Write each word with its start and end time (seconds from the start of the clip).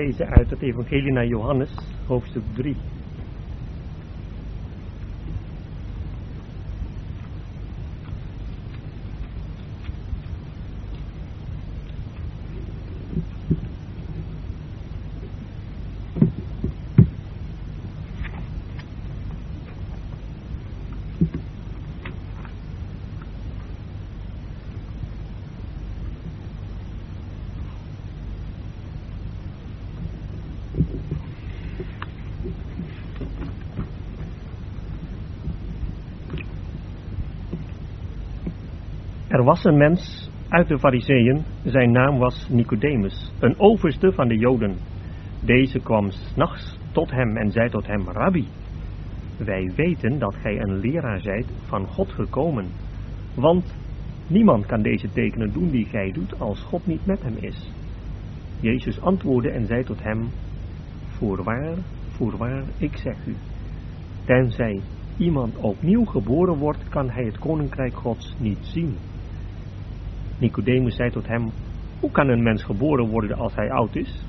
Deze 0.00 0.26
uit 0.26 0.50
het 0.50 0.62
Evangelie 0.62 1.12
naar 1.12 1.26
Johannes, 1.26 1.70
hoofdstuk 2.06 2.42
3. 2.54 2.99
Was 39.50 39.64
een 39.64 39.76
mens 39.76 40.30
uit 40.48 40.68
de 40.68 40.78
Fariseeën, 40.78 41.44
zijn 41.64 41.92
naam 41.92 42.18
was 42.18 42.48
Nicodemus, 42.48 43.32
een 43.40 43.58
overste 43.58 44.12
van 44.12 44.28
de 44.28 44.36
Joden. 44.36 44.76
Deze 45.44 45.78
kwam 45.80 46.10
s'nachts 46.10 46.78
tot 46.92 47.10
hem 47.10 47.36
en 47.36 47.50
zei 47.50 47.68
tot 47.68 47.86
hem, 47.86 48.08
Rabbi, 48.08 48.48
wij 49.38 49.72
weten 49.76 50.18
dat 50.18 50.34
gij 50.34 50.60
een 50.60 50.78
leraar 50.78 51.20
zijt 51.20 51.46
van 51.66 51.86
God 51.86 52.12
gekomen, 52.12 52.66
want 53.34 53.74
niemand 54.26 54.66
kan 54.66 54.82
deze 54.82 55.12
tekenen 55.12 55.52
doen 55.52 55.70
die 55.70 55.84
gij 55.84 56.10
doet 56.12 56.40
als 56.40 56.62
God 56.62 56.86
niet 56.86 57.06
met 57.06 57.22
hem 57.22 57.36
is. 57.40 57.72
Jezus 58.60 59.00
antwoordde 59.00 59.50
en 59.50 59.66
zei 59.66 59.84
tot 59.84 60.02
hem, 60.02 60.28
Voorwaar, 61.06 61.76
voorwaar, 62.10 62.62
ik 62.76 62.96
zeg 62.96 63.26
u, 63.26 63.34
tenzij 64.24 64.80
iemand 65.16 65.56
opnieuw 65.56 66.04
geboren 66.04 66.58
wordt, 66.58 66.88
kan 66.88 67.10
hij 67.10 67.24
het 67.24 67.38
koninkrijk 67.38 67.94
Gods 67.94 68.34
niet 68.38 68.58
zien. 68.60 68.96
Nicodemus 70.40 70.96
zei 70.96 71.10
tot 71.10 71.26
hem, 71.26 71.50
hoe 72.00 72.10
kan 72.10 72.28
een 72.28 72.42
mens 72.42 72.64
geboren 72.64 73.08
worden 73.08 73.36
als 73.36 73.54
hij 73.54 73.70
oud 73.70 73.96
is? 73.96 74.26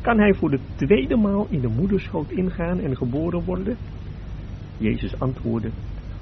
Kan 0.00 0.18
hij 0.18 0.34
voor 0.34 0.50
de 0.50 0.60
tweede 0.76 1.16
maal 1.16 1.46
in 1.48 1.60
de 1.60 1.68
moederschoot 1.68 2.30
ingaan 2.30 2.78
en 2.78 2.96
geboren 2.96 3.44
worden? 3.44 3.76
Jezus 4.78 5.18
antwoordde, 5.18 5.70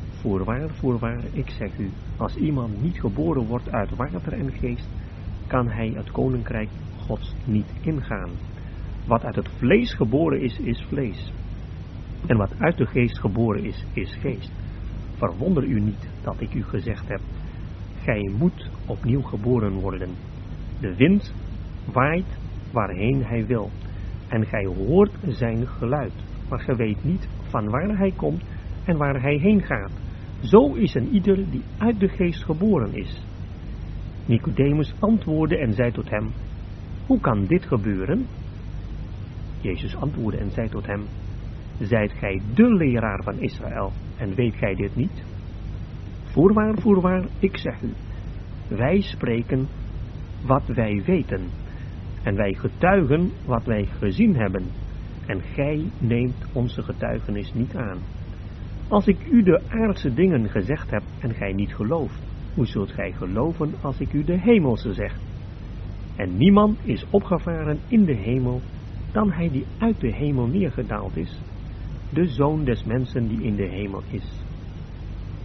voorwaar, 0.08 0.70
voorwaar, 0.74 1.24
ik 1.32 1.50
zeg 1.50 1.78
u, 1.78 1.90
als 2.16 2.36
iemand 2.36 2.82
niet 2.82 3.00
geboren 3.00 3.46
wordt 3.46 3.70
uit 3.70 3.96
water 3.96 4.32
en 4.32 4.52
geest, 4.52 4.88
kan 5.46 5.68
hij 5.68 5.88
het 5.88 6.10
koninkrijk 6.10 6.68
Gods 6.96 7.34
niet 7.46 7.72
ingaan. 7.80 8.30
Wat 9.06 9.24
uit 9.24 9.36
het 9.36 9.48
vlees 9.48 9.94
geboren 9.94 10.40
is, 10.40 10.58
is 10.58 10.84
vlees. 10.88 11.32
En 12.26 12.36
wat 12.36 12.54
uit 12.58 12.76
de 12.76 12.86
geest 12.86 13.18
geboren 13.18 13.64
is, 13.64 13.86
is 13.92 14.16
geest. 14.20 14.52
Verwonder 15.16 15.64
u 15.64 15.80
niet 15.80 16.10
dat 16.22 16.40
ik 16.40 16.54
u 16.54 16.62
gezegd 16.62 17.08
heb, 17.08 17.20
gij 18.02 18.32
moet 18.38 18.70
opnieuw 18.92 19.22
geboren 19.22 19.72
worden. 19.72 20.10
De 20.80 20.94
wind 20.96 21.34
waait 21.92 22.38
waarheen 22.72 23.24
hij 23.24 23.46
wil, 23.46 23.70
en 24.28 24.46
gij 24.46 24.64
hoort 24.64 25.12
zijn 25.26 25.66
geluid, 25.66 26.12
maar 26.48 26.60
gij 26.60 26.76
weet 26.76 27.04
niet 27.04 27.28
van 27.42 27.68
waar 27.68 27.98
hij 27.98 28.12
komt 28.16 28.42
en 28.84 28.96
waar 28.96 29.20
hij 29.20 29.36
heen 29.36 29.62
gaat. 29.62 29.92
Zo 30.40 30.74
is 30.74 30.94
een 30.94 31.08
ieder 31.08 31.50
die 31.50 31.62
uit 31.78 32.00
de 32.00 32.08
geest 32.08 32.44
geboren 32.44 32.94
is. 32.94 33.26
Nicodemus 34.26 34.94
antwoordde 34.98 35.58
en 35.58 35.72
zei 35.72 35.92
tot 35.92 36.10
hem, 36.10 36.30
hoe 37.06 37.20
kan 37.20 37.44
dit 37.44 37.66
gebeuren? 37.66 38.26
Jezus 39.60 39.96
antwoordde 39.96 40.38
en 40.40 40.50
zei 40.50 40.68
tot 40.68 40.86
hem, 40.86 41.02
zijt 41.80 42.12
gij 42.12 42.40
de 42.54 42.74
leraar 42.74 43.22
van 43.22 43.38
Israël 43.38 43.92
en 44.16 44.34
weet 44.34 44.54
gij 44.54 44.74
dit 44.74 44.96
niet? 44.96 45.24
Voorwaar, 46.24 46.78
voorwaar, 46.78 47.24
ik 47.38 47.56
zeg 47.56 47.82
u, 47.82 47.92
wij 48.68 49.00
spreken 49.00 49.68
wat 50.46 50.66
wij 50.66 51.02
weten, 51.06 51.40
en 52.22 52.34
wij 52.34 52.52
getuigen 52.52 53.30
wat 53.44 53.64
wij 53.64 53.84
gezien 53.84 54.36
hebben, 54.36 54.64
en 55.26 55.40
gij 55.42 55.84
neemt 55.98 56.46
onze 56.52 56.82
getuigenis 56.82 57.52
niet 57.54 57.74
aan. 57.74 57.98
Als 58.88 59.06
ik 59.06 59.26
u 59.30 59.42
de 59.42 59.62
aardse 59.68 60.14
dingen 60.14 60.48
gezegd 60.48 60.90
heb 60.90 61.02
en 61.20 61.34
gij 61.34 61.52
niet 61.52 61.74
gelooft, 61.74 62.22
hoe 62.54 62.66
zult 62.66 62.90
gij 62.90 63.12
geloven 63.12 63.74
als 63.82 64.00
ik 64.00 64.12
u 64.12 64.24
de 64.24 64.40
hemelse 64.40 64.92
zeg? 64.92 65.18
En 66.16 66.36
niemand 66.36 66.78
is 66.84 67.06
opgevaren 67.10 67.80
in 67.88 68.04
de 68.04 68.14
hemel 68.14 68.60
dan 69.12 69.32
hij 69.32 69.48
die 69.48 69.66
uit 69.78 70.00
de 70.00 70.14
hemel 70.14 70.46
neergedaald 70.46 71.16
is, 71.16 71.40
de 72.12 72.26
zoon 72.26 72.64
des 72.64 72.84
mensen 72.84 73.28
die 73.28 73.42
in 73.42 73.56
de 73.56 73.68
hemel 73.68 74.02
is. 74.10 74.44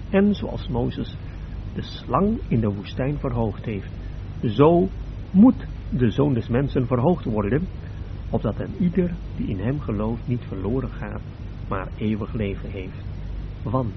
En 0.09 0.34
zoals 0.34 0.67
Mozes 0.67 1.17
de 1.78 1.84
slang 1.84 2.40
in 2.48 2.60
de 2.60 2.74
woestijn 2.74 3.18
verhoogd 3.18 3.66
heeft, 3.66 3.92
zo 4.42 4.88
moet 5.32 5.68
de 5.90 6.10
zoon 6.10 6.34
des 6.34 6.48
mensen 6.48 6.88
verhoogd 6.88 7.26
worden, 7.26 7.68
opdat 8.30 8.60
een 8.60 8.76
ieder 8.80 9.12
die 9.36 9.48
in 9.48 9.60
hem 9.60 9.80
gelooft 9.80 10.28
niet 10.28 10.42
verloren 10.48 10.90
gaat, 10.90 11.22
maar 11.68 11.88
eeuwig 11.98 12.34
leven 12.34 12.70
heeft. 12.70 13.06
Want 13.64 13.94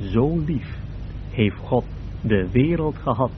zo 0.00 0.38
lief 0.38 0.78
heeft 1.30 1.56
God 1.56 1.84
de 2.20 2.50
wereld 2.50 2.96
gehad, 2.96 3.30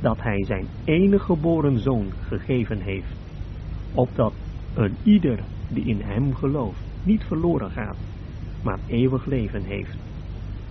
dat 0.00 0.22
hij 0.22 0.44
zijn 0.44 0.66
enige 0.84 1.24
geboren 1.24 1.78
zoon 1.78 2.12
gegeven 2.26 2.80
heeft, 2.80 3.12
opdat 3.94 4.32
een 4.74 4.96
ieder 5.02 5.44
die 5.68 5.84
in 5.84 6.00
hem 6.00 6.34
gelooft 6.34 6.80
niet 7.02 7.24
verloren 7.24 7.70
gaat, 7.70 7.96
maar 8.62 8.78
eeuwig 8.86 9.26
leven 9.26 9.62
heeft. 9.62 9.96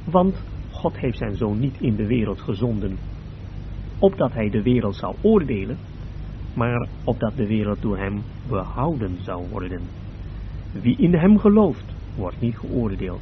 Want 0.04 0.36
God 0.77 0.97
heeft 0.97 1.17
zijn 1.17 1.35
zoon 1.35 1.59
niet 1.59 1.81
in 1.81 1.95
de 1.95 2.07
wereld 2.07 2.41
gezonden, 2.41 2.97
opdat 3.99 4.33
hij 4.33 4.49
de 4.49 4.61
wereld 4.61 4.95
zou 4.95 5.15
oordelen, 5.21 5.77
maar 6.53 6.88
opdat 7.03 7.35
de 7.35 7.47
wereld 7.47 7.81
door 7.81 7.97
hem 7.97 8.21
behouden 8.47 9.17
zou 9.21 9.49
worden. 9.49 9.81
Wie 10.81 10.97
in 10.97 11.13
hem 11.13 11.39
gelooft, 11.39 11.85
wordt 12.15 12.41
niet 12.41 12.57
geoordeeld, 12.57 13.21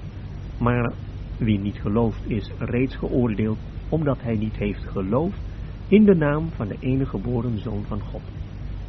maar 0.59 0.93
wie 1.37 1.59
niet 1.59 1.77
gelooft 1.77 2.29
is 2.29 2.51
reeds 2.59 2.95
geoordeeld, 2.95 3.57
omdat 3.89 4.21
hij 4.21 4.35
niet 4.35 4.55
heeft 4.55 4.83
geloofd 4.83 5.39
in 5.87 6.03
de 6.03 6.15
naam 6.15 6.49
van 6.49 6.67
de 6.67 6.77
enige 6.79 7.09
geboren 7.09 7.59
Zoon 7.59 7.83
van 7.87 7.99
God. 7.99 8.21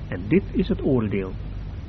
En 0.08 0.20
dit 0.28 0.44
is 0.52 0.68
het 0.68 0.84
oordeel, 0.84 1.32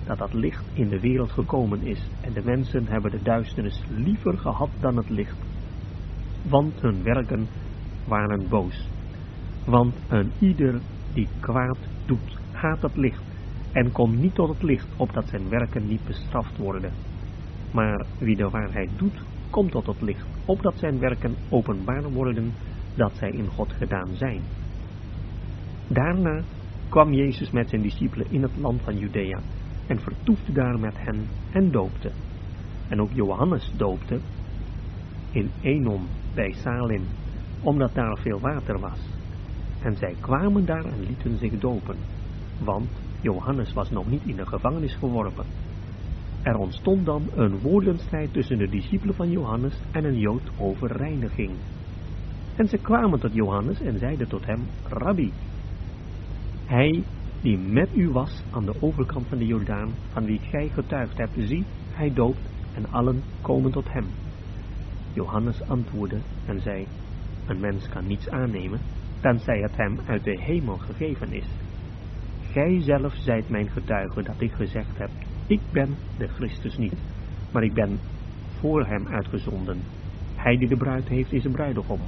dat 0.05 0.17
dat 0.17 0.33
licht 0.33 0.65
in 0.73 0.87
de 0.87 0.99
wereld 0.99 1.31
gekomen 1.31 1.81
is, 1.81 2.09
en 2.21 2.33
de 2.33 2.41
mensen 2.43 2.87
hebben 2.87 3.11
de 3.11 3.21
duisternis 3.23 3.83
liever 3.89 4.37
gehad 4.37 4.69
dan 4.79 4.97
het 4.97 5.09
licht, 5.09 5.37
want 6.49 6.81
hun 6.81 7.03
werken 7.03 7.47
waren 8.07 8.49
boos. 8.49 8.89
Want 9.65 9.95
een 10.07 10.31
ieder 10.39 10.81
die 11.13 11.27
kwaad 11.39 11.77
doet, 12.05 12.37
haat 12.51 12.81
het 12.81 12.95
licht, 12.95 13.23
en 13.71 13.91
komt 13.91 14.19
niet 14.19 14.35
tot 14.35 14.49
het 14.49 14.63
licht, 14.63 14.87
opdat 14.97 15.27
zijn 15.27 15.49
werken 15.49 15.87
niet 15.87 16.05
bestraft 16.05 16.57
worden. 16.57 16.91
Maar 17.71 18.05
wie 18.19 18.35
de 18.35 18.49
waarheid 18.49 18.89
doet, 18.97 19.23
komt 19.49 19.71
tot 19.71 19.85
het 19.85 20.01
licht, 20.01 20.25
opdat 20.45 20.77
zijn 20.77 20.99
werken 20.99 21.35
openbaar 21.49 22.11
worden, 22.11 22.53
dat 22.95 23.11
zij 23.15 23.29
in 23.29 23.47
God 23.47 23.73
gedaan 23.73 24.15
zijn. 24.15 24.41
Daarna 25.87 26.41
kwam 26.89 27.13
Jezus 27.13 27.51
met 27.51 27.69
zijn 27.69 27.81
discipelen 27.81 28.31
in 28.31 28.41
het 28.41 28.57
land 28.57 28.81
van 28.81 28.97
Judea, 28.97 29.39
en 29.87 29.99
vertoefde 29.99 30.51
daar 30.51 30.79
met 30.79 30.97
hen 30.97 31.27
en 31.51 31.71
doopte. 31.71 32.11
En 32.89 33.01
ook 33.01 33.11
Johannes 33.13 33.71
doopte 33.77 34.19
in 35.31 35.51
Enom 35.61 36.07
bij 36.37 36.51
Salim, 36.51 37.03
omdat 37.61 37.93
daar 37.93 38.17
veel 38.17 38.39
water 38.39 38.79
was. 38.79 38.99
En 39.81 39.95
zij 39.95 40.15
kwamen 40.19 40.65
daar 40.65 40.85
en 40.85 40.99
lieten 41.07 41.37
zich 41.37 41.59
dopen, 41.59 41.95
want 42.63 42.89
Johannes 43.21 43.73
was 43.73 43.89
nog 43.89 44.09
niet 44.09 44.25
in 44.25 44.35
de 44.35 44.45
gevangenis 44.45 44.95
geworpen. 44.95 45.45
Er 46.41 46.57
ontstond 46.57 47.05
dan 47.05 47.23
een 47.35 47.59
woordenstrijd 47.59 48.33
tussen 48.33 48.57
de 48.57 48.69
discipelen 48.69 49.15
van 49.15 49.29
Johannes 49.29 49.81
en 49.91 50.03
een 50.03 50.19
Jood 50.19 50.41
over 50.59 50.91
reiniging. 50.91 51.51
En 52.55 52.67
ze 52.67 52.77
kwamen 52.77 53.19
tot 53.19 53.33
Johannes 53.33 53.81
en 53.81 53.99
zeiden 53.99 54.27
tot 54.27 54.45
hem, 54.45 54.61
Rabbi, 54.87 55.31
hij 56.65 57.03
die 57.41 57.57
met 57.57 57.89
u 57.95 58.09
was 58.09 58.43
aan 58.51 58.65
de 58.65 58.81
overkant 58.81 59.27
van 59.27 59.37
de 59.37 59.45
Jordaan, 59.45 59.89
van 60.11 60.25
wie 60.25 60.39
gij 60.39 60.69
getuigd 60.73 61.17
hebt, 61.17 61.33
zie, 61.37 61.65
hij 61.91 62.13
doopt 62.13 62.49
en 62.73 62.85
allen 62.91 63.23
komen 63.41 63.71
tot 63.71 63.93
hem. 63.93 64.05
Johannes 65.17 65.61
antwoordde 65.67 66.19
en 66.45 66.59
zei, 66.61 66.87
een 67.47 67.59
mens 67.59 67.89
kan 67.89 68.07
niets 68.07 68.29
aannemen, 68.29 68.79
tenzij 69.21 69.59
het 69.59 69.75
hem 69.75 69.99
uit 70.07 70.23
de 70.23 70.41
hemel 70.41 70.77
gegeven 70.77 71.33
is. 71.33 71.47
Gij 72.51 72.81
zelf 72.81 73.13
zijt 73.13 73.49
mijn 73.49 73.69
getuige 73.69 74.23
dat 74.23 74.41
ik 74.41 74.51
gezegd 74.51 74.97
heb, 74.97 75.09
ik 75.47 75.61
ben 75.71 75.95
de 76.17 76.27
Christus 76.27 76.77
niet, 76.77 76.93
maar 77.51 77.63
ik 77.63 77.73
ben 77.73 77.99
voor 78.59 78.85
hem 78.85 79.07
uitgezonden. 79.07 79.77
Hij 80.35 80.57
die 80.57 80.67
de 80.67 80.77
bruid 80.77 81.07
heeft 81.07 81.31
is 81.31 81.43
een 81.43 81.51
bruidegom. 81.51 81.99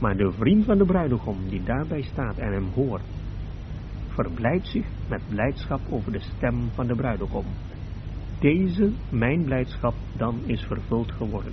Maar 0.00 0.16
de 0.16 0.32
vriend 0.32 0.64
van 0.64 0.78
de 0.78 0.84
bruidegom 0.84 1.48
die 1.48 1.62
daarbij 1.62 2.02
staat 2.02 2.36
en 2.36 2.52
hem 2.52 2.68
hoort, 2.74 3.02
verblijdt 4.08 4.66
zich 4.66 4.86
met 5.08 5.20
blijdschap 5.28 5.80
over 5.90 6.12
de 6.12 6.20
stem 6.20 6.68
van 6.74 6.86
de 6.86 6.94
bruidegom. 6.94 7.44
Deze, 8.40 8.92
mijn 9.10 9.44
blijdschap, 9.44 9.94
dan 10.16 10.40
is 10.46 10.62
vervuld 10.62 11.12
geworden. 11.12 11.52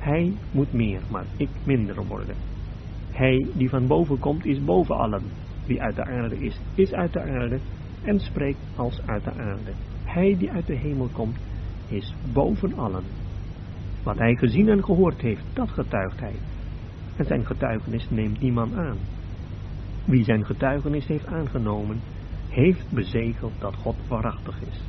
Hij 0.00 0.32
moet 0.50 0.72
meer, 0.72 1.00
maar 1.10 1.24
ik 1.36 1.48
minder 1.64 2.06
worden. 2.06 2.36
Hij 3.10 3.48
die 3.54 3.68
van 3.68 3.86
boven 3.86 4.18
komt, 4.18 4.44
is 4.44 4.64
boven 4.64 4.96
allen. 4.96 5.22
Wie 5.66 5.82
uit 5.82 5.96
de 5.96 6.04
aarde 6.04 6.36
is, 6.38 6.60
is 6.74 6.92
uit 6.92 7.12
de 7.12 7.20
aarde 7.20 7.58
en 8.02 8.20
spreekt 8.20 8.58
als 8.76 9.00
uit 9.06 9.24
de 9.24 9.32
aarde. 9.32 9.72
Hij 10.04 10.36
die 10.38 10.50
uit 10.50 10.66
de 10.66 10.76
hemel 10.76 11.08
komt, 11.12 11.36
is 11.88 12.14
boven 12.32 12.78
allen. 12.78 13.04
Wat 14.02 14.18
hij 14.18 14.34
gezien 14.34 14.68
en 14.68 14.84
gehoord 14.84 15.20
heeft, 15.20 15.44
dat 15.52 15.70
getuigt 15.70 16.20
hij. 16.20 16.34
En 17.16 17.24
zijn 17.24 17.46
getuigenis 17.46 18.10
neemt 18.10 18.40
niemand 18.40 18.74
aan. 18.74 18.96
Wie 20.04 20.24
zijn 20.24 20.44
getuigenis 20.44 21.06
heeft 21.06 21.26
aangenomen, 21.26 22.00
heeft 22.48 22.90
bezegeld 22.90 23.52
dat 23.58 23.74
God 23.74 23.96
waarachtig 24.08 24.60
is. 24.70 24.82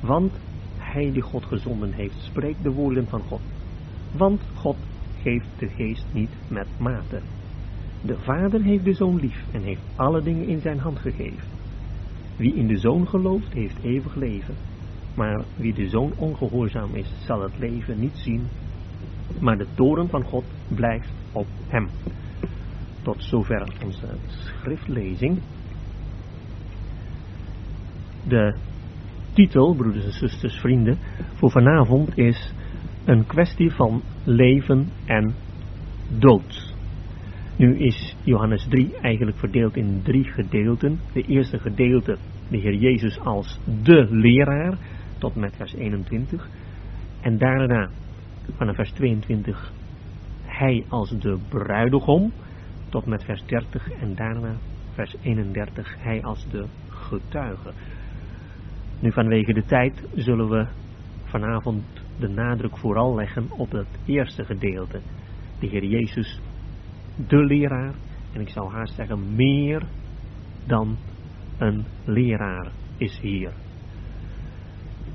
Want 0.00 0.32
hij 0.76 1.12
die 1.12 1.22
God 1.22 1.44
gezonden 1.44 1.92
heeft, 1.92 2.16
spreekt 2.18 2.62
de 2.62 2.70
woorden 2.70 3.08
van 3.08 3.20
God. 3.20 3.40
Want 4.16 4.42
God 4.54 4.76
geeft 5.22 5.48
de 5.58 5.68
geest 5.68 6.06
niet 6.12 6.30
met 6.48 6.66
mate. 6.78 7.20
De 8.02 8.18
Vader 8.18 8.62
heeft 8.62 8.84
de 8.84 8.94
Zoon 8.94 9.16
lief 9.16 9.44
en 9.52 9.62
heeft 9.62 9.82
alle 9.96 10.22
dingen 10.22 10.46
in 10.46 10.60
zijn 10.60 10.78
hand 10.78 10.98
gegeven. 10.98 11.48
Wie 12.36 12.54
in 12.54 12.66
de 12.66 12.78
Zoon 12.78 13.08
gelooft, 13.08 13.52
heeft 13.52 13.82
eeuwig 13.82 14.14
leven. 14.14 14.54
Maar 15.16 15.44
wie 15.56 15.74
de 15.74 15.88
Zoon 15.88 16.12
ongehoorzaam 16.16 16.94
is, 16.94 17.12
zal 17.26 17.42
het 17.42 17.58
leven 17.58 18.00
niet 18.00 18.16
zien. 18.16 18.46
Maar 19.40 19.58
de 19.58 19.66
toren 19.74 20.08
van 20.08 20.24
God 20.24 20.44
blijft 20.68 21.12
op 21.32 21.46
hem. 21.68 21.88
Tot 23.02 23.22
zover 23.22 23.72
onze 23.84 24.06
schriftlezing. 24.26 25.38
De 28.28 28.56
titel, 29.32 29.74
broeders 29.74 30.04
en 30.04 30.12
zusters, 30.12 30.54
vrienden, 30.60 30.98
voor 31.34 31.50
vanavond 31.50 32.18
is 32.18 32.52
een 33.04 33.26
kwestie 33.26 33.70
van 33.70 34.02
leven 34.24 34.88
en 35.04 35.34
dood. 36.18 36.74
Nu 37.56 37.78
is 37.78 38.16
Johannes 38.22 38.66
3 38.68 38.96
eigenlijk 39.00 39.36
verdeeld 39.36 39.76
in 39.76 40.00
drie 40.02 40.24
gedeelten. 40.24 41.00
De 41.12 41.22
eerste 41.22 41.58
gedeelte, 41.58 42.16
de 42.48 42.56
Heer 42.56 42.74
Jezus 42.74 43.20
als 43.20 43.60
de 43.82 44.06
leraar, 44.10 44.78
tot 45.18 45.34
met 45.34 45.56
vers 45.56 45.74
21. 45.74 46.48
En 47.20 47.38
daarna, 47.38 47.88
vanaf 48.56 48.74
vers 48.74 48.90
22, 48.90 49.72
hij 50.44 50.84
als 50.88 51.10
de 51.18 51.38
bruidegom, 51.48 52.32
tot 52.88 53.06
met 53.06 53.24
vers 53.24 53.42
30. 53.46 53.90
En 53.90 54.14
daarna, 54.14 54.56
vers 54.92 55.14
31, 55.22 55.96
hij 55.98 56.22
als 56.22 56.46
de 56.50 56.64
getuige. 56.88 57.72
Nu 59.00 59.12
vanwege 59.12 59.52
de 59.52 59.64
tijd 59.64 60.02
zullen 60.14 60.48
we 60.48 60.66
vanavond 61.24 62.03
de 62.18 62.28
nadruk 62.28 62.76
vooral 62.76 63.14
leggen 63.14 63.50
op 63.50 63.70
het 63.70 63.98
eerste 64.04 64.44
gedeelte. 64.44 65.00
De 65.58 65.66
Heer 65.66 65.84
Jezus 65.84 66.40
de 67.28 67.44
leraar, 67.44 67.94
en 68.32 68.40
ik 68.40 68.48
zou 68.48 68.72
haast 68.72 68.94
zeggen 68.94 69.34
meer 69.34 69.82
dan 70.66 70.96
een 71.58 71.84
leraar 72.04 72.72
is 72.96 73.18
hier. 73.20 73.52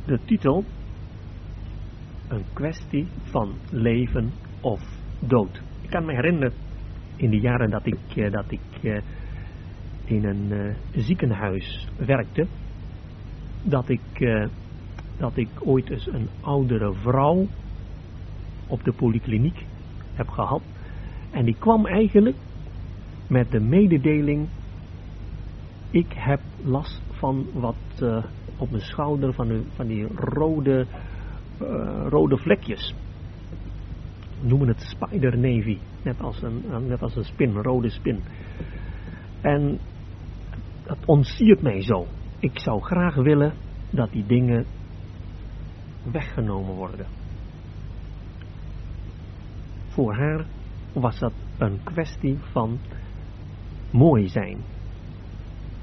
De 0.06 0.19
titel, 0.25 0.63
een 2.28 2.44
kwestie 2.54 3.07
van 3.24 3.54
leven 3.72 4.31
of 4.62 4.81
dood. 5.19 5.62
Ik 5.81 5.90
kan 5.90 6.06
me 6.06 6.13
herinneren 6.13 6.54
in 7.16 7.30
de 7.30 7.40
jaren 7.40 7.69
dat 7.69 7.86
ik, 7.86 8.16
eh, 8.16 8.31
dat 8.31 8.51
ik 8.51 8.84
eh, 8.84 9.01
in 10.06 10.25
een 10.25 10.51
uh, 10.51 10.75
ziekenhuis 10.92 11.88
werkte, 11.98 12.48
dat 13.63 13.90
ik, 13.90 14.01
dat 15.19 15.38
ik 15.38 15.50
ooit 15.60 15.89
eens 15.89 16.07
een 16.07 16.27
oudere 16.42 16.94
vrouw 16.94 17.48
op 18.68 18.83
de 18.83 18.94
polykliniek 18.94 19.66
heb 20.13 20.27
gehad 20.27 20.62
en 21.31 21.45
die 21.45 21.56
kwam 21.60 21.86
eigenlijk 21.86 22.36
met 23.27 23.51
de 23.51 23.60
mededeling, 23.60 24.48
ik 25.92 26.13
heb 26.13 26.39
last 26.63 27.01
van 27.12 27.45
wat 27.54 27.75
uh, 28.01 28.24
op 28.57 28.69
mijn 28.69 28.83
schouder, 28.83 29.33
van, 29.33 29.48
de, 29.48 29.63
van 29.75 29.88
die 29.88 30.07
rode, 30.16 30.86
uh, 31.62 32.06
rode 32.10 32.38
vlekjes. 32.38 32.95
We 34.42 34.48
noemen 34.48 34.68
het 34.68 34.80
spider 34.80 35.38
navy, 35.38 35.77
net 36.04 36.22
als, 36.22 36.42
een, 36.42 36.63
net 36.88 37.01
als 37.01 37.15
een 37.15 37.24
spin, 37.24 37.50
een 37.56 37.63
rode 37.63 37.89
spin. 37.89 38.19
En 39.42 39.80
dat 40.83 40.98
ontsiert 41.06 41.62
mij 41.62 41.81
zo. 41.81 42.06
Ik 42.39 42.60
zou 42.60 42.81
graag 42.81 43.15
willen 43.15 43.54
dat 43.89 44.12
die 44.12 44.25
dingen 44.25 44.65
weggenomen 46.12 46.75
worden. 46.75 47.06
Voor 49.88 50.16
haar 50.16 50.46
was 50.94 51.19
dat 51.19 51.34
een 51.57 51.80
kwestie 51.84 52.38
van 52.51 52.80
mooi 53.92 54.28
zijn. 54.28 54.57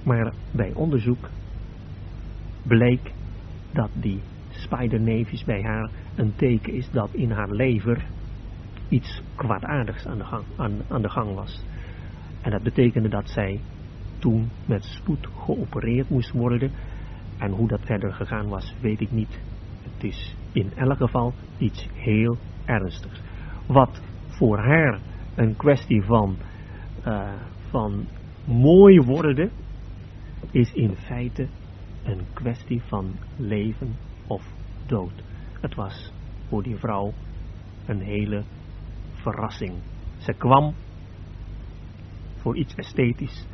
Maar 0.03 0.33
bij 0.51 0.73
onderzoek 0.75 1.29
bleek 2.63 3.13
dat 3.73 3.91
die 3.93 4.21
spiderneefjes 4.51 5.45
bij 5.45 5.63
haar 5.63 5.91
een 6.15 6.35
teken 6.37 6.73
is 6.73 6.91
dat 6.91 7.09
in 7.13 7.31
haar 7.31 7.51
lever 7.51 8.07
iets 8.89 9.23
kwaadaardigs 9.35 10.07
aan 10.07 10.19
de 10.19 10.25
gang, 10.25 10.45
aan, 10.57 10.73
aan 10.89 11.03
de 11.03 11.11
gang 11.11 11.35
was. 11.35 11.65
En 12.41 12.51
dat 12.51 12.63
betekende 12.63 13.09
dat 13.09 13.31
zij 13.31 13.61
toen 14.19 14.49
met 14.67 14.85
spoed 14.85 15.29
geopereerd 15.45 16.11
moest 16.11 16.31
worden. 16.31 16.71
En 17.39 17.51
hoe 17.51 17.69
dat 17.69 17.81
verder 17.85 18.13
gegaan 18.13 18.49
was, 18.49 18.75
weet 18.81 19.01
ik 19.01 19.11
niet. 19.11 19.41
Het 19.97 20.05
is 20.05 20.37
in 20.53 20.73
elk 20.75 20.97
geval 20.97 21.35
iets 21.59 21.89
heel 21.95 22.37
ernstigs. 22.65 23.21
Wat 23.67 24.03
voor 24.29 24.59
haar 24.59 25.01
een 25.35 25.57
kwestie 25.57 26.03
van, 26.03 26.37
uh, 27.07 27.33
van 27.71 28.07
mooi 28.45 29.01
worden, 29.01 29.51
is 30.51 30.73
in 30.73 30.97
feite 30.97 31.49
een 32.05 32.21
kwestie 32.33 32.83
van 32.83 33.15
leven 33.37 33.97
of 34.27 34.43
dood. 34.87 35.23
Het 35.61 35.75
was 35.75 36.13
voor 36.49 36.63
die 36.63 36.77
vrouw 36.77 37.13
een 37.87 38.01
hele 38.01 38.43
verrassing. 39.15 39.73
Ze 40.19 40.33
kwam 40.33 40.75
voor 42.37 42.57
iets 42.57 42.75
esthetisch 42.75 43.47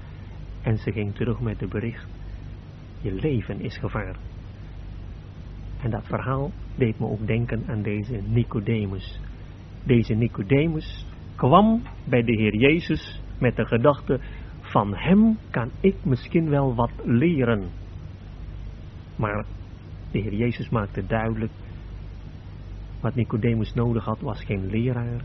en 0.62 0.76
ze 0.76 0.92
ging 0.92 1.14
terug 1.14 1.40
met 1.40 1.58
de 1.58 1.66
bericht, 1.66 2.06
je 3.00 3.12
leven 3.12 3.60
is 3.60 3.78
gevaar. 3.78 4.16
En 5.82 5.90
dat 5.90 6.06
verhaal 6.06 6.50
deed 6.74 6.98
me 6.98 7.06
ook 7.06 7.26
denken 7.26 7.64
aan 7.66 7.82
deze 7.82 8.20
Nicodemus 8.26 9.20
deze 9.84 10.14
Nicodemus 10.14 11.06
kwam 11.36 11.82
bij 12.04 12.22
de 12.22 12.32
Heer 12.32 12.56
Jezus 12.56 13.22
met 13.38 13.56
de 13.56 13.66
gedachte, 13.66 14.20
van 14.60 14.94
hem 14.96 15.38
kan 15.50 15.70
ik 15.80 16.04
misschien 16.04 16.48
wel 16.48 16.74
wat 16.74 16.90
leren. 17.04 17.68
Maar 19.16 19.44
de 20.10 20.18
Heer 20.18 20.34
Jezus 20.34 20.68
maakte 20.68 21.06
duidelijk, 21.06 21.52
wat 23.00 23.14
Nicodemus 23.14 23.74
nodig 23.74 24.04
had 24.04 24.20
was 24.20 24.44
geen 24.44 24.66
leraar, 24.66 25.20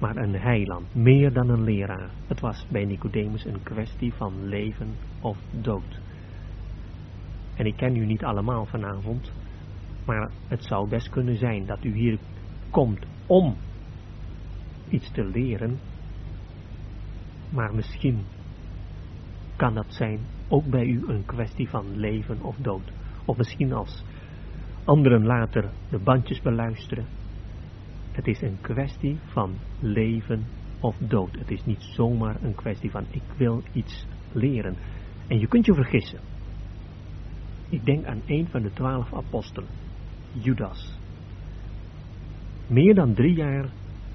maar 0.00 0.16
een 0.16 0.34
heiland, 0.34 0.94
meer 0.94 1.32
dan 1.32 1.48
een 1.48 1.64
leraar. 1.64 2.10
Het 2.26 2.40
was 2.40 2.66
bij 2.70 2.84
Nicodemus 2.84 3.44
een 3.44 3.62
kwestie 3.62 4.12
van 4.12 4.32
leven 4.44 4.94
of 5.20 5.38
dood. 5.50 6.00
En 7.58 7.66
ik 7.66 7.76
ken 7.76 7.96
u 7.96 8.06
niet 8.06 8.24
allemaal 8.24 8.66
vanavond, 8.66 9.32
maar 10.06 10.30
het 10.48 10.64
zou 10.64 10.88
best 10.88 11.08
kunnen 11.08 11.36
zijn 11.36 11.66
dat 11.66 11.84
u 11.84 11.92
hier 11.92 12.18
komt 12.70 13.06
om 13.26 13.56
iets 14.88 15.12
te 15.12 15.24
leren, 15.24 15.78
maar 17.50 17.74
misschien 17.74 18.24
kan 19.56 19.74
dat 19.74 19.94
zijn 19.94 20.18
ook 20.48 20.64
bij 20.64 20.84
u 20.84 21.04
een 21.08 21.24
kwestie 21.24 21.68
van 21.68 21.96
leven 21.96 22.42
of 22.42 22.56
dood. 22.56 22.92
Of 23.24 23.36
misschien 23.36 23.72
als 23.72 24.04
anderen 24.84 25.24
later 25.24 25.70
de 25.90 25.98
bandjes 25.98 26.40
beluisteren. 26.40 27.06
Het 28.12 28.26
is 28.26 28.40
een 28.40 28.58
kwestie 28.60 29.18
van 29.24 29.54
leven 29.80 30.46
of 30.80 30.96
dood. 30.96 31.32
Het 31.38 31.50
is 31.50 31.64
niet 31.64 31.82
zomaar 31.82 32.42
een 32.42 32.54
kwestie 32.54 32.90
van 32.90 33.04
ik 33.10 33.22
wil 33.36 33.62
iets 33.72 34.06
leren. 34.32 34.76
En 35.26 35.38
je 35.38 35.46
kunt 35.46 35.66
je 35.66 35.74
vergissen. 35.74 36.20
Ik 37.68 37.84
denk 37.84 38.04
aan 38.04 38.22
een 38.26 38.48
van 38.48 38.62
de 38.62 38.72
twaalf 38.72 39.14
apostelen, 39.14 39.68
Judas. 40.32 40.98
Meer 42.66 42.94
dan 42.94 43.14
drie 43.14 43.34
jaar 43.34 43.68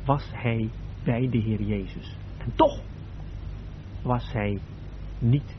was 0.05 0.31
hij 0.33 0.69
bij 1.03 1.29
de 1.29 1.38
Heer 1.38 1.62
Jezus. 1.62 2.17
En 2.38 2.51
toch 2.55 2.81
was 4.01 4.31
hij 4.31 4.60
niet 5.19 5.55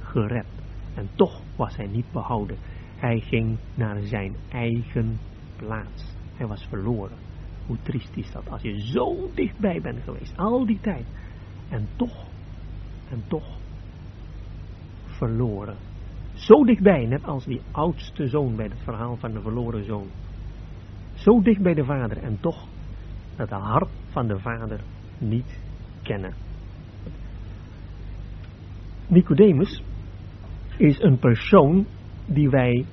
gered. 0.00 0.46
En 0.94 1.08
toch 1.14 1.40
was 1.56 1.76
hij 1.76 1.86
niet 1.86 2.12
behouden. 2.12 2.56
Hij 2.96 3.20
ging 3.20 3.58
naar 3.74 4.00
zijn 4.00 4.36
eigen 4.48 5.18
plaats. 5.56 6.14
Hij 6.34 6.46
was 6.46 6.66
verloren. 6.68 7.18
Hoe 7.66 7.76
triest 7.82 8.16
is 8.16 8.32
dat 8.32 8.50
als 8.50 8.62
je 8.62 8.80
zo 8.80 9.30
dichtbij 9.34 9.80
bent 9.80 10.02
geweest, 10.04 10.36
al 10.36 10.66
die 10.66 10.80
tijd. 10.80 11.04
En 11.68 11.88
toch, 11.96 12.24
en 13.10 13.22
toch 13.28 13.58
verloren. 15.04 15.76
Zo 16.36 16.64
dichtbij, 16.64 17.06
net 17.06 17.24
als 17.24 17.44
die 17.44 17.60
oudste 17.70 18.26
zoon 18.26 18.56
bij 18.56 18.64
het 18.64 18.82
verhaal 18.82 19.16
van 19.16 19.32
de 19.32 19.40
verloren 19.40 19.84
zoon. 19.84 20.06
Zo 21.14 21.42
dicht 21.42 21.62
bij 21.62 21.74
de 21.74 21.84
vader 21.84 22.22
en 22.22 22.40
toch 22.40 22.66
dat 23.36 23.48
de 23.48 23.54
hart 23.54 23.88
van 24.10 24.26
de 24.26 24.38
vader 24.38 24.80
niet 25.18 25.60
kennen. 26.02 26.34
Nicodemus 29.06 29.82
is 30.78 31.00
een 31.00 31.18
persoon 31.18 31.86
die 32.26 32.48
wij 32.48 32.84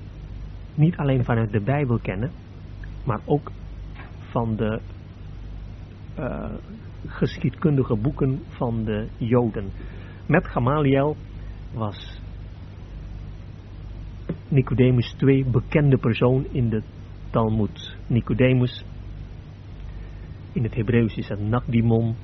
niet 0.76 0.98
alleen 0.98 1.24
vanuit 1.24 1.52
de 1.52 1.62
Bijbel 1.62 2.00
kennen, 2.00 2.32
maar 3.06 3.20
ook 3.26 3.52
van 4.20 4.56
de 4.56 4.82
uh, 6.20 6.54
geschiedkundige 7.06 7.96
boeken 7.96 8.40
van 8.48 8.84
de 8.84 9.08
Joden. 9.18 9.72
Met 10.28 10.48
Gamaliel 10.48 11.16
was 11.74 12.22
Nicodemus 14.48 15.14
twee 15.18 15.46
bekende 15.46 15.98
persoon 15.98 16.46
in 16.52 16.70
de 16.70 16.82
Talmud. 17.30 17.98
Nicodemus, 18.08 18.86
in 20.52 20.64
het 20.64 20.76
Hebreeuws 20.76 21.16
is 21.16 21.28
het 21.28 21.40
Nakdimon, 21.40 22.16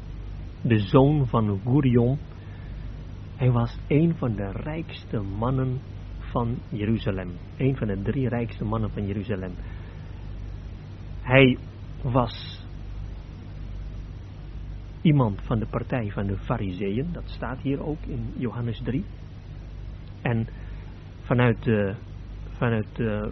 de 0.62 0.80
zoon 0.80 1.28
van 1.28 1.60
Gurion. 1.66 2.18
Hij 3.36 3.52
was 3.52 3.78
een 3.88 4.16
van 4.16 4.36
de 4.36 4.52
rijkste 4.52 5.20
mannen 5.20 5.80
van 6.20 6.58
Jeruzalem. 6.70 7.32
Een 7.58 7.76
van 7.78 7.88
de 7.88 8.02
drie 8.02 8.30
rijkste 8.30 8.66
mannen 8.66 8.90
van 8.90 9.08
Jeruzalem. 9.08 9.52
Hij 11.22 11.58
was 12.02 12.66
iemand 15.02 15.42
van 15.42 15.60
de 15.60 15.66
partij 15.66 16.12
van 16.12 16.28
de 16.28 16.38
Fariseeën. 16.38 17.08
Dat 17.12 17.30
staat 17.30 17.60
hier 17.62 17.86
ook 17.86 18.02
in 18.08 18.34
Johannes 18.38 18.82
3. 18.84 19.04
En 20.22 20.48
vanuit 21.30 21.64
de, 21.64 21.96
vanuit 22.50 22.96
de 22.96 23.32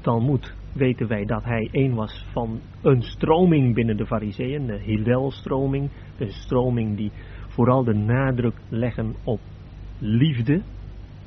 Talmud 0.00 0.54
weten 0.72 1.08
wij 1.08 1.24
dat 1.24 1.44
hij 1.44 1.68
een 1.72 1.94
was 1.94 2.26
van 2.32 2.60
een 2.82 3.02
stroming 3.02 3.74
binnen 3.74 3.96
de 3.96 4.06
Fariseeën, 4.06 4.66
de 4.66 4.78
Hillel-stroming. 4.78 5.90
Een 6.18 6.32
stroming 6.32 6.96
die 6.96 7.10
vooral 7.48 7.84
de 7.84 7.94
nadruk 7.94 8.54
leggen 8.68 9.14
op 9.24 9.40
liefde, 9.98 10.62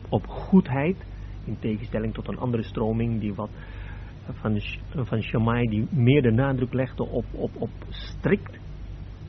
op 0.09 0.27
goedheid. 0.27 1.05
In 1.45 1.57
tegenstelling 1.59 2.13
tot 2.13 2.27
een 2.27 2.37
andere 2.37 2.63
stroming 2.63 3.19
die 3.19 3.33
wat 3.33 3.49
van, 4.31 4.59
van 4.89 5.21
Shammai 5.21 5.67
die 5.67 5.87
meer 5.91 6.21
de 6.21 6.31
nadruk 6.31 6.73
legde 6.73 7.03
op, 7.03 7.25
op, 7.31 7.51
op 7.57 7.69
strikt 7.89 8.59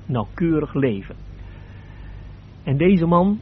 nauwkeurig 0.07 0.75
leven. 0.75 1.17
En 2.63 2.77
deze 2.77 3.07
man, 3.07 3.39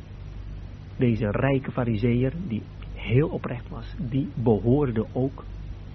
deze 0.96 1.30
rijke 1.30 1.70
fariseer, 1.70 2.32
die 2.48 2.62
heel 3.04 3.28
oprecht 3.28 3.68
was, 3.68 3.94
die 3.98 4.28
behoorde 4.34 5.06
ook 5.12 5.44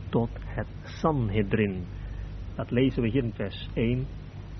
tot 0.09 0.29
het 0.45 0.67
Sanhedrin. 0.83 1.85
Dat 2.55 2.71
lezen 2.71 3.01
we 3.01 3.09
hier 3.09 3.23
in 3.23 3.33
vers 3.33 3.69
1. 3.73 4.05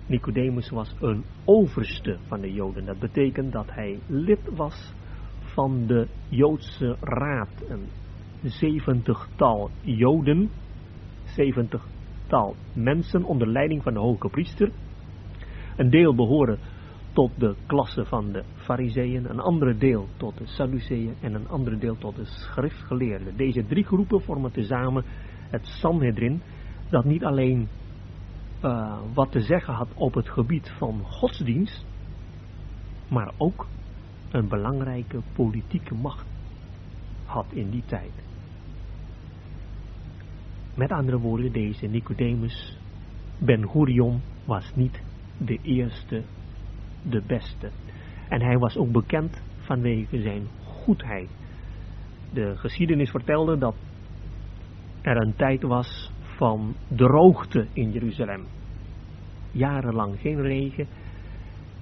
Nicodemus 0.05 0.69
was 0.69 0.95
een 0.99 1.23
overste 1.45 2.17
van 2.27 2.41
de 2.41 2.53
Joden. 2.53 2.85
Dat 2.85 2.99
betekent 2.99 3.51
dat 3.51 3.71
hij 3.71 3.99
lid 4.07 4.39
was 4.55 4.93
van 5.39 5.87
de 5.87 6.07
Joodse 6.29 6.97
raad. 7.01 7.49
Een 7.67 7.87
zeventigtal 8.43 9.69
Joden, 9.81 10.49
zeventigtal 11.23 12.55
mensen 12.73 13.23
onder 13.23 13.47
leiding 13.47 13.83
van 13.83 13.93
de 13.93 13.99
hoge 13.99 14.29
priester. 14.29 14.71
Een 15.75 15.89
deel 15.89 16.15
behoren 16.15 16.59
tot 17.19 17.39
de 17.39 17.55
klasse 17.65 18.05
van 18.05 18.31
de 18.31 18.43
fariseeën, 18.55 19.29
een 19.29 19.39
andere 19.39 19.77
deel 19.77 20.07
tot 20.17 20.37
de 20.37 20.45
Sadduceeën 20.45 21.15
en 21.21 21.33
een 21.33 21.47
andere 21.47 21.77
deel 21.77 21.97
tot 21.97 22.15
de 22.15 22.25
schriftgeleerden. 22.25 23.37
Deze 23.37 23.65
drie 23.65 23.83
groepen 23.83 24.21
vormen 24.21 24.51
tezamen 24.51 25.03
het 25.49 25.65
Sanhedrin, 25.65 26.41
dat 26.89 27.03
niet 27.05 27.23
alleen 27.23 27.67
uh, 28.63 28.99
wat 29.13 29.31
te 29.31 29.39
zeggen 29.39 29.73
had 29.73 29.87
op 29.93 30.13
het 30.13 30.29
gebied 30.29 30.69
van 30.77 31.01
godsdienst, 31.03 31.85
maar 33.09 33.33
ook 33.37 33.67
een 34.31 34.47
belangrijke 34.47 35.21
politieke 35.33 35.93
macht 35.93 36.27
had 37.25 37.45
in 37.49 37.69
die 37.69 37.83
tijd. 37.85 38.11
Met 40.75 40.91
andere 40.91 41.17
woorden, 41.17 41.51
deze 41.51 41.85
Nicodemus 41.85 42.77
Ben 43.37 43.69
Gurion 43.69 44.21
was 44.45 44.71
niet 44.75 45.03
de 45.37 45.59
eerste, 45.61 46.23
de 47.01 47.21
beste. 47.27 47.69
En 48.29 48.41
hij 48.41 48.57
was 48.57 48.77
ook 48.77 48.91
bekend 48.91 49.41
vanwege 49.59 50.21
zijn 50.21 50.47
goedheid. 50.63 51.29
De 52.33 52.57
geschiedenis 52.57 53.09
vertelde 53.09 53.57
dat 53.57 53.75
er 55.01 55.17
een 55.17 55.35
tijd 55.35 55.61
was 55.61 56.11
van 56.21 56.75
droogte 56.87 57.67
in 57.73 57.91
Jeruzalem. 57.91 58.45
Jarenlang 59.51 60.19
geen 60.19 60.41
regen. 60.41 60.87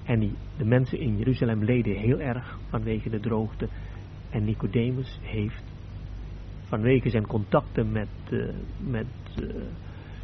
En 0.04 0.20
die, 0.20 0.34
de 0.58 0.66
mensen 0.66 1.00
in 1.00 1.18
Jeruzalem 1.18 1.64
leden 1.64 1.96
heel 1.96 2.20
erg 2.20 2.60
vanwege 2.70 3.10
de 3.10 3.20
droogte. 3.20 3.68
En 4.30 4.44
Nicodemus 4.44 5.20
heeft 5.22 5.64
vanwege 6.68 7.10
zijn 7.10 7.28
contacten 7.28 7.92
met, 7.92 8.08
uh, 8.30 8.50
met 8.78 9.08
uh, 9.42 9.50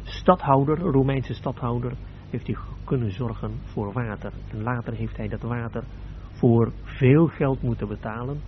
stadhouder, 0.02 0.78
Romeinse 0.78 1.34
stadhouder, 1.34 1.92
heeft 2.30 2.46
hij 2.46 2.56
kunnen 2.84 3.10
zorgen 3.10 3.50
voor 3.62 3.92
water. 3.92 4.32
En 4.50 4.62
later 4.62 4.94
heeft 4.94 5.16
hij 5.16 5.28
dat 5.28 5.42
water 5.42 5.84
voor 6.32 6.72
veel 6.82 7.26
geld 7.26 7.62
moeten 7.62 7.88
betalen. 7.88 8.40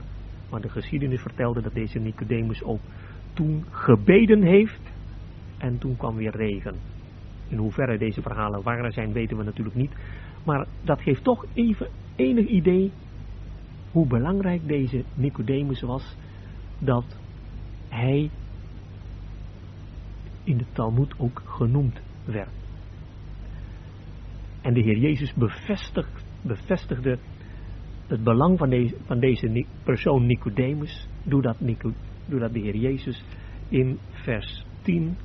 Maar 0.50 0.60
de 0.60 0.68
geschiedenis 0.68 1.20
vertelde 1.20 1.62
dat 1.62 1.74
deze 1.74 1.98
Nicodemus 1.98 2.62
ook 2.62 2.80
toen 3.32 3.64
gebeden 3.70 4.42
heeft 4.42 4.94
en 5.58 5.78
toen 5.78 5.96
kwam 5.96 6.16
weer 6.16 6.36
regen. 6.36 6.74
In 7.48 7.56
hoeverre 7.56 7.98
deze 7.98 8.22
verhalen 8.22 8.62
waar 8.62 8.92
zijn 8.92 9.12
weten 9.12 9.36
we 9.36 9.44
natuurlijk 9.44 9.76
niet. 9.76 9.92
Maar 10.44 10.66
dat 10.84 11.00
geeft 11.00 11.24
toch 11.24 11.44
even 11.54 11.88
enig 12.16 12.46
idee 12.46 12.92
hoe 13.90 14.06
belangrijk 14.06 14.68
deze 14.68 15.04
Nicodemus 15.14 15.80
was. 15.80 16.16
Dat 16.78 17.04
hij 17.88 18.30
in 20.44 20.56
de 20.56 20.64
Talmud 20.72 21.14
ook 21.18 21.42
genoemd 21.44 22.00
werd. 22.24 22.65
En 24.66 24.74
de 24.74 24.80
Heer 24.80 24.98
Jezus 24.98 25.34
bevestigde 26.42 27.18
het 28.06 28.24
belang 28.24 28.58
van 28.58 28.70
deze, 28.70 28.96
van 29.04 29.20
deze 29.20 29.64
persoon 29.84 30.26
Nicodemus, 30.26 31.08
doordat, 31.22 31.60
Nico, 31.60 31.92
doordat 32.28 32.52
de 32.52 32.58
Heer 32.58 32.76
Jezus 32.76 33.24
in 33.68 33.98
vers 34.10 34.64
10 34.82 35.16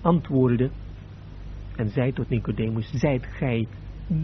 antwoordde 0.00 0.70
en 1.76 1.88
zei 1.88 2.12
tot 2.12 2.28
Nicodemus, 2.28 2.90
zijt 2.90 3.26
gij 3.26 3.66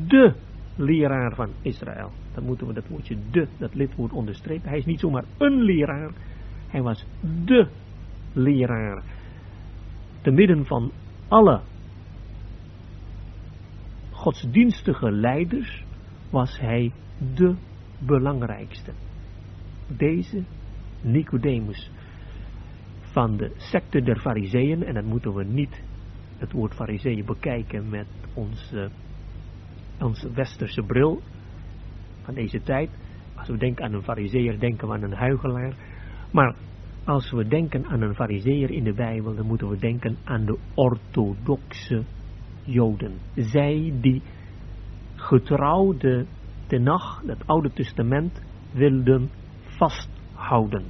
de 0.09 0.35
leraar 0.77 1.35
van 1.35 1.51
Israël. 1.63 2.11
Dan 2.35 2.45
moeten 2.45 2.67
we 2.67 2.73
dat 2.73 2.89
woordje 2.89 3.17
de, 3.31 3.49
dat 3.59 3.75
lidwoord 3.75 4.13
onderstrepen. 4.13 4.69
Hij 4.69 4.79
is 4.79 4.85
niet 4.85 5.01
zomaar 5.01 5.25
een 5.39 5.63
leraar, 5.63 6.11
hij 6.69 6.83
was 6.83 7.07
de 7.45 7.69
leraar. 8.33 9.03
Te 10.21 10.31
midden 10.31 10.67
van 10.67 10.93
alle 11.29 11.61
godsdienstige 14.23 15.11
leiders 15.11 15.85
was 16.31 16.59
hij 16.61 16.93
de 17.35 17.55
belangrijkste. 17.99 18.93
Deze 19.97 20.45
Nicodemus 21.01 21.91
van 23.01 23.37
de 23.37 23.53
secte 23.57 24.03
der 24.03 24.21
fariseeën, 24.21 24.85
en 24.85 24.95
dan 24.95 25.05
moeten 25.05 25.35
we 25.35 25.45
niet 25.45 25.83
het 26.39 26.53
woord 26.53 26.75
fariseeën 26.75 27.25
bekijken 27.25 27.89
met 27.89 28.07
onze, 28.35 28.91
onze 30.01 30.33
westerse 30.33 30.83
bril 30.83 31.21
van 32.23 32.35
deze 32.35 32.63
tijd. 32.63 32.91
Als 33.35 33.49
we 33.49 33.57
denken 33.57 33.85
aan 33.85 33.93
een 33.93 34.03
fariseer, 34.03 34.59
denken 34.59 34.89
we 34.89 34.95
aan 34.95 35.03
een 35.03 35.13
huigelaar. 35.13 35.75
Maar 36.33 36.55
als 37.05 37.31
we 37.31 37.49
denken 37.49 37.87
aan 37.87 38.01
een 38.01 38.15
fariseer 38.15 38.71
in 38.71 38.85
de 38.85 38.95
Bijbel, 38.95 39.35
dan 39.35 39.47
moeten 39.47 39.69
we 39.69 39.79
denken 39.79 40.17
aan 40.25 40.45
de 40.45 40.59
orthodoxe 40.75 42.05
Joden. 42.65 43.19
Zij 43.35 43.93
die 44.01 44.23
getrouw 45.15 45.97
de 45.97 46.27
Tenach, 46.67 47.23
het 47.27 47.47
Oude 47.47 47.73
Testament, 47.73 48.43
wilden 48.73 49.31
vasthouden. 49.65 50.85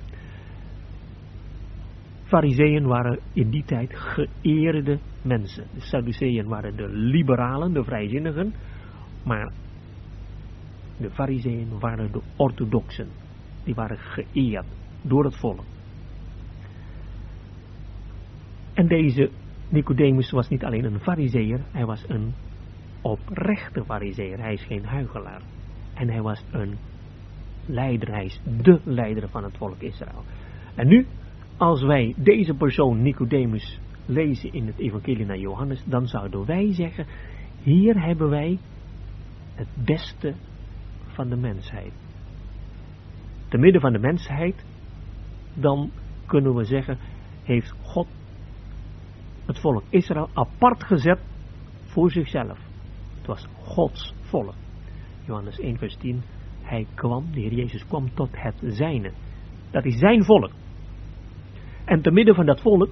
Fariseeën 2.25 2.87
waren 2.87 3.19
in 3.33 3.51
die 3.51 3.65
tijd 3.65 3.95
geëerde 3.95 4.99
mensen. 5.23 5.67
De 5.75 5.81
Sadduceeën 5.81 6.49
waren 6.49 6.77
de 6.77 6.89
liberalen, 6.89 7.73
de 7.73 7.85
vrijzinnigen. 7.85 8.55
Maar 9.25 9.53
de 10.97 11.11
Fariseeën 11.11 11.79
waren 11.79 12.13
de 12.13 12.21
orthodoxen. 12.37 13.09
Die 13.65 13.75
waren 13.75 13.99
geëerd 13.99 14.67
door 15.03 15.25
het 15.25 15.37
volk. 15.37 15.65
En 18.75 18.87
deze 18.87 19.31
Nicodemus 19.73 20.31
was 20.31 20.49
niet 20.49 20.65
alleen 20.65 20.85
een 20.85 21.01
fariseer, 21.01 21.61
hij 21.71 21.85
was 21.85 22.05
een 22.09 22.33
oprechte 23.03 23.85
fariseer. 23.85 24.39
Hij 24.39 24.53
is 24.53 24.65
geen 24.65 24.85
huigelaar. 24.85 25.41
En 25.95 26.09
hij 26.09 26.23
was 26.23 26.45
een 26.51 26.77
leider, 27.67 28.09
hij 28.09 28.25
is 28.25 28.41
de 28.63 28.81
leider 28.85 29.29
van 29.29 29.45
het 29.45 29.57
volk 29.57 29.81
Israël. 29.81 30.25
En 30.75 30.89
nu, 30.89 31.07
als 31.57 31.83
wij 31.83 32.15
deze 32.17 32.55
persoon 32.55 33.03
Nicodemus 33.03 33.81
lezen 34.07 34.53
in 34.53 34.67
het 34.67 34.79
evangelie 34.79 35.27
naar 35.27 35.39
Johannes, 35.39 35.85
dan 35.85 36.07
zouden 36.07 36.47
wij 36.47 36.73
zeggen, 36.73 37.07
hier 37.63 38.03
hebben 38.03 38.29
wij 38.29 38.59
het 39.55 39.69
beste 39.85 40.35
van 41.07 41.29
de 41.29 41.37
mensheid. 41.37 41.93
Te 43.49 43.59
midden 43.59 43.81
van 43.81 43.93
de 43.93 43.99
mensheid, 43.99 44.65
dan 45.55 45.91
kunnen 46.27 46.55
we 46.55 46.65
zeggen, 46.65 46.99
heeft 47.43 47.75
het 49.53 49.61
volk 49.61 49.83
Israël 49.89 50.29
apart 50.33 50.85
gezet 50.85 51.19
voor 51.85 52.11
zichzelf. 52.11 52.59
Het 53.17 53.27
was 53.27 53.47
Gods 53.63 54.15
volk. 54.21 54.55
Johannes 55.27 55.59
1 55.59 55.79
vers 55.79 55.97
10, 55.97 56.23
hij 56.63 56.87
kwam, 56.95 57.33
de 57.33 57.41
Heer 57.41 57.53
Jezus 57.53 57.87
kwam 57.87 58.15
tot 58.15 58.29
het 58.33 58.55
zijne. 58.61 59.13
Dat 59.71 59.85
is 59.85 59.99
zijn 59.99 60.25
volk. 60.25 60.51
En 61.85 62.03
te 62.03 62.11
midden 62.11 62.35
van 62.35 62.47
dat 62.47 62.61
volk, 62.61 62.91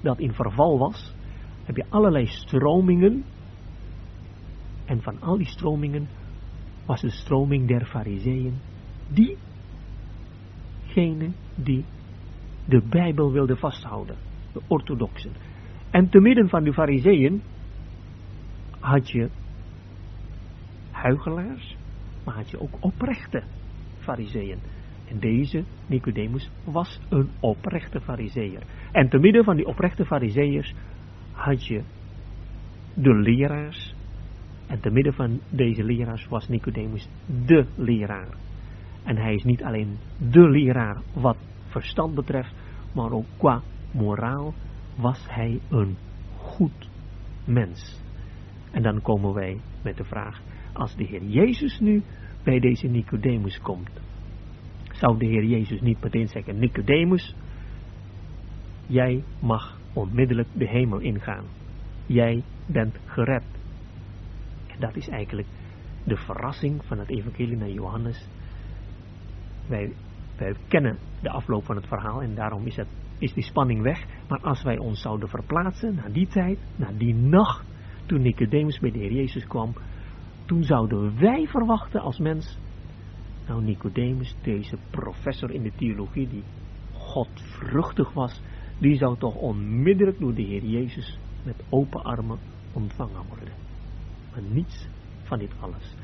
dat 0.00 0.18
in 0.18 0.32
verval 0.32 0.78
was, 0.78 1.14
heb 1.64 1.76
je 1.76 1.84
allerlei 1.88 2.26
stromingen. 2.26 3.24
En 4.84 5.02
van 5.02 5.20
al 5.20 5.36
die 5.36 5.48
stromingen 5.48 6.08
was 6.86 7.00
de 7.00 7.10
stroming 7.10 7.68
der 7.68 7.86
fariseeën, 7.86 8.54
diegene 9.08 9.38
die 11.54 11.84
de 12.64 12.82
Bijbel 12.88 13.32
wilde 13.32 13.56
vasthouden, 13.56 14.16
de 14.54 14.60
orthodoxen. 14.66 15.32
En 15.90 16.08
te 16.08 16.20
midden 16.20 16.48
van 16.48 16.64
de 16.64 16.72
fariseeën 16.72 17.42
had 18.80 19.10
je 19.10 19.28
huigelaars, 20.90 21.76
maar 22.24 22.34
had 22.34 22.50
je 22.50 22.60
ook 22.60 22.76
oprechte 22.80 23.42
fariseeën. 23.98 24.58
En 25.08 25.18
deze, 25.18 25.64
Nicodemus, 25.86 26.50
was 26.64 27.00
een 27.08 27.28
oprechte 27.40 28.00
fariseer. 28.00 28.62
En 28.92 29.08
te 29.08 29.18
midden 29.18 29.44
van 29.44 29.56
die 29.56 29.66
oprechte 29.66 30.04
fariseërs 30.04 30.74
had 31.32 31.66
je 31.66 31.82
de 32.94 33.14
leraars. 33.14 33.94
En 34.66 34.80
te 34.80 34.90
midden 34.90 35.14
van 35.14 35.40
deze 35.48 35.84
leraars 35.84 36.26
was 36.28 36.48
Nicodemus 36.48 37.08
de 37.46 37.66
leraar. 37.76 38.28
En 39.04 39.16
hij 39.16 39.34
is 39.34 39.44
niet 39.44 39.62
alleen 39.62 39.98
de 40.30 40.48
leraar 40.48 40.96
wat 41.12 41.36
verstand 41.66 42.14
betreft, 42.14 42.54
maar 42.94 43.12
ook 43.12 43.26
qua 43.36 43.62
moraal 43.94 44.54
was 44.96 45.26
hij 45.28 45.60
een 45.68 45.96
goed 46.36 46.88
mens. 47.44 48.02
En 48.70 48.82
dan 48.82 49.02
komen 49.02 49.32
wij 49.32 49.60
met 49.82 49.96
de 49.96 50.04
vraag, 50.04 50.40
als 50.72 50.96
de 50.96 51.04
Heer 51.04 51.22
Jezus 51.22 51.80
nu 51.80 52.02
bij 52.42 52.58
deze 52.58 52.86
Nicodemus 52.86 53.60
komt, 53.60 53.90
zou 54.92 55.18
de 55.18 55.26
Heer 55.26 55.44
Jezus 55.44 55.80
niet 55.80 56.02
meteen 56.02 56.28
zeggen, 56.28 56.58
Nicodemus, 56.58 57.34
jij 58.86 59.24
mag 59.40 59.78
onmiddellijk 59.92 60.48
de 60.52 60.68
hemel 60.68 60.98
ingaan. 60.98 61.44
Jij 62.06 62.42
bent 62.66 62.98
gered. 63.04 63.44
En 64.66 64.80
dat 64.80 64.96
is 64.96 65.08
eigenlijk 65.08 65.48
de 66.04 66.16
verrassing 66.16 66.84
van 66.84 66.98
het 66.98 67.08
evangelie 67.08 67.56
naar 67.56 67.70
Johannes. 67.70 68.28
Wij, 69.66 69.92
wij 70.36 70.54
kennen 70.68 70.98
de 71.22 71.30
afloop 71.30 71.64
van 71.64 71.76
het 71.76 71.86
verhaal 71.86 72.22
en 72.22 72.34
daarom 72.34 72.66
is, 72.66 72.76
het, 72.76 72.88
is 73.24 73.32
die 73.32 73.42
spanning 73.42 73.82
weg. 73.82 74.06
Maar 74.28 74.40
als 74.40 74.62
wij 74.62 74.78
ons 74.78 75.00
zouden 75.00 75.28
verplaatsen 75.28 75.94
naar 75.94 76.12
die 76.12 76.26
tijd, 76.26 76.58
naar 76.76 76.96
die 76.96 77.14
nacht, 77.14 77.66
toen 78.06 78.22
Nicodemus 78.22 78.78
bij 78.78 78.90
de 78.90 78.98
Heer 78.98 79.12
Jezus 79.12 79.46
kwam, 79.46 79.74
toen 80.46 80.62
zouden 80.62 81.20
wij 81.20 81.46
verwachten 81.46 82.00
als 82.00 82.18
mens, 82.18 82.58
nou 83.46 83.62
Nicodemus, 83.62 84.36
deze 84.42 84.78
professor 84.90 85.50
in 85.50 85.62
de 85.62 85.72
theologie 85.76 86.28
die 86.28 86.42
godvruchtig 86.92 88.12
was, 88.12 88.42
die 88.78 88.96
zou 88.96 89.18
toch 89.18 89.34
onmiddellijk 89.34 90.18
door 90.18 90.34
de 90.34 90.42
Heer 90.42 90.64
Jezus 90.64 91.18
met 91.44 91.64
open 91.68 92.02
armen 92.02 92.38
ontvangen 92.72 93.26
worden. 93.28 93.54
Maar 94.32 94.42
niets 94.42 94.88
van 95.22 95.38
dit 95.38 95.52
alles. 95.60 95.94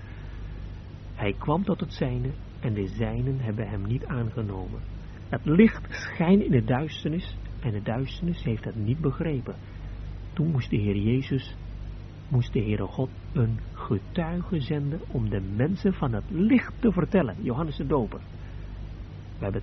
Hij 1.14 1.33
kwam 1.33 1.64
tot 1.64 1.80
het 1.80 1.92
zijne 1.92 2.30
en 2.61 2.74
de 2.74 2.87
zijnen 2.87 3.40
hebben 3.40 3.68
hem 3.68 3.87
niet 3.87 4.04
aangenomen. 4.04 4.80
Het 5.30 5.44
licht 5.44 5.86
schijnt 5.90 6.42
in 6.42 6.50
de 6.50 6.64
duisternis 6.64 7.36
en 7.60 7.72
de 7.72 7.82
duisternis 7.82 8.44
heeft 8.44 8.64
het 8.64 8.76
niet 8.76 9.00
begrepen. 9.00 9.54
Toen 10.32 10.50
moest 10.50 10.70
de 10.70 10.76
Heer 10.76 10.96
Jezus 10.96 11.56
moest 12.28 12.52
de 12.52 12.60
Heere 12.60 12.86
God 12.86 13.10
een 13.32 13.58
getuige 13.72 14.60
zenden 14.60 15.00
om 15.08 15.28
de 15.28 15.40
mensen 15.40 15.92
van 15.92 16.12
het 16.12 16.24
licht 16.28 16.74
te 16.80 16.92
vertellen. 16.92 17.36
Johannes 17.42 17.76
de 17.76 17.86
Doper. 17.86 18.20
We 19.38 19.44
hebben 19.44 19.62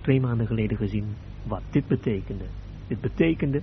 twee 0.00 0.20
maanden 0.20 0.46
geleden 0.46 0.76
gezien 0.76 1.06
wat 1.46 1.62
dit 1.70 1.86
betekende. 1.86 2.44
Dit 2.86 3.00
betekende 3.00 3.62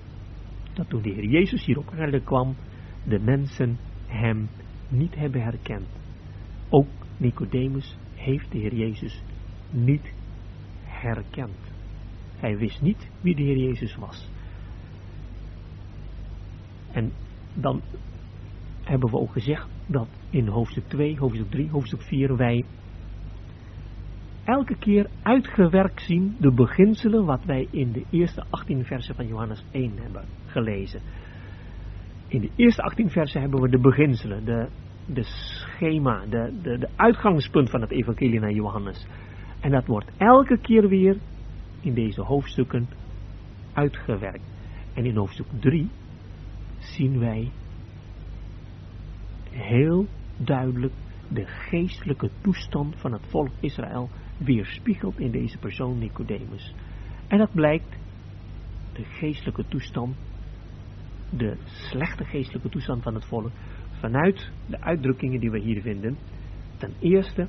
dat 0.74 0.90
toen 0.90 1.02
de 1.02 1.10
Heer 1.10 1.26
Jezus 1.26 1.66
hier 1.66 1.78
op 1.78 1.94
aarde 1.98 2.22
kwam, 2.22 2.56
de 3.04 3.20
mensen 3.20 3.78
hem 4.08 4.48
niet 4.90 5.16
hebben 5.16 5.42
herkend. 5.42 5.88
Ook 6.70 6.88
Nicodemus 7.18 7.98
heeft 8.16 8.52
de 8.52 8.58
Heer 8.58 8.76
Jezus 8.76 9.22
niet 9.70 10.14
herkend. 11.02 11.74
Hij 12.36 12.58
wist 12.58 12.82
niet 12.82 13.10
wie 13.22 13.36
de 13.36 13.42
Heer 13.42 13.58
Jezus 13.58 13.96
was. 13.96 14.30
En 16.92 17.12
dan 17.54 17.82
hebben 18.84 19.10
we 19.10 19.18
ook 19.18 19.32
gezegd 19.32 19.68
dat 19.86 20.08
in 20.30 20.48
hoofdstuk 20.48 20.88
2, 20.88 21.18
hoofdstuk 21.18 21.50
3, 21.50 21.70
hoofdstuk 21.70 22.02
4 22.02 22.36
wij 22.36 22.66
elke 24.44 24.76
keer 24.78 25.10
uitgewerkt 25.22 26.02
zien 26.02 26.36
de 26.40 26.52
beginselen 26.52 27.26
wat 27.26 27.44
wij 27.46 27.68
in 27.72 27.92
de 27.92 28.04
eerste 28.10 28.44
18 28.50 28.86
versen 28.86 29.16
van 29.16 29.28
Johannes 29.28 29.64
1 29.72 29.92
hebben 30.02 30.26
gelezen. 30.46 31.02
In 32.28 32.42
de 32.42 32.50
eerste 32.56 32.82
18 32.82 33.10
versen 33.10 33.42
hebben 33.42 33.62
we 33.62 33.70
de 33.70 33.80
beginselen, 33.80 34.46
de, 34.46 34.68
de 35.06 35.24
schema, 35.24 36.26
de, 36.26 36.60
de, 36.62 36.78
de 36.78 36.90
uitgangspunt 36.96 37.70
van 37.70 37.82
het 37.82 37.92
evangelie 37.92 38.40
naar 38.40 38.52
Johannes. 38.52 39.08
En 39.60 39.72
dat 39.72 39.88
wordt 39.88 40.12
elke 40.18 40.58
keer 40.58 40.88
weer 40.88 41.18
in 41.82 41.94
deze 41.94 42.22
hoofdstukken 42.22 42.88
uitgewerkt. 43.74 44.44
En 44.94 45.06
in 45.06 45.16
hoofdstuk 45.16 45.48
3 45.60 45.90
zien 46.80 47.20
wij 47.20 47.52
heel 49.50 50.06
duidelijk 50.38 50.94
de 51.30 51.46
geestelijke 51.46 52.30
toestand 52.42 53.00
van 53.00 53.12
het 53.12 53.26
volk 53.28 53.52
Israël 53.60 54.10
weerspiegeld 54.38 55.20
in 55.20 55.32
deze 55.32 55.58
persoon 55.58 55.98
Nicodemus. 55.98 56.74
En 57.28 57.38
dat 57.38 57.54
blijkt 57.54 57.98
de 58.94 59.04
geestelijke 59.04 59.68
toestand, 59.68 60.16
de 61.30 61.58
slechte 61.66 62.24
geestelijke 62.24 62.70
toestand 62.70 63.04
van 63.04 63.14
het 63.14 63.26
volk, 63.26 63.52
vanuit 64.00 64.52
de 64.66 64.82
uitdrukkingen 64.82 65.40
die 65.40 65.52
we 65.52 65.60
hier 65.60 65.82
vinden. 65.82 66.18
Ten 66.78 66.94
eerste 67.00 67.48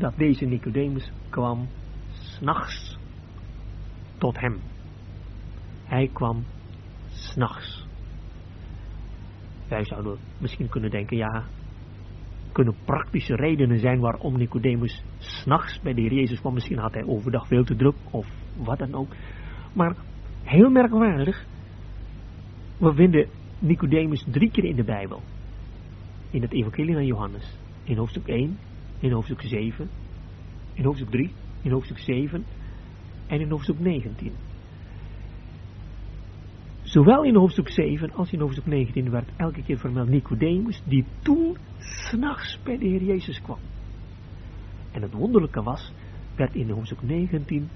dat 0.00 0.16
deze 0.16 0.44
Nicodemus 0.44 1.12
kwam 1.28 1.68
s'nachts 2.10 2.98
tot 4.18 4.40
hem. 4.40 4.58
Hij 5.84 6.10
kwam 6.12 6.44
s'nachts. 7.08 7.86
Wij 9.68 9.84
zouden 9.84 10.18
misschien 10.38 10.68
kunnen 10.68 10.90
denken, 10.90 11.16
ja, 11.16 11.44
kunnen 12.52 12.74
praktische 12.84 13.34
redenen 13.34 13.78
zijn 13.78 14.00
waarom 14.00 14.36
Nicodemus 14.36 15.04
s'nachts 15.18 15.80
bij 15.80 15.94
de 15.94 16.00
Heer 16.00 16.14
Jezus 16.14 16.40
kwam. 16.40 16.54
Misschien 16.54 16.78
had 16.78 16.94
hij 16.94 17.04
overdag 17.04 17.46
veel 17.46 17.64
te 17.64 17.76
druk 17.76 17.96
of 18.10 18.26
wat 18.56 18.78
dan 18.78 18.94
ook. 18.94 19.08
Maar 19.72 19.96
heel 20.42 20.70
merkwaardig, 20.70 21.46
we 22.78 22.94
vinden 22.94 23.28
Nicodemus 23.58 24.24
drie 24.30 24.50
keer 24.50 24.64
in 24.64 24.76
de 24.76 24.84
Bijbel. 24.84 25.22
In 26.30 26.42
het 26.42 26.52
Evangelie 26.52 26.94
van 26.94 27.06
Johannes. 27.06 27.58
In 27.84 27.96
hoofdstuk 27.96 28.28
1, 28.28 28.58
in 29.00 29.12
hoofdstuk 29.12 29.42
7, 29.42 29.88
in 30.74 30.84
hoofdstuk 30.84 31.10
3, 31.10 31.30
in 31.62 31.70
hoofdstuk 31.70 31.98
7 31.98 32.44
en 33.26 33.40
in 33.40 33.50
hoofdstuk 33.50 33.78
19. 33.78 34.32
Zowel 36.82 37.24
in 37.24 37.34
hoofdstuk 37.34 37.68
7 37.68 38.12
als 38.12 38.32
in 38.32 38.40
hoofdstuk 38.40 38.66
19 38.66 39.10
werd 39.10 39.28
elke 39.36 39.62
keer 39.62 39.78
vermeld 39.78 40.08
Nicodemus, 40.08 40.82
die 40.84 41.04
toen 41.22 41.56
s'nachts 41.78 42.58
bij 42.62 42.78
de 42.78 42.86
Heer 42.86 43.02
Jezus 43.02 43.42
kwam. 43.42 43.58
En 44.92 45.02
het 45.02 45.12
wonderlijke 45.12 45.62
was, 45.62 45.92
werd 46.36 46.54
in 46.54 46.70
hoofdstuk 46.70 47.02
19 47.02 47.68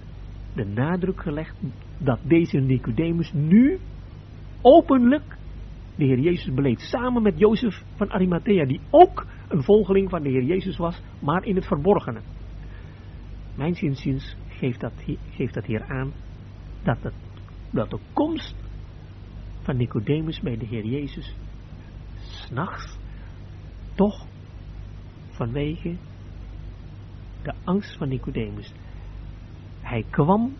de 0.54 0.64
nadruk 0.64 1.20
gelegd 1.20 1.56
dat 1.98 2.18
deze 2.22 2.58
Nicodemus 2.58 3.32
nu 3.32 3.78
openlijk 4.62 5.36
de 5.96 6.04
Heer 6.04 6.18
Jezus 6.18 6.54
beleed. 6.54 6.80
Samen 6.80 7.22
met 7.22 7.38
Jozef 7.38 7.82
van 7.96 8.10
Arimathea, 8.10 8.64
die 8.64 8.80
ook 8.90 9.26
een 9.48 9.62
volgeling 9.62 10.10
van 10.10 10.22
de 10.22 10.28
Heer 10.28 10.42
Jezus 10.42 10.76
was, 10.76 11.02
maar 11.18 11.44
in 11.44 11.54
het 11.54 11.66
verborgene. 11.66 12.20
Mijn 13.54 13.74
zinziens 13.74 14.36
geeft 14.48 14.80
dat, 14.80 14.92
geeft 15.30 15.54
dat 15.54 15.64
hier 15.64 15.84
aan 15.84 16.12
dat, 16.82 17.02
het, 17.02 17.14
dat 17.70 17.90
de 17.90 17.98
komst 18.12 18.54
van 19.62 19.76
Nicodemus 19.76 20.40
bij 20.40 20.56
de 20.56 20.66
Heer 20.66 20.84
Jezus, 20.84 21.36
s'nachts, 22.16 22.98
toch 23.94 24.26
vanwege 25.28 25.96
de 27.42 27.52
angst 27.64 27.96
van 27.96 28.08
Nicodemus. 28.08 28.72
Hij 29.80 30.04
kwam, 30.10 30.52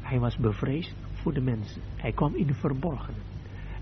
hij 0.00 0.18
was 0.18 0.36
bevreesd 0.36 0.96
voor 1.12 1.32
de 1.32 1.40
mensen. 1.40 1.82
Hij 1.96 2.12
kwam 2.12 2.34
in 2.34 2.46
de 2.46 2.54
verborgene. 2.54 3.18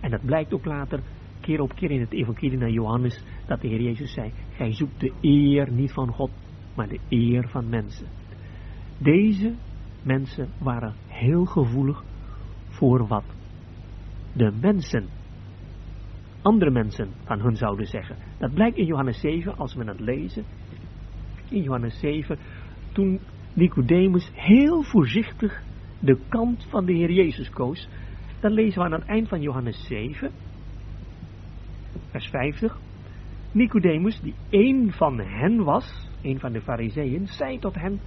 En 0.00 0.10
dat 0.10 0.24
blijkt 0.24 0.52
ook 0.52 0.64
later, 0.64 1.02
keer 1.40 1.60
op 1.60 1.74
keer 1.74 1.90
in 1.90 2.00
het 2.00 2.12
evangelie 2.12 2.58
naar 2.58 2.70
Johannes, 2.70 3.22
dat 3.46 3.60
de 3.60 3.68
Heer 3.68 3.82
Jezus 3.82 4.12
zei, 4.12 4.32
gij 4.50 4.72
zoekt 4.72 5.00
de 5.00 5.12
eer 5.20 5.72
niet 5.72 5.92
van 5.92 6.08
God, 6.12 6.30
maar 6.74 6.88
de 6.88 7.00
eer 7.08 7.48
van 7.48 7.68
mensen. 7.68 8.06
Deze 8.98 9.54
mensen 10.02 10.48
waren 10.58 10.94
heel 11.06 11.44
gevoelig 11.44 12.04
voor 12.68 13.06
wat 13.06 13.24
de 14.32 14.52
mensen, 14.60 15.08
andere 16.42 16.70
mensen 16.70 17.08
van 17.24 17.40
hun 17.40 17.56
zouden 17.56 17.86
zeggen. 17.86 18.16
Dat 18.38 18.54
blijkt 18.54 18.76
in 18.76 18.86
Johannes 18.86 19.20
7, 19.20 19.56
als 19.56 19.74
we 19.74 19.84
het 19.84 20.00
lezen. 20.00 20.44
In 21.48 21.62
Johannes 21.62 21.98
7, 21.98 22.38
toen 22.92 23.20
Nicodemus 23.52 24.30
heel 24.34 24.82
voorzichtig 24.82 25.62
de 25.98 26.18
kant 26.28 26.66
van 26.68 26.84
de 26.84 26.92
Heer 26.92 27.10
Jezus 27.10 27.50
koos. 27.50 27.88
Dan 28.40 28.52
lezen 28.52 28.78
we 28.78 28.84
aan 28.84 29.00
het 29.00 29.08
eind 29.08 29.28
van 29.28 29.40
Johannes 29.40 29.86
7, 29.86 30.30
vers 32.10 32.26
50. 32.26 32.78
Nicodemus, 33.54 34.20
die 34.20 34.34
een 34.50 34.92
van 34.92 35.18
hen 35.18 35.64
was, 35.64 36.10
een 36.22 36.40
van 36.40 36.52
de 36.52 36.60
fariseeën, 36.60 37.26
zei 37.26 37.58
tot 37.58 37.74
hen, 37.74 38.00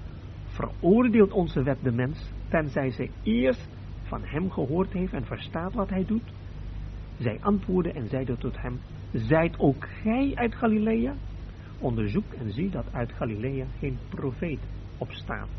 veroordeelt 0.46 1.32
onze 1.32 1.64
wet 1.64 1.84
de 1.84 1.92
mens, 1.92 2.32
tenzij 2.50 2.90
zij 2.90 3.12
eerst 3.24 3.70
van 4.02 4.24
hem 4.24 4.52
gehoord 4.52 4.94
heeft 4.94 5.14
en 5.14 5.26
verstaat 5.26 5.74
wat 5.74 5.90
hij 5.90 6.06
doet? 6.06 6.34
Zij 7.18 7.38
antwoordde 7.40 7.92
en 7.92 8.08
zeiden 8.08 8.40
tot 8.40 8.62
hem, 8.62 8.80
zijt 9.12 9.60
ook 9.60 9.88
gij 9.88 10.32
uit 10.36 10.56
Galilea? 10.56 11.14
Onderzoek 11.80 12.34
en 12.34 12.52
zie 12.52 12.70
dat 12.70 12.94
uit 12.94 13.12
Galilea 13.12 13.66
geen 13.80 13.98
profeet 14.10 14.60
opstaat. 14.98 15.50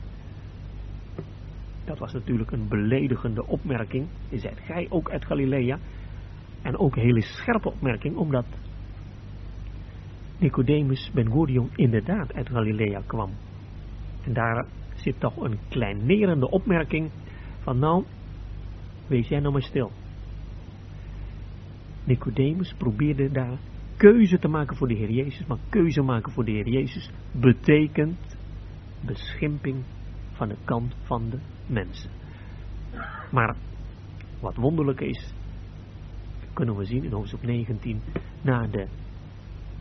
Dat 1.85 1.99
was 1.99 2.13
natuurlijk 2.13 2.51
een 2.51 2.69
beledigende 2.69 3.47
opmerking. 3.47 4.07
Zijt 4.31 4.61
gij 4.61 4.87
ook 4.89 5.11
uit 5.11 5.25
Galilea? 5.25 5.79
En 6.63 6.79
ook 6.79 6.97
een 6.97 7.03
hele 7.03 7.23
scherpe 7.23 7.71
opmerking, 7.71 8.17
omdat 8.17 8.47
Nicodemus 10.39 11.11
Ben 11.15 11.31
Gurion 11.31 11.71
inderdaad 11.75 12.35
uit 12.35 12.49
Galilea 12.49 13.03
kwam. 13.07 13.31
En 14.25 14.33
daar 14.33 14.67
zit 14.95 15.21
toch 15.21 15.37
een 15.37 15.59
kleinerende 15.69 16.51
opmerking 16.51 17.11
van 17.61 17.79
nou, 17.79 18.05
wees 19.07 19.29
jij 19.29 19.41
nou 19.41 19.53
maar 19.53 19.63
stil. 19.63 19.91
Nicodemus 22.05 22.75
probeerde 22.75 23.31
daar 23.31 23.59
keuze 23.97 24.39
te 24.39 24.49
maken 24.49 24.77
voor 24.77 24.89
de 24.89 24.95
Heer 24.95 25.11
Jezus, 25.11 25.47
maar 25.47 25.59
keuze 25.69 26.03
maken 26.03 26.33
voor 26.33 26.45
de 26.45 26.51
Heer 26.51 26.69
Jezus 26.69 27.11
betekent 27.33 28.37
beschimping 29.01 29.85
van 30.33 30.49
de 30.49 30.57
kant 30.65 30.95
van 31.03 31.31
de 31.31 31.39
mensen. 31.67 32.11
Maar 33.31 33.57
wat 34.41 34.57
wonderlijk 34.57 35.01
is, 35.01 35.35
kunnen 36.53 36.77
we 36.77 36.85
zien 36.85 37.05
in 37.05 37.13
hoofdstuk 37.13 37.43
19, 37.43 38.01
na, 38.43 38.67
de, 38.67 38.87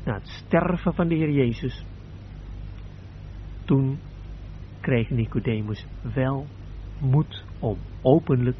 na 0.07 0.13
het 0.13 0.27
sterven 0.27 0.93
van 0.93 1.07
de 1.07 1.15
Heer 1.15 1.31
Jezus, 1.31 1.85
toen 3.65 3.99
kreeg 4.79 5.09
Nicodemus 5.09 5.85
wel 6.13 6.45
moed 6.99 7.43
om 7.59 7.77
openlijk 8.01 8.57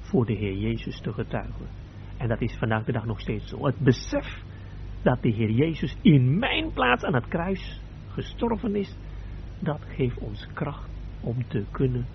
voor 0.00 0.26
de 0.26 0.32
Heer 0.32 0.56
Jezus 0.56 1.00
te 1.00 1.12
getuigen. 1.12 1.66
En 2.16 2.28
dat 2.28 2.40
is 2.40 2.56
vandaag 2.58 2.84
de 2.84 2.92
dag 2.92 3.04
nog 3.04 3.20
steeds 3.20 3.48
zo. 3.48 3.66
Het 3.66 3.78
besef 3.78 4.42
dat 5.02 5.22
de 5.22 5.28
Heer 5.28 5.50
Jezus 5.50 5.96
in 6.02 6.38
mijn 6.38 6.72
plaats 6.72 7.04
aan 7.04 7.14
het 7.14 7.28
kruis 7.28 7.80
gestorven 8.08 8.76
is, 8.76 8.96
dat 9.58 9.80
geeft 9.88 10.18
ons 10.18 10.46
kracht 10.52 10.88
om 11.20 11.48
te 11.48 11.64
kunnen 11.70 12.06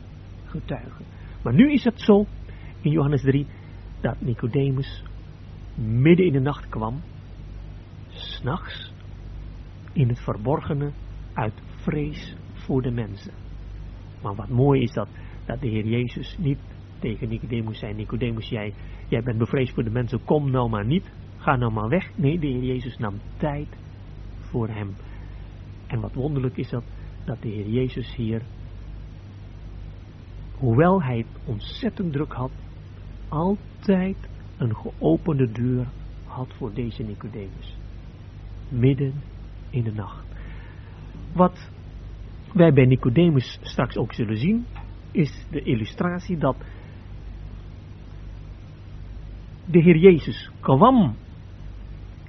getuigen. 0.46 1.06
Maar 1.44 1.54
nu 1.54 1.72
is 1.72 1.84
het 1.84 2.02
zo, 2.02 2.26
in 2.82 2.92
Johannes 2.92 3.22
3, 3.22 3.48
dat 4.02 4.22
Nicodemus 4.22 5.04
midden 5.76 6.26
in 6.26 6.34
de 6.34 6.40
nacht 6.40 6.70
kwam, 6.70 7.02
s'nachts, 8.20 8.94
in 9.94 10.08
het 10.08 10.20
verborgene, 10.20 10.92
uit 11.34 11.54
vrees 11.76 12.36
voor 12.54 12.82
de 12.82 12.92
mensen. 12.92 13.34
Maar 14.22 14.36
wat 14.36 14.50
mooi 14.50 14.82
is 14.82 14.94
dat, 14.94 15.08
dat 15.46 15.62
de 15.62 15.68
Heer 15.68 15.86
Jezus 15.86 16.36
niet 16.38 16.60
tegen 17.00 17.30
Nicodemus 17.30 17.80
zei, 17.80 17.94
Nicodemus, 17.94 18.50
jij, 18.50 18.74
jij 19.08 19.24
bent 19.24 19.38
bevreesd 19.38 19.74
voor 19.74 19.84
de 19.84 19.90
mensen, 19.90 20.24
kom 20.24 20.52
nou 20.52 20.70
maar 20.70 20.86
niet, 20.86 21.12
ga 21.38 21.56
nou 21.56 21.72
maar 21.72 21.90
weg. 21.90 22.10
Nee, 22.16 22.40
de 22.40 22.48
Heer 22.48 22.64
Jezus 22.64 22.98
nam 22.98 23.20
tijd 23.38 23.68
voor 24.40 24.68
hem. 24.68 24.96
En 25.88 26.00
wat 26.00 26.14
wonderlijk 26.14 26.58
is 26.58 26.70
dat, 26.70 26.84
dat 27.26 27.42
de 27.42 27.48
Heer 27.48 27.70
Jezus 27.70 28.16
hier, 28.16 28.42
hoewel 30.58 31.04
hij 31.04 31.18
het 31.18 31.40
ontzettend 31.46 32.14
druk 32.14 32.34
had, 32.34 32.52
altijd 33.28 34.18
een 34.58 34.76
geopende 34.76 35.52
deur 35.52 35.88
had 36.26 36.54
voor 36.58 36.74
deze 36.74 37.04
Nicodemus. 37.04 37.79
Midden 38.70 39.14
in 39.70 39.84
de 39.84 39.92
nacht. 39.92 40.26
Wat 41.34 41.72
wij 42.54 42.74
bij 42.74 42.86
Nicodemus 42.86 43.60
straks 43.62 43.98
ook 43.98 44.14
zullen 44.14 44.38
zien, 44.38 44.66
is 45.12 45.46
de 45.52 45.62
illustratie 45.62 46.38
dat 46.38 46.56
de 49.66 49.80
Heer 49.80 49.98
Jezus 49.98 50.52
kwam 50.60 51.16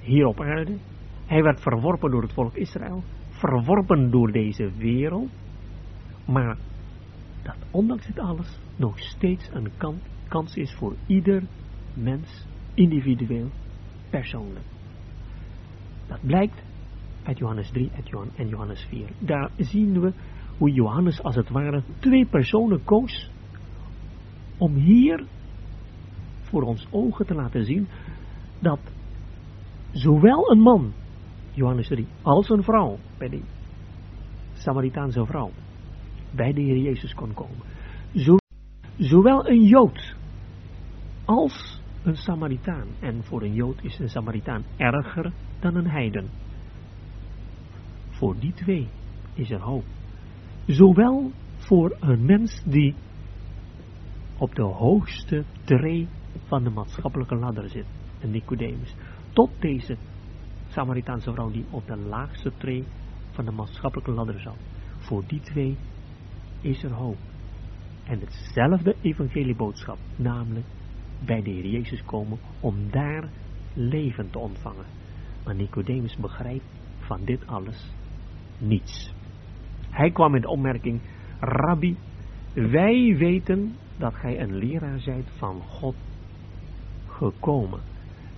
hier 0.01 0.25
op 0.25 0.41
aarde. 0.41 0.77
Hij 1.25 1.43
werd 1.43 1.61
verworpen 1.61 2.11
door 2.11 2.21
het 2.21 2.33
volk 2.33 2.55
Israël, 2.55 3.03
verworpen 3.29 4.11
door 4.11 4.31
deze 4.31 4.71
wereld, 4.77 5.29
maar 6.25 6.57
dat 7.43 7.57
ondanks 7.71 8.05
dit 8.05 8.19
alles 8.19 8.59
nog 8.75 8.99
steeds 8.99 9.49
een 9.53 9.71
kans 10.27 10.55
is 10.55 10.73
voor 10.73 10.95
ieder 11.05 11.43
mens, 11.93 12.45
individueel, 12.73 13.49
persoonlijk. 14.09 14.65
Dat 16.11 16.19
blijkt 16.21 16.63
uit 17.23 17.37
Johannes 17.37 17.69
3 17.71 17.91
en 18.35 18.47
Johannes 18.47 18.85
4. 18.89 19.09
Daar 19.19 19.51
zien 19.57 20.01
we 20.01 20.13
hoe 20.57 20.71
Johannes 20.71 21.23
als 21.23 21.35
het 21.35 21.49
ware 21.49 21.83
twee 21.99 22.25
personen 22.25 22.83
koos 22.83 23.29
om 24.57 24.73
hier 24.73 25.25
voor 26.41 26.61
ons 26.61 26.87
ogen 26.89 27.25
te 27.25 27.33
laten 27.33 27.65
zien 27.65 27.87
dat 28.59 28.79
zowel 29.91 30.51
een 30.51 30.59
man, 30.59 30.93
Johannes 31.51 31.87
3, 31.87 32.07
als 32.21 32.49
een 32.49 32.63
vrouw, 32.63 32.97
bij 33.17 33.29
de 33.29 33.41
Samaritaanse 34.53 35.25
vrouw, 35.25 35.51
bij 36.35 36.53
de 36.53 36.61
Heer 36.61 36.77
Jezus 36.77 37.13
kon 37.13 37.33
komen. 37.33 37.65
Zo, 38.13 38.35
zowel 38.97 39.47
een 39.47 39.63
Jood 39.63 40.15
als 41.25 41.80
een 42.03 42.15
Samaritaan. 42.15 42.87
En 42.99 43.23
voor 43.23 43.41
een 43.41 43.53
Jood 43.53 43.83
is 43.83 43.99
een 43.99 44.09
Samaritaan 44.09 44.63
erger 44.77 45.31
dan 45.59 45.75
een 45.75 45.89
heiden. 45.89 46.29
Voor 48.09 48.39
die 48.39 48.53
twee 48.53 48.87
is 49.33 49.51
er 49.51 49.61
hoop. 49.61 49.83
Zowel 50.65 51.31
voor 51.55 51.97
een 51.99 52.25
mens 52.25 52.63
die 52.65 52.95
op 54.37 54.55
de 54.55 54.63
hoogste 54.63 55.43
tree 55.63 56.07
van 56.45 56.63
de 56.63 56.69
maatschappelijke 56.69 57.35
ladder 57.35 57.69
zit, 57.69 57.85
een 58.21 58.31
Nicodemus, 58.31 58.95
tot 59.33 59.49
deze 59.59 59.97
Samaritaanse 60.67 61.31
vrouw 61.33 61.51
die 61.51 61.65
op 61.69 61.87
de 61.87 61.97
laagste 61.97 62.51
tree 62.57 62.83
van 63.31 63.45
de 63.45 63.51
maatschappelijke 63.51 64.11
ladder 64.11 64.39
zat. 64.39 64.57
Voor 64.97 65.23
die 65.27 65.39
twee 65.39 65.77
is 66.61 66.83
er 66.83 66.91
hoop. 66.91 67.17
En 68.03 68.19
hetzelfde 68.19 68.95
evangelieboodschap, 69.01 69.97
namelijk 70.15 70.65
bij 71.25 71.41
de 71.41 71.49
Heer 71.49 71.67
Jezus 71.67 72.03
komen 72.05 72.39
om 72.59 72.91
daar 72.91 73.29
leven 73.73 74.29
te 74.29 74.39
ontvangen. 74.39 74.85
Maar 75.43 75.55
Nicodemus 75.55 76.17
begrijpt 76.17 76.65
van 76.99 77.25
dit 77.25 77.47
alles 77.47 77.93
niets. 78.57 79.13
Hij 79.89 80.11
kwam 80.11 80.35
in 80.35 80.41
de 80.41 80.49
opmerking, 80.49 81.01
Rabbi, 81.39 81.97
wij 82.53 83.15
weten 83.17 83.75
dat 83.97 84.15
gij 84.15 84.39
een 84.39 84.55
leraar 84.55 84.99
zijt 84.99 85.29
van 85.37 85.61
God 85.61 85.95
gekomen. 87.07 87.79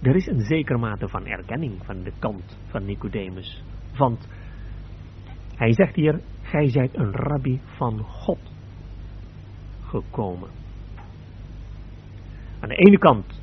Er 0.02 0.16
is 0.16 0.28
een 0.28 0.42
zekere 0.42 0.78
mate 0.78 1.08
van 1.08 1.26
erkenning 1.26 1.86
van 1.86 2.04
de 2.04 2.12
kant 2.20 2.60
van 2.66 2.86
Nicodemus. 2.86 3.64
Want 3.98 4.28
hij 5.56 5.74
zegt 5.74 5.96
hier, 5.96 6.22
gij 6.42 6.70
zijt 6.70 6.98
een 6.98 7.12
rabbi 7.12 7.62
van 7.66 8.00
God 8.00 8.52
gekomen. 9.82 10.50
Aan 12.64 12.70
de 12.70 12.76
ene 12.76 12.98
kant 12.98 13.42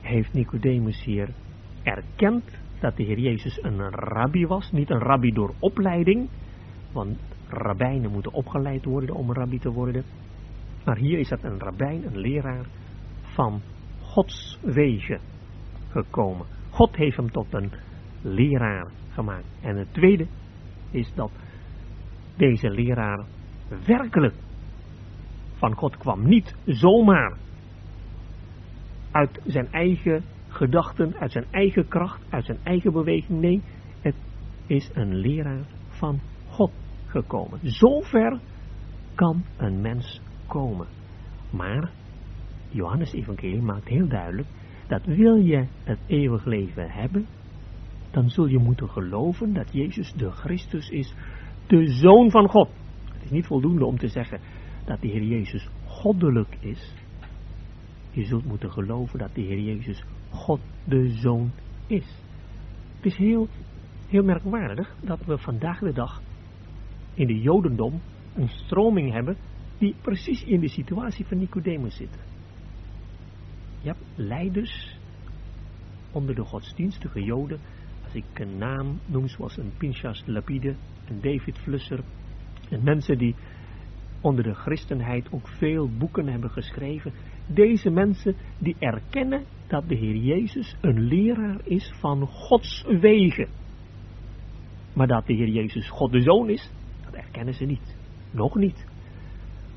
heeft 0.00 0.32
Nicodemus 0.32 1.04
hier 1.04 1.28
erkend 1.82 2.58
dat 2.80 2.96
de 2.96 3.02
Heer 3.02 3.18
Jezus 3.18 3.62
een 3.62 3.90
rabbi 3.90 4.46
was. 4.46 4.70
Niet 4.70 4.90
een 4.90 4.98
rabbi 4.98 5.32
door 5.32 5.54
opleiding, 5.58 6.28
want 6.92 7.18
rabbijnen 7.48 8.10
moeten 8.10 8.32
opgeleid 8.32 8.84
worden 8.84 9.14
om 9.14 9.32
rabbi 9.32 9.58
te 9.58 9.70
worden. 9.70 10.04
Maar 10.84 10.96
hier 10.96 11.18
is 11.18 11.28
dat 11.28 11.42
een 11.42 11.58
rabbijn, 11.58 12.06
een 12.06 12.18
leraar 12.18 12.66
van 13.22 13.60
Gods 14.00 14.58
wegen 14.62 15.20
gekomen. 15.88 16.46
God 16.70 16.96
heeft 16.96 17.16
hem 17.16 17.30
tot 17.30 17.54
een 17.54 17.72
leraar 18.22 18.90
gemaakt. 19.08 19.46
En 19.60 19.76
het 19.76 19.92
tweede 19.92 20.26
is 20.90 21.12
dat 21.14 21.30
deze 22.36 22.70
leraar 22.70 23.24
werkelijk 23.86 24.34
van 25.66 25.76
God 25.76 25.96
kwam. 25.96 26.28
Niet 26.28 26.54
zomaar 26.64 27.36
uit 29.10 29.40
zijn 29.44 29.72
eigen 29.72 30.24
gedachten, 30.48 31.14
uit 31.18 31.32
zijn 31.32 31.46
eigen 31.50 31.88
kracht, 31.88 32.22
uit 32.28 32.44
zijn 32.44 32.58
eigen 32.62 32.92
beweging. 32.92 33.40
Nee, 33.40 33.62
het 34.00 34.14
is 34.66 34.90
een 34.94 35.14
leraar 35.14 35.64
van 35.88 36.20
God 36.48 36.72
gekomen. 37.06 37.58
Zover 37.62 38.40
kan 39.14 39.44
een 39.56 39.80
mens 39.80 40.20
komen. 40.46 40.86
Maar 41.50 41.90
Johannes 42.68 43.12
Evangelie 43.12 43.62
maakt 43.62 43.88
heel 43.88 44.08
duidelijk 44.08 44.48
dat 44.88 45.04
wil 45.04 45.36
je 45.36 45.66
het 45.84 45.98
eeuwig 46.06 46.44
leven 46.44 46.90
hebben, 46.90 47.26
dan 48.10 48.28
zul 48.28 48.46
je 48.46 48.58
moeten 48.58 48.88
geloven 48.88 49.52
dat 49.52 49.72
Jezus 49.72 50.12
de 50.12 50.30
Christus 50.30 50.88
is, 50.88 51.14
de 51.66 51.86
Zoon 51.86 52.30
van 52.30 52.48
God. 52.48 52.68
Het 53.12 53.24
is 53.24 53.30
niet 53.30 53.46
voldoende 53.46 53.84
om 53.84 53.98
te 53.98 54.08
zeggen 54.08 54.40
dat 54.86 55.00
de 55.00 55.08
Heer 55.08 55.22
Jezus 55.22 55.68
goddelijk 55.84 56.56
is. 56.60 56.94
Je 58.10 58.24
zult 58.24 58.44
moeten 58.44 58.70
geloven 58.70 59.18
dat 59.18 59.34
de 59.34 59.40
Heer 59.40 59.60
Jezus 59.60 60.04
God 60.30 60.60
de 60.84 61.08
Zoon 61.08 61.52
is. 61.86 62.06
Het 62.96 63.04
is 63.04 63.16
heel, 63.16 63.48
heel 64.08 64.22
merkwaardig 64.22 64.96
dat 65.00 65.24
we 65.24 65.38
vandaag 65.38 65.78
de 65.78 65.92
dag 65.92 66.22
in 67.14 67.26
de 67.26 67.40
Jodendom 67.40 68.00
een 68.34 68.48
stroming 68.48 69.12
hebben 69.12 69.36
die 69.78 69.94
precies 70.00 70.44
in 70.44 70.60
de 70.60 70.68
situatie 70.68 71.26
van 71.26 71.38
Nicodemus 71.38 71.96
zitten. 71.96 72.20
Je 73.80 73.88
hebt 73.88 74.04
leiders 74.14 74.98
onder 76.12 76.34
de 76.34 76.44
godsdienstige 76.44 77.22
Joden, 77.22 77.58
als 78.04 78.14
ik 78.14 78.24
een 78.34 78.58
naam 78.58 78.98
noem 79.06 79.28
zoals 79.28 79.56
een 79.56 79.72
Pinchas 79.76 80.22
Lapide, 80.26 80.74
een 81.08 81.20
David 81.20 81.58
Flusser, 81.58 82.04
en 82.70 82.84
mensen 82.84 83.18
die 83.18 83.34
onder 84.20 84.44
de 84.44 84.54
christenheid 84.54 85.32
ook 85.32 85.48
veel 85.48 85.90
boeken 85.98 86.26
hebben 86.26 86.50
geschreven. 86.50 87.12
Deze 87.46 87.90
mensen 87.90 88.34
die 88.58 88.76
erkennen 88.78 89.44
dat 89.66 89.88
de 89.88 89.94
Heer 89.94 90.16
Jezus 90.16 90.76
een 90.80 91.00
leraar 91.00 91.60
is 91.64 91.92
van 91.98 92.26
Gods 92.26 92.84
wegen. 93.00 93.48
Maar 94.92 95.06
dat 95.06 95.26
de 95.26 95.34
Heer 95.34 95.48
Jezus 95.48 95.90
God 95.90 96.12
de 96.12 96.20
Zoon 96.20 96.50
is, 96.50 96.70
dat 97.04 97.14
erkennen 97.14 97.54
ze 97.54 97.64
niet. 97.64 97.96
Nog 98.30 98.54
niet. 98.54 98.86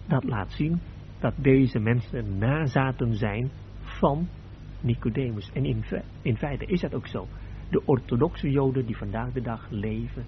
Dat 0.08 0.23
laat 0.23 0.52
zien 0.52 0.80
dat 1.19 1.34
deze 1.38 1.80
mensen 1.80 2.38
nazaten 2.38 3.15
zijn 3.15 3.49
van 3.80 4.28
Nicodemus. 4.82 5.52
En 5.54 5.65
in, 5.65 5.84
in 6.21 6.38
feite 6.38 6.65
is 6.65 6.82
dat 6.82 6.93
ook 6.93 7.08
zo. 7.08 7.28
De 7.69 7.82
orthodoxe 7.86 8.49
Joden 8.49 8.86
die 8.86 8.97
vandaag 8.97 9.32
de 9.32 9.41
dag 9.41 9.67
leven, 9.69 10.25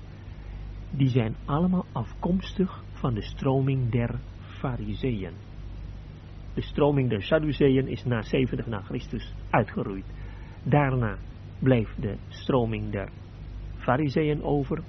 die 0.90 1.08
zijn 1.08 1.36
allemaal 1.46 1.86
afkomstig 1.92 2.84
van 3.02 3.14
de 3.14 3.22
stroming 3.22 3.90
der 3.92 4.20
Fariseeën. 4.60 5.34
De 6.54 6.62
stroming 6.62 7.10
der 7.10 7.22
Sadduceeën 7.22 7.88
is 7.88 8.04
na 8.06 8.22
70 8.22 8.68
na 8.68 8.82
Christus 8.82 9.34
uitgeroeid. 9.50 10.06
Daarna 10.64 11.18
bleef 11.60 11.96
de 11.96 12.18
stroming 12.30 12.92
der 12.92 13.10
Fariseeën 13.78 14.44
over. 14.44 14.84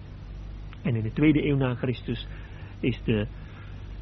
En 0.82 0.96
in 0.96 1.02
de 1.02 1.12
tweede 1.12 1.46
eeuw 1.46 1.56
na 1.56 1.74
Christus 1.74 2.26
is 2.80 3.02
de 3.04 3.26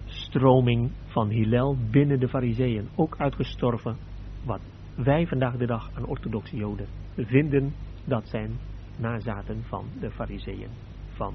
stroming 0.05 0.91
van 1.07 1.29
Hillel 1.29 1.77
binnen 1.91 2.21
de 2.21 2.29
Fariseeën 2.29 2.89
ook 2.95 3.17
uitgestorven. 3.19 3.97
Wat 4.45 4.61
wij 4.95 5.27
vandaag 5.27 5.57
de 5.57 5.67
dag 5.67 5.91
aan 5.95 6.07
orthodoxe 6.07 6.57
Joden 6.57 6.87
vinden, 7.17 7.75
dat 8.05 8.29
zijn 8.29 8.51
nazaten 8.97 9.63
van 9.63 9.85
de 10.01 10.11
Fariseeën 10.11 10.71
van 11.13 11.35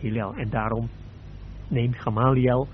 Hillel. 0.00 0.34
En 0.34 0.50
daarom 0.50 0.88
neemt 1.68 1.96
Gamaliel 1.96 2.68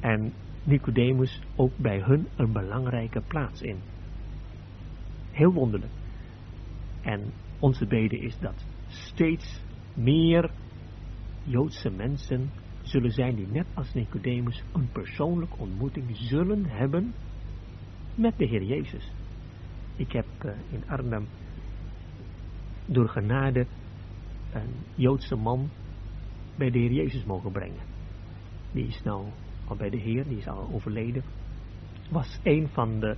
en 0.00 0.32
Nicodemus 0.64 1.40
ook 1.56 1.76
bij 1.76 2.00
hun 2.00 2.28
een 2.36 2.52
belangrijke 2.52 3.20
plaats 3.20 3.62
in. 3.62 3.78
Heel 5.30 5.52
wonderlijk. 5.52 5.92
En 7.00 7.32
onze 7.58 7.86
bede 7.86 8.18
is 8.18 8.38
dat 8.38 8.66
steeds 8.86 9.62
meer 9.94 10.50
Joodse 11.42 11.90
mensen 11.90 12.50
zullen 12.82 13.10
zijn 13.10 13.34
die 13.34 13.46
net 13.46 13.66
als 13.74 13.94
Nicodemus 13.94 14.62
een 14.72 14.88
persoonlijke 14.92 15.56
ontmoeting 15.56 16.16
zullen 16.16 16.64
hebben 16.66 17.14
met 18.14 18.38
de 18.38 18.46
Heer 18.46 18.62
Jezus. 18.62 19.12
Ik 19.96 20.12
heb 20.12 20.26
uh, 20.44 20.52
in 20.70 20.88
Arnhem 20.88 21.26
door 22.86 23.08
genade 23.08 23.66
een 24.52 24.74
Joodse 24.94 25.36
man 25.36 25.68
bij 26.56 26.70
de 26.70 26.78
Heer 26.78 26.92
Jezus 26.92 27.24
mogen 27.24 27.52
brengen. 27.52 27.89
Die 28.72 28.86
is 28.86 29.02
nou 29.02 29.26
al 29.64 29.76
bij 29.76 29.90
de 29.90 29.96
Heer, 29.96 30.24
die 30.28 30.38
is 30.38 30.48
al 30.48 30.68
overleden. 30.72 31.22
Was 32.10 32.40
een 32.42 32.68
van 32.68 33.00
de 33.00 33.16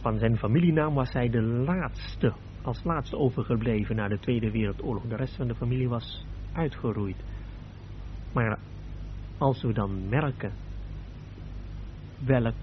van 0.00 0.18
zijn 0.18 0.36
familienaam 0.36 0.94
was 0.94 1.12
hij 1.12 1.28
de 1.28 1.42
laatste, 1.42 2.32
als 2.62 2.84
laatste 2.84 3.16
overgebleven 3.16 3.96
na 3.96 4.08
de 4.08 4.18
Tweede 4.18 4.50
Wereldoorlog. 4.50 5.02
De 5.08 5.16
rest 5.16 5.36
van 5.36 5.48
de 5.48 5.54
familie 5.54 5.88
was 5.88 6.26
uitgeroeid. 6.52 7.16
Maar 8.32 8.58
als 9.38 9.62
we 9.62 9.72
dan 9.72 10.08
merken 10.08 10.52
welk 12.24 12.54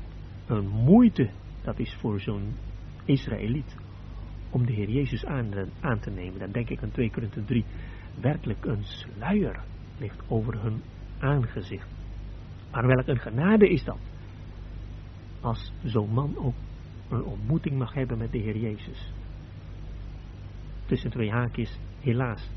een 0.48 0.68
moeite 0.68 1.30
dat 1.62 1.80
is 1.80 1.96
voor 2.00 2.20
zo'n 2.20 2.54
Israëliet 3.06 3.76
om 4.50 4.66
de 4.66 4.74
Heer 4.74 4.90
Jezus 4.90 5.26
aan, 5.26 5.54
aan, 5.80 6.00
te 6.00 6.10
nemen, 6.10 6.40
dan 6.40 6.52
denk 6.52 6.70
ik 6.70 6.84
aan 6.84 6.92
2 6.92 7.12
Korinther 7.12 7.46
3, 7.46 7.66
werkelijk 8.22 8.66
een 8.66 8.84
sluier 8.84 9.60
ligt 10.00 10.22
over 10.28 10.62
hun 10.62 10.82
aangezicht. 11.20 11.88
Maar 12.72 12.88
welk 12.88 13.08
een 13.08 13.20
genade 13.20 13.70
is 13.70 13.84
dat? 13.84 13.98
Als 15.42 15.74
zo'n 15.84 16.14
man 16.14 16.38
ook 16.38 16.56
een 17.10 17.24
ontmoeting 17.24 17.78
mag 17.78 17.94
hebben 17.94 18.18
met 18.18 18.32
de 18.32 18.38
Heer 18.38 18.58
Jezus. 18.58 19.14
Tussen 20.86 21.10
twee 21.12 21.32
haakjes, 21.32 21.80
helaas, 22.00 22.50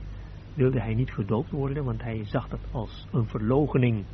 wilde 0.55 0.81
hij 0.81 0.95
niet 0.95 1.13
gedoopt 1.13 1.51
worden, 1.51 1.85
want 1.85 2.03
hij 2.03 2.25
zag 2.25 2.49
dat 2.49 2.61
als 2.71 3.07
een 3.13 3.27
verlogening 3.27 4.05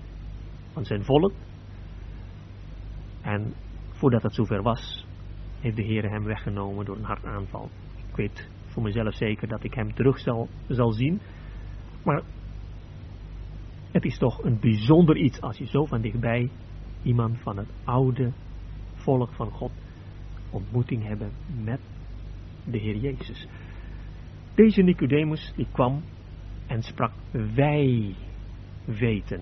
van 0.73 0.85
zijn 0.85 1.05
volk. 1.05 1.33
En 3.23 3.55
voordat 3.91 4.23
het 4.23 4.35
zover 4.35 4.63
was, 4.63 5.07
heeft 5.61 5.77
de 5.77 5.83
Heer 5.83 6.11
hem 6.11 6.25
weggenomen 6.25 6.85
door 6.85 6.97
een 6.97 7.05
hartaanval. 7.05 7.69
Ik 8.09 8.17
weet 8.17 8.49
voor 8.67 8.83
mezelf 8.83 9.15
zeker 9.15 9.49
dat 9.49 9.65
ik 9.65 9.75
hem 9.75 9.95
terug 9.95 10.19
zal, 10.19 10.49
zal 10.69 10.93
zien. 10.93 11.21
Maar 12.05 12.23
het 13.99 14.07
is 14.07 14.19
toch 14.19 14.45
een 14.45 14.61
bijzonder 14.61 15.17
iets 15.17 15.41
als 15.41 15.59
je 15.59 15.67
zo 15.67 15.85
van 15.85 16.01
dichtbij 16.01 16.51
iemand 17.03 17.39
van 17.41 17.57
het 17.57 17.69
oude 17.85 18.33
volk 18.95 19.33
van 19.33 19.51
God 19.51 19.71
ontmoeting 20.51 21.05
hebben 21.07 21.31
met 21.65 21.81
de 22.65 22.79
Heer 22.79 22.97
Jezus. 22.97 23.47
Deze 24.55 24.83
Nicodemus 24.83 25.53
die 25.57 25.67
kwam 25.73 26.03
en 26.67 26.83
sprak 26.83 27.13
wij 27.55 28.15
weten. 28.85 29.41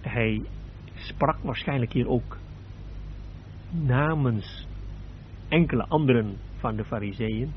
Hij 0.00 0.42
sprak 0.94 1.38
waarschijnlijk 1.42 1.92
hier 1.92 2.08
ook 2.08 2.38
namens 3.70 4.66
enkele 5.48 5.86
anderen 5.86 6.36
van 6.56 6.76
de 6.76 6.84
fariseeën. 6.84 7.52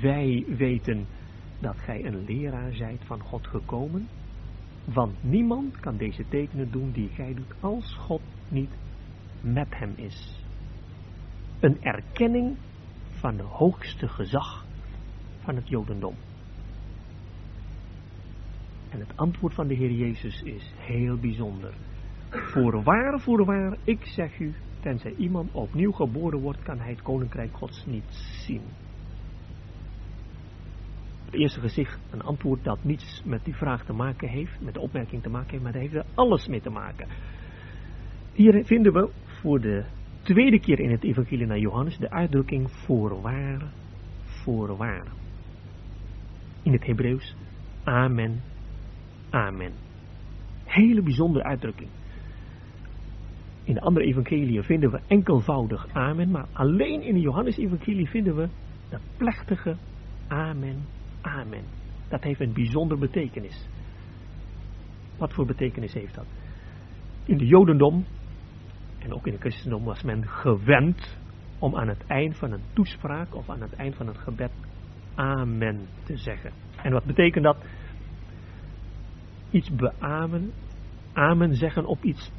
Wij 0.00 0.44
weten 0.48 1.06
dat 1.60 1.78
gij 1.78 2.04
een 2.04 2.24
leraar 2.24 2.72
zijt 2.72 3.04
van 3.04 3.20
God 3.20 3.46
gekomen, 3.46 4.08
want 4.84 5.22
niemand 5.22 5.80
kan 5.80 5.96
deze 5.96 6.28
tekenen 6.28 6.70
doen 6.70 6.90
die 6.90 7.08
gij 7.08 7.34
doet 7.34 7.54
als 7.60 7.94
God 7.94 8.22
niet 8.48 8.70
met 9.40 9.68
hem 9.70 9.92
is. 9.96 10.44
Een 11.60 11.82
erkenning 11.82 12.56
van 13.10 13.36
de 13.36 13.42
hoogste 13.42 14.08
gezag 14.08 14.64
van 15.40 15.56
het 15.56 15.68
Jodendom. 15.68 16.14
En 18.90 19.00
het 19.00 19.16
antwoord 19.16 19.54
van 19.54 19.66
de 19.66 19.74
Heer 19.74 19.92
Jezus 19.92 20.42
is 20.42 20.72
heel 20.76 21.16
bijzonder. 21.16 21.74
Voorwaar, 22.30 23.20
voorwaar, 23.20 23.76
ik 23.84 24.04
zeg 24.04 24.38
u, 24.38 24.54
tenzij 24.80 25.14
iemand 25.14 25.52
opnieuw 25.52 25.92
geboren 25.92 26.40
wordt, 26.40 26.62
kan 26.62 26.78
hij 26.78 26.90
het 26.90 27.02
koninkrijk 27.02 27.56
Gods 27.56 27.86
niet 27.86 28.12
zien. 28.46 28.62
Op 31.30 31.36
eerste 31.36 31.60
gezicht 31.60 32.00
een 32.10 32.22
antwoord 32.22 32.64
dat 32.64 32.84
niets 32.84 33.22
met 33.24 33.44
die 33.44 33.54
vraag 33.54 33.84
te 33.84 33.92
maken 33.92 34.28
heeft, 34.28 34.60
met 34.60 34.74
de 34.74 34.80
opmerking 34.80 35.22
te 35.22 35.28
maken 35.28 35.50
heeft, 35.50 35.62
maar 35.62 35.72
dat 35.72 35.80
heeft 35.80 35.94
er 35.94 36.04
alles 36.14 36.46
mee 36.46 36.60
te 36.60 36.70
maken. 36.70 37.08
Hier 38.32 38.64
vinden 38.64 38.92
we 38.92 39.10
voor 39.24 39.60
de 39.60 39.84
tweede 40.22 40.60
keer 40.60 40.80
in 40.80 40.90
het 40.90 41.04
evangelie 41.04 41.46
naar 41.46 41.58
Johannes 41.58 41.98
de 41.98 42.10
uitdrukking 42.10 42.70
voorwaar, 42.70 43.72
voorwaar. 44.24 45.06
In 46.62 46.72
het 46.72 46.86
Hebreeuws, 46.86 47.36
amen, 47.84 48.42
amen. 49.30 49.72
Hele 50.64 51.02
bijzondere 51.02 51.44
uitdrukking. 51.44 51.90
In 53.64 53.74
de 53.74 53.80
andere 53.80 54.06
evangelieën 54.06 54.62
vinden 54.62 54.90
we 54.90 55.00
enkelvoudig 55.06 55.88
amen, 55.92 56.30
maar 56.30 56.46
alleen 56.52 57.02
in 57.02 57.14
de 57.14 57.20
Johannes 57.20 57.56
evangelie 57.56 58.08
vinden 58.08 58.36
we 58.36 58.48
dat 58.88 59.00
plechtige 59.16 59.76
Amen, 60.30 60.86
amen. 61.20 61.64
Dat 62.08 62.22
heeft 62.22 62.40
een 62.40 62.52
bijzonder 62.52 62.98
betekenis. 62.98 63.68
Wat 65.16 65.32
voor 65.32 65.46
betekenis 65.46 65.92
heeft 65.92 66.14
dat? 66.14 66.26
In 67.24 67.38
de 67.38 67.46
Jodendom 67.46 68.04
en 68.98 69.12
ook 69.12 69.26
in 69.26 69.32
het 69.32 69.40
christendom 69.40 69.84
was 69.84 70.02
men 70.02 70.28
gewend 70.28 71.18
om 71.58 71.76
aan 71.76 71.88
het 71.88 72.06
eind 72.06 72.36
van 72.36 72.52
een 72.52 72.62
toespraak 72.72 73.34
of 73.34 73.50
aan 73.50 73.60
het 73.60 73.72
eind 73.72 73.96
van 73.96 74.06
het 74.06 74.18
gebed 74.18 74.50
Amen 75.14 75.86
te 76.04 76.16
zeggen. 76.16 76.52
En 76.82 76.92
wat 76.92 77.04
betekent 77.04 77.44
dat? 77.44 77.56
Iets 79.50 79.70
beamen, 79.70 80.52
Amen 81.12 81.54
zeggen 81.54 81.86
op 81.86 82.02
iets, 82.02 82.32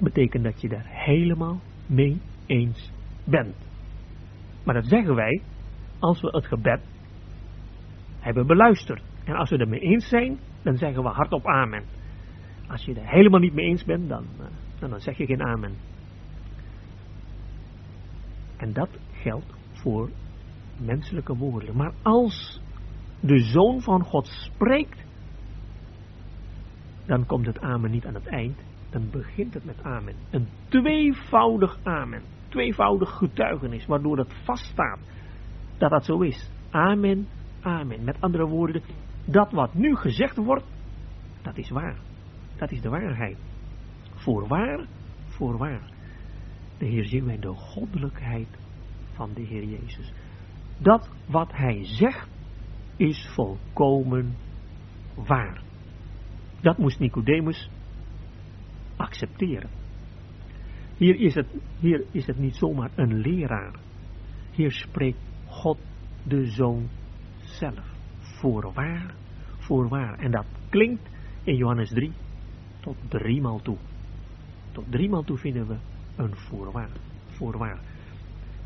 betekent 0.00 0.44
dat 0.44 0.60
je 0.60 0.68
daar 0.68 0.86
helemaal 0.86 1.60
mee 1.86 2.20
eens 2.46 2.90
bent. 3.24 3.56
Maar 4.64 4.74
dat 4.74 4.86
zeggen 4.86 5.14
wij 5.14 5.42
als 5.98 6.20
we 6.20 6.28
het 6.28 6.46
gebed 6.46 6.80
hebben 8.18 8.46
beluisterd. 8.46 9.02
En 9.24 9.34
als 9.34 9.50
we 9.50 9.56
het 9.56 9.64
ermee 9.64 9.80
eens 9.80 10.08
zijn, 10.08 10.38
dan 10.62 10.76
zeggen 10.76 11.02
we 11.02 11.08
hardop 11.08 11.46
amen. 11.46 11.84
Als 12.68 12.84
je 12.84 12.94
er 12.94 13.08
helemaal 13.08 13.40
niet 13.40 13.54
mee 13.54 13.66
eens 13.66 13.84
bent, 13.84 14.08
dan, 14.08 14.24
eh, 14.38 14.46
dan, 14.78 14.90
dan 14.90 15.00
zeg 15.00 15.16
je 15.16 15.26
geen 15.26 15.42
amen. 15.42 15.72
En 18.56 18.72
dat 18.72 18.88
geldt 19.12 19.54
voor 19.72 20.10
menselijke 20.80 21.36
woorden. 21.36 21.76
Maar 21.76 21.92
als 22.02 22.60
de 23.20 23.38
Zoon 23.38 23.80
van 23.80 24.02
God 24.02 24.26
spreekt, 24.26 25.04
dan 27.06 27.26
komt 27.26 27.46
het 27.46 27.60
amen 27.60 27.90
niet 27.90 28.06
aan 28.06 28.14
het 28.14 28.26
eind. 28.26 28.58
Dan 28.90 29.10
begint 29.10 29.54
het 29.54 29.64
met 29.64 29.82
amen. 29.82 30.14
Een 30.30 30.48
tweevoudig 30.68 31.78
amen. 31.82 32.22
Tweevoudig 32.48 33.10
getuigenis, 33.10 33.86
waardoor 33.86 34.18
het 34.18 34.34
vaststaat 34.44 34.98
dat 35.78 35.90
dat 35.90 36.04
zo 36.04 36.20
is. 36.20 36.50
Amen, 36.70 37.26
amen. 37.60 38.04
Met 38.04 38.20
andere 38.20 38.46
woorden, 38.46 38.82
dat 39.24 39.52
wat 39.52 39.74
nu 39.74 39.96
gezegd 39.96 40.36
wordt, 40.36 40.64
dat 41.42 41.56
is 41.56 41.70
waar. 41.70 41.96
Dat 42.56 42.70
is 42.70 42.80
de 42.80 42.88
waarheid. 42.88 43.36
Voorwaar, 44.14 44.86
voorwaar. 45.26 45.90
De 46.78 46.86
Heer 46.86 47.04
zien 47.04 47.24
wij 47.24 47.38
de 47.38 47.54
goddelijkheid 47.54 48.48
van 49.12 49.30
de 49.34 49.42
Heer 49.42 49.64
Jezus. 49.64 50.12
Dat 50.78 51.08
wat 51.26 51.52
Hij 51.52 51.84
zegt, 51.84 52.28
is 52.96 53.28
volkomen 53.34 54.36
waar. 55.14 55.62
Dat 56.60 56.78
moest 56.78 56.98
Nicodemus 56.98 57.70
accepteren. 58.96 59.70
Hier 60.96 61.20
is, 61.20 61.34
het, 61.34 61.46
hier 61.78 62.04
is 62.10 62.26
het 62.26 62.38
niet 62.38 62.56
zomaar 62.56 62.90
een 62.94 63.14
leraar. 63.14 63.74
Hier 64.50 64.72
spreekt 64.72 65.18
God 65.46 65.78
de 66.22 66.46
Zoon 66.46 66.88
zelf. 67.58 67.96
Voorwaar, 68.18 69.14
voorwaar. 69.58 70.18
En 70.18 70.30
dat 70.30 70.46
klinkt 70.68 71.08
in 71.42 71.56
Johannes 71.56 71.88
3 71.88 72.12
tot 72.80 72.96
driemaal 73.08 73.60
toe. 73.62 73.76
Tot 74.72 74.84
driemaal 74.90 75.24
toe 75.24 75.38
vinden 75.38 75.66
we 75.66 75.76
een 76.16 76.36
voorwaar. 76.36 76.90
Voorwaar. 77.26 77.78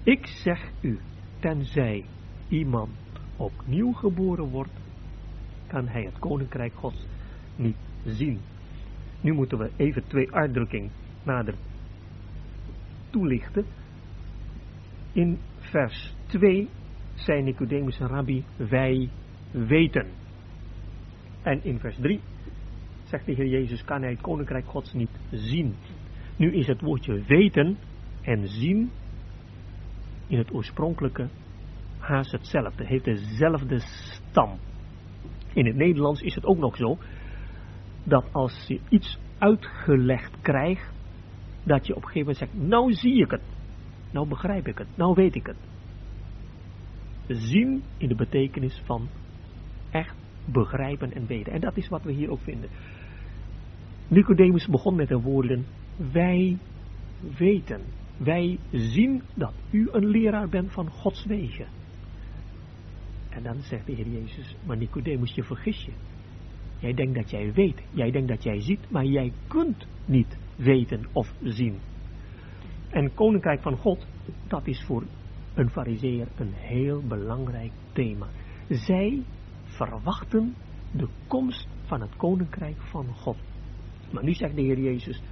Ik 0.03 0.27
zeg 0.27 0.71
u, 0.81 0.99
tenzij 1.41 2.05
iemand 2.49 2.91
opnieuw 3.37 3.93
geboren 3.93 4.45
wordt, 4.45 4.81
kan 5.67 5.89
hij 5.89 6.03
het 6.03 6.19
koninkrijk 6.19 6.73
Gods 6.75 7.07
niet 7.57 7.77
zien. 8.05 8.41
Nu 9.21 9.33
moeten 9.33 9.59
we 9.59 9.71
even 9.77 10.07
twee 10.07 10.33
uitdrukkingen 10.33 10.91
nader 11.23 11.55
toelichten. 13.11 13.65
In 15.13 15.39
vers 15.59 16.15
2 16.27 16.69
zei 17.25 17.43
Nicodemus 17.43 18.01
en 18.01 18.09
Rabbi, 18.09 18.45
wij 18.57 19.09
weten. 19.51 20.07
En 21.43 21.65
in 21.65 21.79
vers 21.79 21.97
3 22.01 22.21
zegt 23.05 23.27
de 23.27 23.33
Heer 23.33 23.47
Jezus, 23.47 23.85
kan 23.85 24.01
hij 24.01 24.11
het 24.11 24.21
koninkrijk 24.21 24.67
Gods 24.67 24.93
niet 24.93 25.11
zien. 25.31 25.75
Nu 26.37 26.53
is 26.53 26.67
het 26.67 26.81
woordje 26.81 27.23
weten 27.27 27.77
en 28.23 28.49
zien 28.49 28.91
in 30.27 30.39
het 30.39 30.53
oorspronkelijke 30.53 31.29
haast 31.99 32.33
hetzelfde, 32.33 32.87
heeft 32.87 33.05
dezelfde 33.05 33.79
stam. 33.79 34.59
In 35.53 35.67
het 35.67 35.77
Nederlands 35.77 36.21
is 36.21 36.35
het 36.35 36.45
ook 36.45 36.59
nog 36.59 36.77
zo 36.77 36.99
dat 38.05 38.25
als 38.33 38.65
je 38.69 38.81
iets 38.89 39.19
uitgelegd 39.39 40.41
krijgt, 40.41 40.93
dat 41.63 41.87
je 41.87 41.97
op 41.97 42.03
een 42.03 42.09
gegeven 42.09 42.33
moment 42.33 42.39
zegt, 42.39 42.69
nou 42.69 42.93
zie 42.93 43.23
ik 43.23 43.31
het, 43.31 43.43
nou 44.11 44.29
begrijp 44.29 44.67
ik 44.67 44.79
het, 44.79 44.89
nou 44.95 45.15
weet 45.15 45.35
ik 45.35 45.47
het. 45.47 45.72
Zien 47.27 47.83
in 47.97 48.09
de 48.09 48.15
betekenis 48.15 48.83
van 48.85 49.09
echt 49.91 50.15
begrijpen 50.45 51.13
en 51.13 51.27
weten. 51.27 51.53
En 51.53 51.61
dat 51.61 51.77
is 51.77 51.89
wat 51.89 52.03
we 52.03 52.13
hier 52.13 52.31
ook 52.31 52.41
vinden. 52.41 52.71
Nicodemus 54.09 54.67
begon 54.67 54.95
met 54.95 55.09
de 55.09 55.21
woorden, 55.21 55.67
wij 56.13 56.59
weten, 57.39 57.81
wij 58.17 58.59
zien 58.71 59.23
dat 59.35 59.53
u 59.71 59.89
een 59.93 60.07
leraar 60.07 60.49
bent 60.49 60.73
van 60.73 60.91
Gods 60.91 61.25
wegen. 61.27 61.67
En 63.29 63.43
dan 63.43 63.63
zegt 63.63 63.87
de 63.87 63.93
Heer 63.93 64.09
Jezus, 64.09 64.57
maar 64.67 64.77
Nicodemus, 64.77 65.35
je 65.35 65.43
vergis 65.43 65.85
je. 65.85 65.93
Jij 66.79 66.95
denkt 66.95 67.15
dat 67.15 67.31
jij 67.31 67.53
weet, 67.53 67.83
jij 67.91 68.11
denkt 68.11 68.29
dat 68.29 68.43
jij 68.43 68.61
ziet, 68.61 68.91
maar 68.91 69.05
jij 69.05 69.33
kunt 69.47 69.87
niet 70.05 70.39
weten 70.57 71.07
of 71.13 71.35
zien. 71.43 71.79
En 72.91 73.15
Koninkrijk 73.15 73.63
van 73.63 73.77
God, 73.77 74.07
dat 74.47 74.67
is 74.67 74.85
voor 74.85 75.03
een 75.55 75.71
fariseer 75.71 76.29
een 76.37 76.53
heel 76.53 77.03
belangrijk 77.03 77.73
thema. 77.93 78.27
Zij 78.69 79.23
verwachten 79.65 80.55
de 80.91 81.09
komst 81.27 81.69
van 81.85 82.01
het 82.01 82.17
Koninkrijk 82.17 82.81
van 82.81 83.07
God. 83.07 83.37
Maar 84.11 84.25
nu 84.25 84.33
zegt 84.33 84.55
de 84.55 84.63
Heer 84.63 84.79
Jezus, 84.79 85.23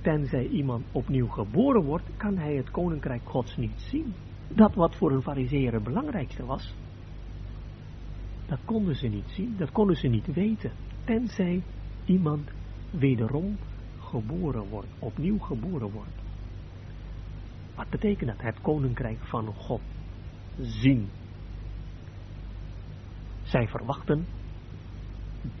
tenzij 0.00 0.46
iemand 0.46 0.84
opnieuw 0.92 1.28
geboren 1.28 1.84
wordt, 1.84 2.04
kan 2.16 2.36
hij 2.36 2.54
het 2.54 2.70
Koninkrijk 2.70 3.22
Gods 3.24 3.56
niet 3.56 3.80
zien. 3.90 4.14
Dat 4.48 4.74
wat 4.74 4.96
voor 4.96 5.12
een 5.12 5.22
fariseer 5.22 5.72
het 5.72 5.84
belangrijkste 5.84 6.44
was, 6.44 6.74
dat 8.46 8.58
konden 8.64 8.96
ze 8.96 9.06
niet 9.06 9.28
zien, 9.28 9.54
dat 9.58 9.70
konden 9.70 9.96
ze 9.96 10.06
niet 10.06 10.26
weten, 10.34 10.72
tenzij 11.04 11.62
iemand 12.04 12.50
wederom 12.90 13.56
geboren 13.98 14.68
wordt, 14.68 14.88
opnieuw 14.98 15.38
geboren 15.38 15.90
wordt. 15.90 16.19
Wat 17.74 17.90
betekent 17.90 18.30
dat? 18.30 18.40
Het 18.40 18.60
koninkrijk 18.60 19.18
van 19.20 19.46
God 19.46 19.80
zien. 20.58 21.08
Zij 23.42 23.68
verwachten 23.68 24.26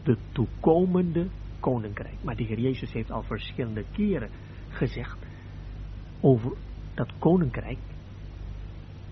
de 0.02 0.16
toekomende 0.32 1.28
koninkrijk. 1.60 2.14
Maar 2.22 2.36
de 2.36 2.44
Heer 2.44 2.60
Jezus 2.60 2.92
heeft 2.92 3.10
al 3.10 3.22
verschillende 3.22 3.84
keren 3.92 4.30
gezegd 4.68 5.18
over 6.20 6.52
dat 6.94 7.18
koninkrijk. 7.18 7.78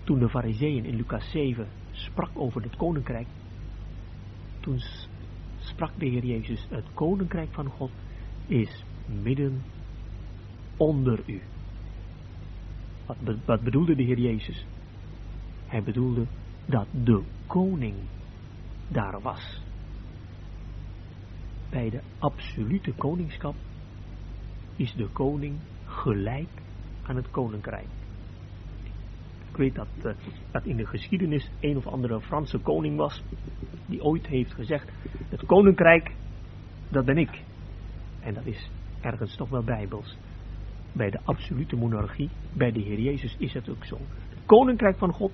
Toen 0.03 0.19
de 0.19 0.29
fariseeën 0.29 0.85
in 0.85 0.95
Lucas 0.95 1.31
7 1.31 1.67
sprak 1.91 2.29
over 2.33 2.61
het 2.61 2.75
koninkrijk, 2.75 3.27
toen 4.59 4.79
sprak 5.59 5.91
de 5.99 6.05
Heer 6.05 6.25
Jezus, 6.25 6.67
het 6.69 6.85
koninkrijk 6.93 7.51
van 7.51 7.67
God 7.69 7.91
is 8.47 8.83
midden 9.05 9.61
onder 10.77 11.23
u. 11.25 11.41
Wat, 13.45 13.61
bedoelde 13.61 13.95
de 13.95 14.03
Heer 14.03 14.19
Jezus? 14.19 14.65
Hij 15.67 15.83
bedoelde 15.83 16.25
dat 16.65 16.87
de 16.91 17.23
koning 17.47 17.95
daar 18.87 19.21
was. 19.21 19.61
Bij 21.69 21.89
de 21.89 22.01
absolute 22.19 22.93
koningschap 22.93 23.55
is 24.75 24.93
de 24.93 25.07
koning 25.07 25.59
gelijk 25.85 26.49
aan 27.03 27.15
het 27.15 27.29
koninkrijk. 27.31 27.87
Ik 29.49 29.55
weet 29.55 29.75
dat, 29.75 29.87
uh, 30.05 30.11
dat 30.51 30.65
in 30.65 30.75
de 30.75 30.85
geschiedenis 30.85 31.51
een 31.59 31.77
of 31.77 31.87
andere 31.87 32.21
Franse 32.21 32.57
koning 32.57 32.97
was, 32.97 33.23
die 33.85 34.03
ooit 34.03 34.27
heeft 34.27 34.53
gezegd, 34.53 34.91
het 35.29 35.45
koninkrijk, 35.45 36.15
dat 36.89 37.05
ben 37.05 37.17
ik. 37.17 37.43
En 38.19 38.33
dat 38.33 38.45
is 38.45 38.69
ergens 39.01 39.35
toch 39.35 39.49
wel 39.49 39.63
bijbels. 39.63 40.17
Bij 40.91 41.09
de 41.09 41.19
absolute 41.23 41.75
monarchie, 41.75 42.29
bij 42.53 42.71
de 42.71 42.79
Heer 42.79 42.99
Jezus 42.99 43.35
is 43.37 43.53
het 43.53 43.69
ook 43.69 43.85
zo. 43.85 43.97
Het 44.29 44.45
koninkrijk 44.45 44.97
van 44.97 45.13
God, 45.13 45.31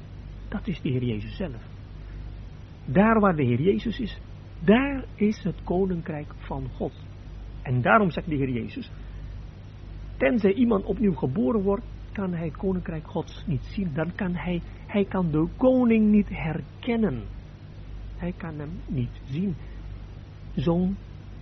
dat 0.50 0.68
is 0.68 0.82
de 0.82 0.90
Heer 0.90 1.04
Jezus 1.04 1.36
zelf. 1.36 1.64
Daar 2.86 3.20
waar 3.20 3.36
de 3.36 3.44
Heer 3.44 3.62
Jezus 3.62 4.00
is, 4.00 4.20
daar 4.60 5.06
is 5.16 5.44
het 5.44 5.64
koninkrijk 5.64 6.34
van 6.38 6.70
God. 6.70 6.94
En 7.62 7.82
daarom 7.82 8.12
zegt 8.12 8.30
de 8.30 8.36
Heer 8.36 8.50
Jezus, 8.50 8.92
tenzij 10.18 10.54
iemand 10.54 10.86
opnieuw 10.86 11.14
geboren 11.14 11.62
wordt, 11.62 11.86
kan 12.12 12.34
hij 12.34 12.50
koninkrijk 12.50 13.08
Gods 13.08 13.44
niet 13.48 13.64
zien. 13.64 13.94
Dan 13.94 14.16
kan 14.16 14.36
hij, 14.36 14.62
hij 14.88 15.06
kan 15.06 15.32
de 15.32 15.48
koning 15.58 16.12
niet 16.12 16.30
herkennen. 16.30 17.24
Hij 18.18 18.34
kan 18.38 18.60
hem 18.60 18.72
niet 18.88 19.22
zien. 19.26 19.56
Zo'n 20.56 20.98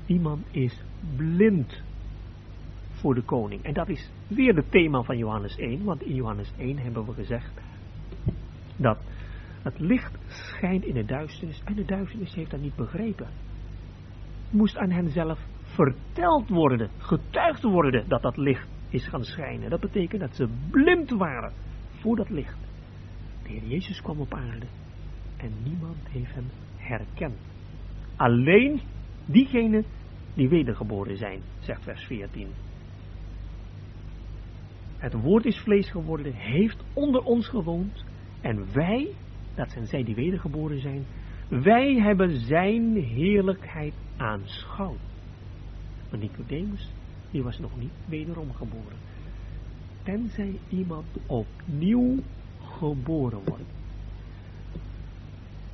iemand 0.06 0.46
is 0.52 0.84
blind 1.16 1.84
voor 3.04 3.16
de 3.16 3.22
koning. 3.22 3.64
En 3.64 3.74
dat 3.74 3.90
is 3.90 4.12
weer 4.28 4.56
het 4.56 4.72
thema 4.72 5.02
van 5.02 5.18
Johannes 5.18 5.56
1, 5.56 5.84
want 5.84 6.02
in 6.02 6.16
Johannes 6.16 6.54
1 6.58 6.78
hebben 6.78 7.06
we 7.06 7.14
gezegd 7.14 7.62
dat 8.78 8.98
Het 9.64 9.80
licht 9.80 10.18
schijnt 10.28 10.84
in 10.84 10.94
de 10.94 11.06
duisternis 11.06 11.62
en 11.66 11.76
de 11.76 11.86
duisternis 11.86 12.34
heeft 12.34 12.52
dat 12.52 12.60
niet 12.62 12.76
begrepen. 12.76 13.28
Moest 14.50 14.78
aan 14.78 14.92
hen 14.92 15.10
zelf 15.10 15.40
verteld 15.62 16.50
worden, 16.50 16.90
getuigd 16.98 17.64
worden 17.64 18.10
dat 18.10 18.22
dat 18.22 18.38
licht 18.38 18.68
is 18.90 19.08
gaan 19.08 19.24
schijnen. 19.24 19.70
Dat 19.70 19.80
betekent 19.80 20.22
dat 20.22 20.36
ze 20.36 20.48
blind 20.70 21.10
waren 21.10 21.52
voor 22.00 22.16
dat 22.16 22.30
licht. 22.30 22.58
De 23.44 23.50
Heer 23.50 23.68
Jezus 23.68 24.02
kwam 24.02 24.20
op 24.20 24.34
aarde 24.34 24.66
en 25.38 25.52
niemand 25.64 26.08
heeft 26.10 26.34
hem 26.34 26.50
herkend. 26.78 27.40
Alleen 28.16 28.82
diegenen 29.26 29.86
die 30.34 30.50
wedergeboren 30.50 31.18
zijn, 31.18 31.42
zegt 31.60 31.84
vers 31.84 32.06
14. 32.06 32.48
Het 35.04 35.14
woord 35.14 35.46
is 35.46 35.60
vlees 35.60 35.90
geworden, 35.90 36.34
heeft 36.34 36.84
onder 36.94 37.22
ons 37.22 37.48
gewoond 37.48 38.04
en 38.42 38.74
wij, 38.74 39.08
dat 39.56 39.72
zijn 39.72 39.88
zij 39.88 40.04
die 40.04 40.16
wedergeboren 40.16 40.80
zijn, 40.80 41.06
wij 41.48 41.94
hebben 41.94 42.40
zijn 42.40 42.96
heerlijkheid 42.96 43.94
aanschouwd. 44.18 45.00
Maar 46.10 46.20
Nicodemus, 46.20 46.92
die 47.32 47.44
was 47.44 47.60
nog 47.60 47.80
niet 47.80 47.92
wederom 48.08 48.54
geboren. 48.54 48.98
Tenzij 50.04 50.60
iemand 50.70 51.06
opnieuw 51.26 52.16
geboren 52.62 53.42
wordt. 53.46 53.74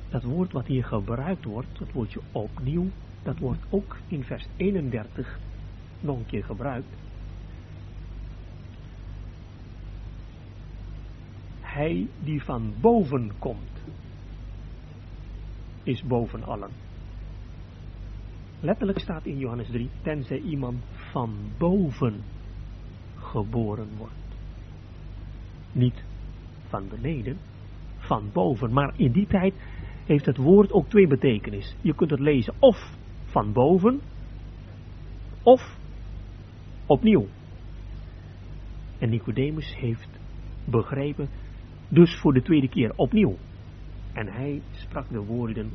Dat 0.08 0.22
woord 0.22 0.52
wat 0.52 0.66
hier 0.66 0.84
gebruikt 0.84 1.44
wordt, 1.44 1.78
het 1.78 1.92
woordje 1.92 2.20
opnieuw, 2.32 2.86
dat 3.22 3.38
wordt 3.38 3.62
ook 3.68 3.96
in 4.08 4.24
vers 4.24 4.46
31 4.56 5.38
nog 6.00 6.18
een 6.18 6.26
keer 6.26 6.44
gebruikt. 6.44 6.96
Hij 11.72 12.08
die 12.18 12.42
van 12.42 12.74
boven 12.80 13.32
komt, 13.38 13.84
is 15.82 16.02
boven 16.02 16.44
allen. 16.44 16.70
Letterlijk 18.60 18.98
staat 18.98 19.26
in 19.26 19.38
Johannes 19.38 19.70
3, 19.70 19.88
tenzij 20.02 20.38
iemand 20.38 20.84
van 21.10 21.34
boven 21.58 22.22
geboren 23.18 23.88
wordt. 23.96 24.14
Niet 25.72 26.04
van 26.68 26.88
beneden, 26.88 27.38
van 27.98 28.30
boven. 28.32 28.72
Maar 28.72 28.92
in 28.96 29.12
die 29.12 29.26
tijd 29.26 29.54
heeft 30.06 30.26
het 30.26 30.36
woord 30.36 30.72
ook 30.72 30.88
twee 30.88 31.06
betekenis. 31.06 31.76
Je 31.80 31.94
kunt 31.94 32.10
het 32.10 32.20
lezen 32.20 32.54
of 32.58 32.96
van 33.24 33.52
boven, 33.52 34.00
of 35.42 35.78
opnieuw. 36.86 37.26
En 38.98 39.10
Nicodemus 39.10 39.76
heeft 39.76 40.08
begrepen, 40.64 41.28
dus 41.90 42.20
voor 42.20 42.32
de 42.32 42.42
tweede 42.42 42.68
keer 42.68 42.92
opnieuw. 42.96 43.36
En 44.12 44.26
hij 44.26 44.62
sprak 44.70 45.08
de 45.08 45.24
woorden, 45.24 45.70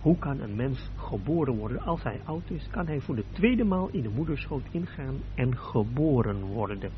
hoe 0.00 0.18
kan 0.18 0.40
een 0.40 0.56
mens 0.56 0.90
geboren 0.96 1.56
worden 1.56 1.80
als 1.80 2.02
hij 2.02 2.20
oud 2.24 2.50
is? 2.50 2.68
Kan 2.70 2.86
hij 2.86 3.00
voor 3.00 3.16
de 3.16 3.24
tweede 3.32 3.64
maal 3.64 3.88
in 3.88 4.02
de 4.02 4.08
moederschoot 4.08 4.64
ingaan 4.70 5.16
en 5.34 5.56
geboren 5.56 6.40
worden? 6.40 6.90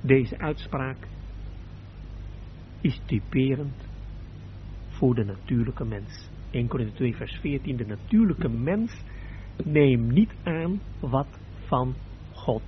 Deze 0.00 0.38
uitspraak 0.38 1.08
is 2.80 3.00
typerend 3.06 3.88
voor 4.88 5.14
de 5.14 5.24
natuurlijke 5.24 5.84
mens. 5.84 6.30
1 6.50 6.68
Korinther 6.68 6.96
2 6.96 7.16
vers 7.16 7.38
14, 7.40 7.76
de 7.76 7.86
natuurlijke 7.86 8.48
mens 8.48 9.04
neemt 9.64 10.12
niet 10.12 10.34
aan 10.42 10.80
wat 11.00 11.40
van 11.66 11.94
God 12.32 12.62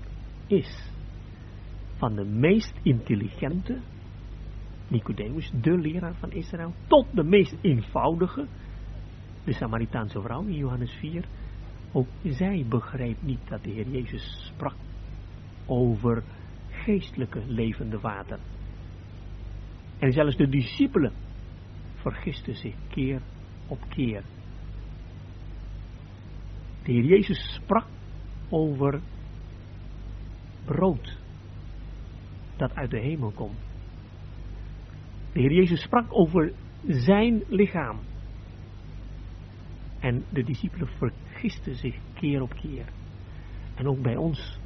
is. 0.47 0.90
Van 2.01 2.15
de 2.15 2.25
meest 2.25 2.73
intelligente, 2.83 3.79
Nicodemus, 4.89 5.51
de 5.61 5.79
leraar 5.79 6.15
van 6.15 6.33
Israël, 6.33 6.75
tot 6.87 7.07
de 7.13 7.23
meest 7.23 7.57
eenvoudige, 7.61 8.47
de 9.45 9.53
Samaritaanse 9.53 10.21
vrouw 10.21 10.43
in 10.43 10.55
Johannes 10.55 10.93
4. 10.93 11.25
Ook 11.93 12.07
zij 12.23 12.65
begreep 12.69 13.23
niet 13.23 13.49
dat 13.49 13.63
de 13.63 13.71
Heer 13.71 13.89
Jezus 13.89 14.47
sprak 14.47 14.75
over 15.67 16.23
geestelijke 16.71 17.43
levende 17.47 18.01
water. 18.01 18.39
En 19.99 20.13
zelfs 20.13 20.37
de 20.37 20.49
discipelen 20.49 21.13
vergisten 21.95 22.55
zich 22.55 22.75
keer 22.89 23.21
op 23.67 23.79
keer. 23.89 24.23
De 26.83 26.93
Heer 26.93 27.05
Jezus 27.05 27.55
sprak 27.55 27.87
over 28.49 29.01
brood 30.65 31.20
dat 32.61 32.75
uit 32.75 32.91
de 32.91 32.99
hemel 32.99 33.31
komt. 33.31 33.59
De 35.33 35.41
Heer 35.41 35.53
Jezus 35.53 35.83
sprak 35.83 36.07
over 36.09 36.53
zijn 36.87 37.43
lichaam. 37.49 37.99
En 40.01 40.25
de 40.29 40.45
discipelen 40.45 40.89
vergisten 40.89 41.75
zich 41.75 41.97
keer 42.15 42.43
op 42.43 42.55
keer. 42.55 42.85
En 43.75 43.87
ook 43.87 44.03
bij 44.03 44.17
ons 44.17 44.59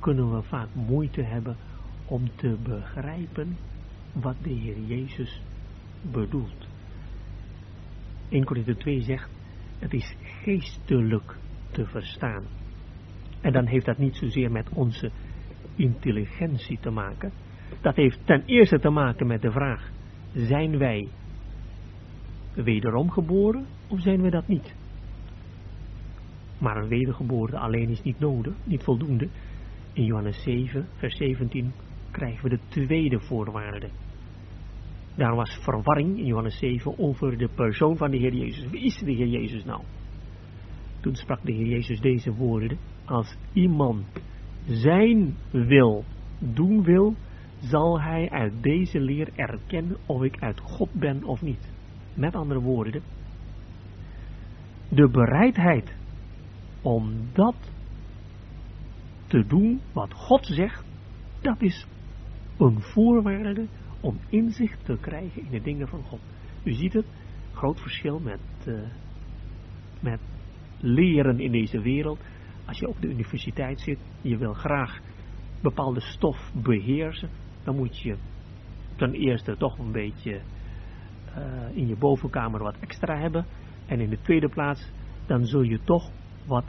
kunnen 0.00 0.34
we 0.34 0.42
vaak 0.42 0.68
moeite 0.74 1.22
hebben 1.22 1.56
om 2.06 2.30
te 2.36 2.56
begrijpen 2.62 3.56
wat 4.12 4.36
de 4.42 4.50
Heer 4.50 4.80
Jezus 4.80 5.42
bedoelt. 6.02 6.68
1 8.28 8.44
Korinther 8.44 8.76
2 8.76 9.00
zegt, 9.00 9.30
het 9.78 9.92
is 9.92 10.14
geestelijk 10.20 11.36
te 11.70 11.86
verstaan. 11.86 12.44
En 13.40 13.52
dan 13.52 13.66
heeft 13.66 13.86
dat 13.86 13.98
niet 13.98 14.16
zozeer 14.16 14.50
met 14.50 14.68
onze 14.68 15.10
intelligentie 15.76 16.78
te 16.80 16.90
maken. 16.90 17.32
Dat 17.80 17.96
heeft 17.96 18.18
ten 18.24 18.42
eerste 18.46 18.78
te 18.78 18.90
maken 18.90 19.26
met 19.26 19.42
de 19.42 19.50
vraag, 19.50 19.90
zijn 20.32 20.78
wij 20.78 21.08
wederom 22.54 23.10
geboren 23.10 23.66
of 23.88 24.00
zijn 24.00 24.22
we 24.22 24.30
dat 24.30 24.48
niet? 24.48 24.74
Maar 26.58 26.76
een 26.76 26.88
wedergeboorte 26.88 27.58
alleen 27.58 27.88
is 27.88 28.02
niet 28.02 28.18
nodig, 28.18 28.54
niet 28.64 28.82
voldoende. 28.82 29.28
In 29.92 30.04
Johannes 30.04 30.42
7, 30.42 30.86
vers 30.96 31.16
17 31.16 31.72
krijgen 32.10 32.42
we 32.42 32.48
de 32.48 32.60
tweede 32.68 33.20
voorwaarde. 33.20 33.88
Daar 35.14 35.34
was 35.34 35.58
verwarring 35.62 36.18
in 36.18 36.26
Johannes 36.26 36.58
7 36.58 36.98
over 36.98 37.38
de 37.38 37.48
persoon 37.48 37.96
van 37.96 38.10
de 38.10 38.16
Heer 38.16 38.34
Jezus. 38.34 38.70
Wie 38.70 38.84
is 38.84 38.98
de 38.98 39.12
Heer 39.12 39.26
Jezus 39.26 39.64
nou? 39.64 39.82
Toen 41.00 41.14
sprak 41.14 41.38
de 41.42 41.52
Heer 41.52 41.66
Jezus 41.66 42.00
deze 42.00 42.32
woorden. 42.34 42.78
Als 43.04 43.36
iemand 43.52 44.06
zijn 44.66 45.36
wil 45.50 46.04
doen 46.38 46.82
wil, 46.82 47.14
zal 47.60 48.00
hij 48.00 48.30
uit 48.30 48.52
deze 48.62 49.00
leer 49.00 49.28
erkennen 49.34 49.96
of 50.06 50.22
ik 50.22 50.42
uit 50.42 50.60
God 50.60 50.92
ben 50.92 51.24
of 51.24 51.42
niet. 51.42 51.72
Met 52.14 52.34
andere 52.34 52.60
woorden, 52.60 53.02
de 54.88 55.08
bereidheid 55.08 55.94
om 56.82 57.12
dat 57.32 57.56
te 59.26 59.46
doen 59.46 59.80
wat 59.92 60.12
God 60.12 60.46
zegt, 60.46 60.84
dat 61.40 61.62
is 61.62 61.86
een 62.58 62.80
voorwaarde 62.80 63.66
om 64.00 64.18
inzicht 64.28 64.84
te 64.84 64.96
krijgen 65.00 65.42
in 65.42 65.50
de 65.50 65.60
dingen 65.60 65.88
van 65.88 66.02
God. 66.02 66.20
U 66.62 66.72
ziet 66.72 66.92
het, 66.92 67.06
groot 67.52 67.80
verschil 67.80 68.18
met, 68.18 68.40
uh, 68.66 68.74
met 70.00 70.20
leren 70.80 71.40
in 71.40 71.52
deze 71.52 71.80
wereld. 71.80 72.20
Als 72.66 72.78
je 72.78 72.88
op 72.88 73.00
de 73.00 73.08
universiteit 73.08 73.80
zit, 73.80 73.98
je 74.20 74.36
wil 74.36 74.52
graag 74.52 75.00
bepaalde 75.60 76.00
stof 76.00 76.52
beheersen, 76.54 77.30
dan 77.64 77.76
moet 77.76 77.98
je 77.98 78.16
ten 78.96 79.12
eerste 79.12 79.56
toch 79.56 79.78
een 79.78 79.92
beetje 79.92 80.40
uh, 81.38 81.76
in 81.76 81.86
je 81.86 81.96
bovenkamer 81.96 82.62
wat 82.62 82.76
extra 82.80 83.18
hebben. 83.18 83.46
En 83.86 84.00
in 84.00 84.10
de 84.10 84.20
tweede 84.20 84.48
plaats, 84.48 84.90
dan 85.26 85.44
zul 85.44 85.62
je 85.62 85.80
toch 85.84 86.10
wat 86.46 86.64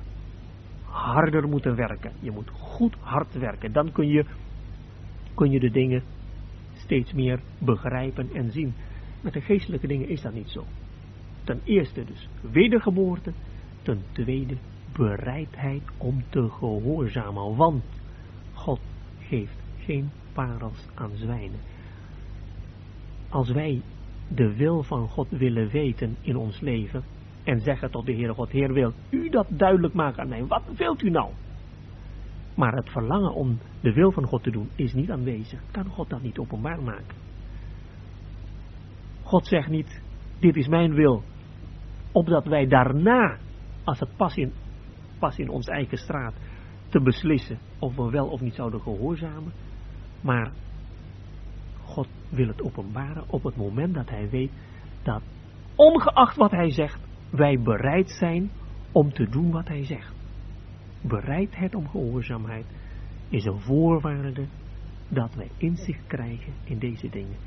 harder 0.84 1.48
moeten 1.48 1.76
werken. 1.76 2.12
Je 2.20 2.32
moet 2.32 2.50
goed 2.50 2.96
hard 3.00 3.34
werken. 3.34 3.72
Dan 3.72 3.92
kun 3.92 4.08
je, 4.08 4.26
kun 5.36 5.52
je 5.52 5.60
de 5.60 5.72
dingen 5.72 6.04
steeds 6.74 7.14
meer 7.14 7.40
begrijpen 7.58 8.30
en 8.34 8.52
zien. 8.52 8.74
Met 9.22 9.34
de 9.34 9.42
geestelijke 9.42 9.88
dingen 9.88 10.10
is 10.10 10.22
dat 10.22 10.34
niet 10.34 10.50
zo. 10.50 10.66
Ten 11.44 11.62
eerste 11.64 12.06
dus 12.06 12.30
wedergeboorte. 12.52 13.34
Ten 13.82 14.02
tweede 14.12 14.58
bereidheid 14.98 15.84
om 15.98 16.24
te 16.30 16.50
gehoorzamen. 16.50 17.56
Want 17.56 17.84
God 18.54 18.80
geeft 19.20 19.58
geen 19.78 20.10
parels 20.34 20.88
aan 20.94 21.12
zwijnen. 21.16 21.60
Als 23.30 23.52
wij 23.52 23.82
de 24.28 24.56
wil 24.56 24.84
van 24.84 25.08
God 25.08 25.30
willen 25.30 25.70
weten 25.70 26.16
in 26.22 26.36
ons 26.36 26.60
leven 26.60 27.04
en 27.44 27.60
zeggen 27.60 27.92
tot 27.92 28.06
de 28.06 28.14
Heere 28.14 28.34
God, 28.34 28.50
Heer 28.50 28.74
wil 28.74 28.94
u 29.10 29.30
dat 29.30 29.48
duidelijk 29.50 29.94
maken 29.94 30.22
aan 30.22 30.30
mij, 30.30 30.46
wat 30.46 30.64
wilt 30.76 31.02
u 31.02 31.10
nou? 31.10 31.32
Maar 32.56 32.74
het 32.74 32.90
verlangen 32.90 33.34
om 33.34 33.60
de 33.82 33.94
wil 33.94 34.12
van 34.12 34.26
God 34.26 34.44
te 34.44 34.52
doen 34.52 34.70
is 34.76 34.94
niet 34.94 35.12
aanwezig. 35.12 35.62
Kan 35.72 35.86
God 35.86 36.10
dat 36.10 36.22
niet 36.22 36.38
openbaar 36.38 36.82
maken? 36.82 37.16
God 39.24 39.48
zegt 39.48 39.70
niet, 39.70 40.02
dit 40.40 40.56
is 40.56 40.68
mijn 40.68 40.94
wil. 40.94 41.24
Opdat 42.12 42.46
wij 42.46 42.68
daarna, 42.68 43.38
als 43.84 44.00
het 44.00 44.16
pas 44.16 44.36
in, 44.36 44.52
pas 45.20 45.38
in 45.38 45.50
ons 45.50 45.68
eigen 45.68 45.98
straat, 45.98 46.34
te 46.90 47.02
beslissen 47.02 47.58
of 47.80 47.96
we 47.96 48.10
wel 48.10 48.28
of 48.28 48.42
niet 48.42 48.56
zouden 48.56 48.82
gehoorzamen. 48.82 49.54
Maar 50.22 50.52
God 51.84 52.08
wil 52.30 52.48
het 52.48 52.62
openbaren 52.62 53.24
op 53.28 53.44
het 53.44 53.56
moment 53.56 53.94
dat 53.94 54.10
hij 54.10 54.30
weet 54.30 54.52
dat, 55.04 55.22
ongeacht 55.76 56.36
wat 56.36 56.52
hij 56.52 56.70
zegt, 56.70 57.00
wij 57.30 57.60
bereid 57.60 58.10
zijn 58.10 58.52
om 58.92 59.14
te 59.14 59.30
doen 59.30 59.52
wat 59.52 59.68
hij 59.68 59.86
zegt. 59.86 60.14
Bereidheid 61.02 61.76
om 61.76 61.90
gehoorzaamheid 61.90 62.66
is 63.30 63.46
een 63.46 63.60
voorwaarde 63.60 64.46
dat 65.08 65.36
wij 65.36 65.50
inzicht 65.58 66.08
krijgen 66.08 66.54
in 66.64 66.80
deze 66.80 67.10
dingen. 67.10 67.38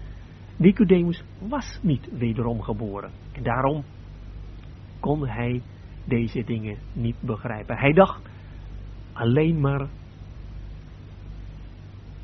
Nicodemus 0.57 1.25
was 1.49 1.79
niet 1.83 2.09
wederom 2.19 2.63
geboren. 2.63 3.11
En 3.33 3.43
daarom 3.43 3.85
kon 5.01 5.27
hij 5.27 5.63
deze 6.11 6.45
dingen 6.45 6.79
niet 6.93 7.21
begrijpen. 7.21 7.77
Hij 7.77 7.93
dacht 7.93 8.29
alleen 9.13 9.61
maar 9.61 9.89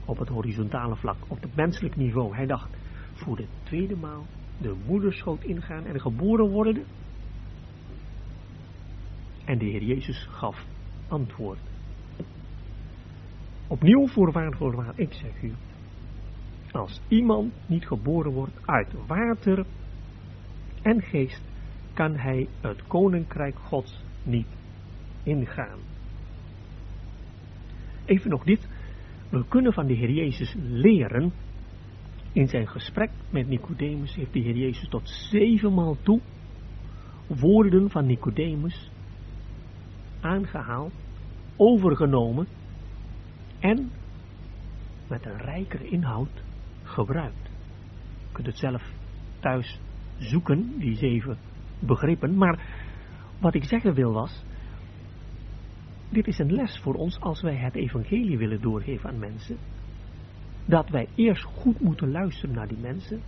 op 0.04 0.18
het 0.18 0.28
horizontale 0.28 0.96
vlak, 0.96 1.16
op 1.28 1.42
het 1.42 1.56
menselijk 1.56 1.96
niveau. 1.96 2.34
Hij 2.34 2.46
dacht 2.46 2.70
voor 3.12 3.36
de 3.36 3.46
tweede 3.62 3.96
maal 3.96 4.26
de 4.58 4.74
moederschoot 4.86 5.44
ingaan 5.44 5.84
en 5.84 6.00
geboren 6.00 6.50
worden. 6.50 6.84
En 9.44 9.58
de 9.58 9.64
Heer 9.64 9.82
Jezus 9.82 10.26
gaf 10.30 10.66
antwoord. 11.08 11.58
Opnieuw 13.68 14.06
voorwaar, 14.06 14.56
voorwaar, 14.56 14.92
ik 14.96 15.12
zeg 15.12 15.42
u, 15.42 15.52
als 16.70 17.00
iemand 17.08 17.52
niet 17.66 17.86
geboren 17.86 18.32
wordt 18.32 18.66
uit 18.66 19.06
water 19.06 19.66
en 20.82 21.02
geest, 21.02 21.42
kan 21.96 22.16
hij 22.16 22.48
het 22.60 22.86
koninkrijk 22.86 23.58
Gods 23.58 24.02
niet 24.22 24.46
ingaan. 25.22 25.78
Even 28.04 28.30
nog 28.30 28.44
dit. 28.44 28.68
We 29.28 29.44
kunnen 29.48 29.72
van 29.72 29.86
de 29.86 29.94
Heer 29.94 30.10
Jezus 30.10 30.54
leren. 30.58 31.32
In 32.32 32.48
zijn 32.48 32.68
gesprek 32.68 33.10
met 33.30 33.48
Nicodemus 33.48 34.14
heeft 34.14 34.32
de 34.32 34.38
Heer 34.38 34.56
Jezus 34.56 34.88
tot 34.88 35.08
zevenmaal 35.08 35.96
toe 36.02 36.20
woorden 37.26 37.90
van 37.90 38.06
Nicodemus 38.06 38.90
aangehaald, 40.20 40.92
overgenomen 41.56 42.46
en 43.58 43.90
met 45.08 45.26
een 45.26 45.38
rijkere 45.38 45.88
inhoud 45.88 46.42
gebruikt. 46.82 47.50
Je 48.18 48.32
kunt 48.32 48.46
het 48.46 48.58
zelf 48.58 48.82
thuis 49.40 49.80
zoeken, 50.18 50.78
die 50.78 50.96
zeven 50.96 51.38
begrippen. 51.78 52.36
Maar 52.36 52.58
wat 53.40 53.54
ik 53.54 53.64
zeggen 53.64 53.94
wil 53.94 54.12
was, 54.12 54.44
dit 56.08 56.26
is 56.26 56.38
een 56.38 56.52
les 56.52 56.78
voor 56.78 56.94
ons 56.94 57.20
als 57.20 57.42
wij 57.42 57.56
het 57.56 57.74
evangelie 57.74 58.38
willen 58.38 58.60
doorgeven 58.60 59.10
aan 59.10 59.18
mensen. 59.18 59.56
Dat 60.64 60.88
wij 60.88 61.08
eerst 61.14 61.42
goed 61.42 61.80
moeten 61.80 62.10
luisteren 62.10 62.54
naar 62.54 62.68
die 62.68 62.78
mensen. 62.78 63.20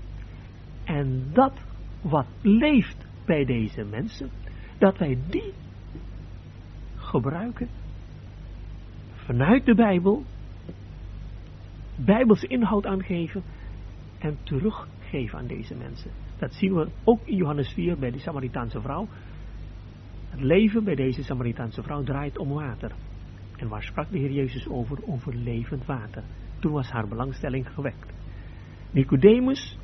En 0.85 1.31
dat 1.33 1.53
wat 2.01 2.27
leeft 2.43 3.07
bij 3.25 3.45
deze 3.45 3.85
mensen, 3.85 4.31
dat 4.79 4.99
wij 4.99 5.19
die 5.31 5.53
gebruiken 6.97 7.69
vanuit 9.15 9.65
de 9.65 9.75
Bijbel, 9.75 10.25
Bijbelse 11.97 12.47
inhoud 12.47 12.87
aangeven 12.87 13.43
en 14.19 14.39
teruggeven 14.43 15.39
aan 15.39 15.47
deze 15.47 15.75
mensen. 15.75 16.11
Dat 16.39 16.55
zien 16.55 16.75
we 16.75 16.89
ook 17.05 17.21
in 17.25 17.37
Johannes 17.37 17.73
4 17.73 17.99
bij 17.99 18.11
de 18.11 18.19
Samaritaanse 18.19 18.81
vrouw. 18.81 19.09
Het 20.29 20.41
leven 20.41 20.85
bij 20.85 20.95
deze 20.95 21.23
Samaritaanse 21.23 21.83
vrouw 21.83 22.03
draait 22.03 22.39
om 22.39 22.49
water. 22.49 22.93
En 23.57 23.69
waar 23.69 23.83
sprak 23.83 24.11
de 24.11 24.19
Heer 24.19 24.33
Jezus 24.33 24.69
over? 24.69 24.99
Over 25.07 25.35
levend 25.35 25.87
water. 25.87 26.23
Toen 26.59 26.73
was 26.73 26.91
haar 26.91 27.09
belangstelling 27.09 27.69
gewekt. 27.69 28.13
Nicodemus, 28.91 29.79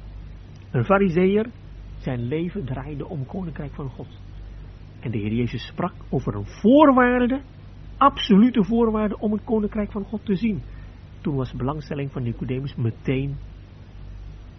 een 0.71 0.85
fariseer, 0.85 1.51
zijn 1.99 2.21
leven 2.21 2.65
draaide 2.65 3.09
om 3.09 3.27
koninkrijk 3.27 3.73
van 3.73 3.89
God. 3.89 4.09
En 5.01 5.11
de 5.11 5.19
Heer 5.19 5.33
Jezus 5.33 5.67
sprak 5.67 5.95
over 6.09 6.35
een 6.35 6.47
voorwaarde, 6.47 7.41
absolute 7.97 8.65
voorwaarde 8.65 9.19
om 9.19 9.33
het 9.33 9.45
koninkrijk 9.45 9.93
van 9.93 10.05
God 10.05 10.25
te 10.25 10.35
zien. 10.35 10.63
Toen 11.21 11.37
was 11.37 11.53
belangstelling 11.53 12.13
van 12.13 12.23
Nicodemus 12.23 12.75
meteen 12.75 13.37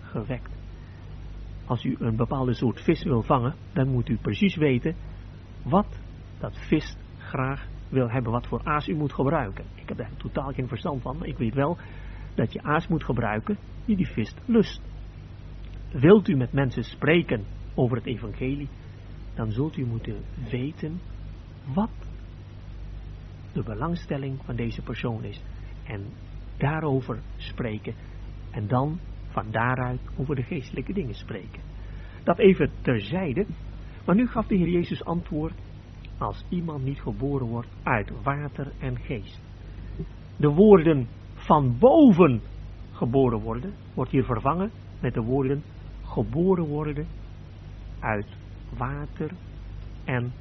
gewekt. 0.01 0.64
Als 1.65 1.83
u 1.83 1.95
een 1.99 2.15
bepaalde 2.15 2.53
soort 2.53 2.81
vis 2.81 3.03
wil 3.03 3.21
vangen, 3.21 3.55
dan 3.73 3.87
moet 3.87 4.09
u 4.09 4.17
precies 4.17 4.55
weten 4.55 4.95
wat 5.63 5.99
dat 6.39 6.57
vis 6.57 6.97
graag 7.17 7.67
wil 7.89 8.09
hebben, 8.09 8.31
wat 8.31 8.47
voor 8.47 8.61
aas 8.63 8.87
u 8.87 8.95
moet 8.95 9.13
gebruiken. 9.13 9.65
Ik 9.75 9.87
heb 9.89 9.97
daar 9.97 10.17
totaal 10.17 10.51
geen 10.51 10.67
verstand 10.67 11.01
van, 11.01 11.17
maar 11.17 11.27
ik 11.27 11.37
weet 11.37 11.53
wel 11.53 11.77
dat 12.35 12.53
je 12.53 12.61
aas 12.61 12.87
moet 12.87 13.03
gebruiken 13.03 13.57
die 13.85 13.95
die 13.95 14.07
vis 14.07 14.35
lust. 14.45 14.81
Wilt 15.91 16.27
u 16.27 16.35
met 16.35 16.51
mensen 16.51 16.83
spreken 16.83 17.45
over 17.75 17.97
het 17.97 18.05
evangelie, 18.05 18.69
dan 19.33 19.51
zult 19.51 19.77
u 19.77 19.85
moeten 19.85 20.23
weten 20.49 20.99
wat 21.73 21.89
de 23.53 23.63
belangstelling 23.63 24.39
van 24.43 24.55
deze 24.55 24.81
persoon 24.81 25.23
is. 25.23 25.41
En 25.83 26.05
daarover 26.57 27.19
spreken. 27.37 27.93
En 28.51 28.67
dan 28.67 28.99
van 29.35 29.51
daaruit 29.51 29.99
over 30.17 30.35
de 30.35 30.43
geestelijke 30.43 30.93
dingen 30.93 31.13
spreken. 31.13 31.61
Dat 32.23 32.39
even 32.39 32.71
terzijde. 32.81 33.45
Maar 34.05 34.15
nu 34.15 34.27
gaf 34.27 34.47
de 34.47 34.55
Heer 34.55 34.69
Jezus 34.69 35.03
antwoord. 35.03 35.53
Als 36.17 36.45
iemand 36.49 36.83
niet 36.83 37.01
geboren 37.01 37.47
wordt 37.47 37.67
uit 37.83 38.11
water 38.23 38.71
en 38.79 38.99
geest. 38.99 39.41
De 40.37 40.47
woorden 40.47 41.07
van 41.33 41.77
boven 41.79 42.41
geboren 42.91 43.39
worden. 43.39 43.73
Wordt 43.93 44.11
hier 44.11 44.23
vervangen 44.23 44.71
met 44.99 45.13
de 45.13 45.21
woorden 45.21 45.63
geboren 46.03 46.65
worden 46.65 47.07
uit 47.99 48.27
water 48.77 49.31
en 50.05 50.33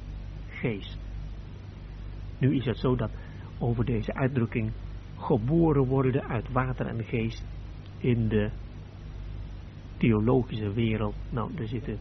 geest. 0.49 0.97
Nu 2.37 2.55
is 2.55 2.65
het 2.65 2.77
zo 2.77 2.95
dat 2.95 3.11
over 3.59 3.85
deze 3.85 4.13
uitdrukking 4.13 4.71
geboren 5.17 5.85
worden 5.85 6.27
uit 6.27 6.51
water 6.51 6.85
en 6.85 7.03
geest 7.03 7.45
in 7.97 8.27
de 8.27 8.51
theologische 9.97 10.73
wereld, 10.73 11.15
nou, 11.29 11.51
er 11.57 11.67
zitten 11.67 11.97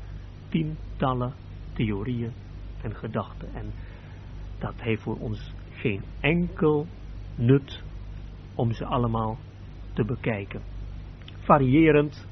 tientallen 0.48 1.32
theorieën 1.72 2.32
en 2.82 2.94
gedachten. 2.94 3.48
En 3.54 3.72
dat 4.58 4.74
heeft 4.76 5.02
voor 5.02 5.18
ons 5.18 5.52
geen 5.70 6.02
enkel 6.20 6.86
nut 7.34 7.82
om 8.54 8.72
ze 8.72 8.84
allemaal 8.84 9.38
te 9.92 10.04
bekijken. 10.04 10.60
Variërend, 11.38 12.28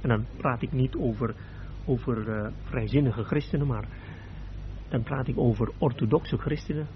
en 0.00 0.08
dan 0.08 0.24
praat 0.36 0.62
ik 0.62 0.72
niet 0.72 0.96
over, 0.96 1.34
over 1.86 2.28
uh, 2.28 2.50
vrijzinnige 2.62 3.24
christenen, 3.24 3.66
maar 3.66 3.88
dan 4.88 5.02
praat 5.02 5.28
ik 5.28 5.38
over 5.38 5.72
orthodoxe 5.78 6.36
christenen, 6.36 6.86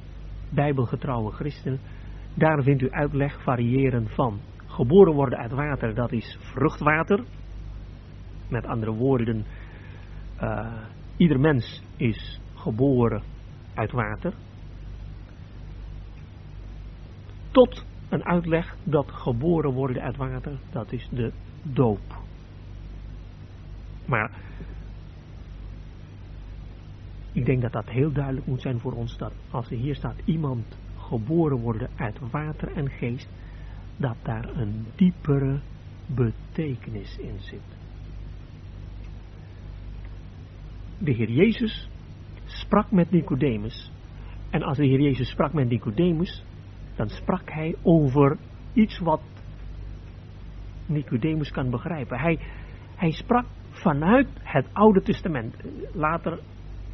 bijbelgetrouwe 0.50 1.32
christenen. 1.32 1.80
Daar 2.34 2.62
vindt 2.62 2.82
u 2.82 2.90
uitleg 2.90 3.42
variërend 3.42 4.10
van. 4.10 4.40
Geboren 4.66 5.12
worden 5.12 5.38
uit 5.38 5.52
water, 5.52 5.94
dat 5.94 6.12
is 6.12 6.38
vruchtwater. 6.40 7.24
Met 8.48 8.66
andere 8.66 8.92
woorden, 8.92 9.44
uh, 10.42 10.72
ieder 11.16 11.40
mens 11.40 11.82
is 11.96 12.40
geboren 12.54 13.22
uit 13.74 13.92
water. 13.92 14.32
Tot 17.50 17.84
een 18.08 18.24
uitleg 18.24 18.76
dat 18.84 19.10
geboren 19.10 19.72
worden 19.72 20.02
uit 20.02 20.16
water, 20.16 20.58
dat 20.70 20.92
is 20.92 21.08
de 21.10 21.32
doop. 21.62 22.18
Maar 24.04 24.30
ik 27.32 27.44
denk 27.46 27.62
dat 27.62 27.72
dat 27.72 27.88
heel 27.88 28.12
duidelijk 28.12 28.46
moet 28.46 28.60
zijn 28.60 28.80
voor 28.80 28.92
ons, 28.92 29.16
dat 29.16 29.32
als 29.50 29.70
er 29.70 29.76
hier 29.76 29.94
staat 29.94 30.16
iemand 30.24 30.78
geboren 30.96 31.58
worden 31.58 31.90
uit 31.96 32.18
water 32.30 32.72
en 32.76 32.90
geest, 32.90 33.28
dat 33.96 34.16
daar 34.22 34.56
een 34.56 34.86
diepere 34.94 35.58
betekenis 36.06 37.18
in 37.18 37.38
zit. 37.40 37.77
De 40.98 41.12
Heer 41.12 41.30
Jezus 41.30 41.88
sprak 42.44 42.90
met 42.90 43.10
Nicodemus. 43.10 43.92
En 44.50 44.62
als 44.62 44.76
de 44.76 44.86
Heer 44.86 45.00
Jezus 45.00 45.30
sprak 45.30 45.52
met 45.52 45.68
Nicodemus, 45.68 46.44
dan 46.96 47.08
sprak 47.08 47.50
hij 47.50 47.76
over 47.82 48.36
iets 48.72 48.98
wat 48.98 49.20
Nicodemus 50.86 51.50
kan 51.50 51.70
begrijpen. 51.70 52.18
Hij, 52.18 52.38
hij 52.96 53.10
sprak 53.10 53.44
vanuit 53.70 54.28
het 54.42 54.66
Oude 54.72 55.02
Testament. 55.02 55.56
Later, 55.92 56.38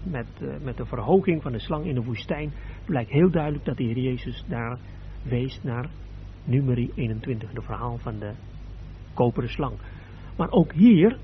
met, 0.02 0.26
uh, 0.42 0.54
met 0.62 0.76
de 0.76 0.86
verhoging 0.86 1.42
van 1.42 1.52
de 1.52 1.58
slang 1.58 1.86
in 1.86 1.94
de 1.94 2.02
woestijn, 2.02 2.52
blijkt 2.84 3.10
heel 3.10 3.30
duidelijk 3.30 3.64
dat 3.64 3.76
de 3.76 3.84
Heer 3.84 3.98
Jezus 3.98 4.44
daar 4.48 4.78
wees 5.22 5.60
naar 5.62 5.88
numeri 6.44 6.90
21, 6.94 7.50
de 7.52 7.62
verhaal 7.62 7.98
van 7.98 8.18
de 8.18 8.32
koperen 9.14 9.48
slang. 9.48 9.74
Maar 10.36 10.50
ook 10.50 10.72
hier 10.72 11.18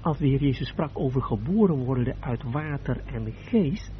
als 0.00 0.18
de 0.18 0.26
Heer 0.26 0.40
Jezus 0.40 0.68
sprak 0.68 0.90
over 0.92 1.22
geboren 1.22 1.76
worden 1.76 2.16
uit 2.20 2.42
water 2.42 3.00
en 3.04 3.32
geest, 3.32 3.92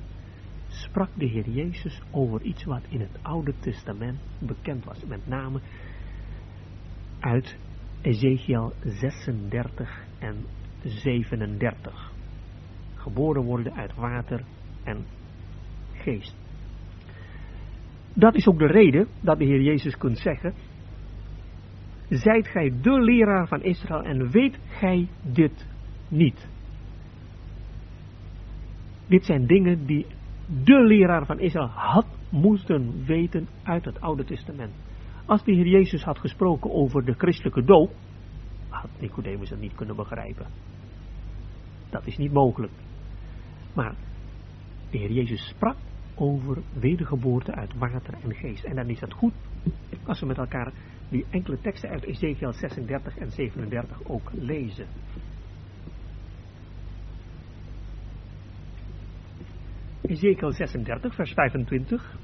sprak 0.69 1.09
de 1.15 1.27
Heer 1.27 1.49
Jezus 1.49 2.03
over 2.11 2.43
iets 2.43 2.65
wat 2.65 2.83
in 2.89 3.01
het 3.01 3.19
Oude 3.23 3.55
Testament 3.61 4.19
bekend 4.39 4.85
was. 4.85 5.05
Met 5.05 5.27
name 5.27 5.61
uit 7.21 7.59
Ezekiel 8.01 8.73
36 8.83 10.05
en 10.19 10.45
37. 10.83 12.13
Geboren 12.95 13.43
worden 13.43 13.75
uit 13.75 13.95
water 13.95 14.45
en 14.85 15.05
geest. 15.93 16.37
Dat 18.15 18.35
is 18.35 18.47
ook 18.47 18.59
de 18.59 18.67
reden 18.67 19.09
dat 19.21 19.39
de 19.39 19.45
Heer 19.45 19.63
Jezus 19.63 19.97
kunt 19.97 20.19
zeggen, 20.19 20.55
zijt 22.09 22.49
gij 22.49 22.73
de 22.83 23.01
leraar 23.01 23.49
van 23.49 23.63
Israël 23.63 24.03
en 24.03 24.31
weet 24.31 24.59
gij 24.67 25.09
dit 25.23 25.67
niet. 26.09 26.49
Dit 29.07 29.25
zijn 29.25 29.47
dingen 29.47 29.87
die 29.87 30.07
de 30.65 30.85
leraar 30.85 31.27
van 31.27 31.41
Israël 31.41 31.69
had 31.69 32.07
moeten 32.29 33.05
weten 33.05 33.49
uit 33.63 33.85
het 33.85 34.01
Oude 34.01 34.25
Testament. 34.25 34.73
Als 35.27 35.45
de 35.45 35.53
Heer 35.53 35.67
Jezus 35.67 36.03
had 36.03 36.19
gesproken 36.19 36.71
over 36.73 37.05
de 37.05 37.13
christelijke 37.13 37.65
doop, 37.65 37.95
had 38.69 38.91
Nicodemus 38.99 39.51
het 39.51 39.61
niet 39.61 39.75
kunnen 39.75 39.97
begrijpen. 39.97 40.47
Dat 41.91 42.07
is 42.07 42.17
niet 42.17 42.33
mogelijk. 42.33 42.73
Maar 43.75 43.95
de 44.91 44.99
Heer 44.99 45.13
Jezus 45.13 45.49
sprak 45.49 45.77
over 46.15 46.63
wedergeboorte 46.73 47.53
uit 47.53 47.79
water 47.79 48.15
en 48.23 48.35
geest. 48.35 48.65
En 48.65 48.77
dan 48.77 48.89
is 48.89 49.01
het 49.01 49.13
goed 49.13 49.33
als 50.05 50.21
we 50.21 50.27
met 50.27 50.39
elkaar 50.39 50.73
die 51.09 51.27
enkele 51.31 51.61
teksten 51.61 51.91
uit 51.91 52.05
Ezekiel 52.05 52.53
36 52.53 53.19
en 53.19 53.31
37 53.31 54.05
ook 54.05 54.31
lezen. 54.33 54.87
Ezekiel 60.09 60.53
36, 60.53 61.15
vers 61.15 61.33
25. 61.33 62.17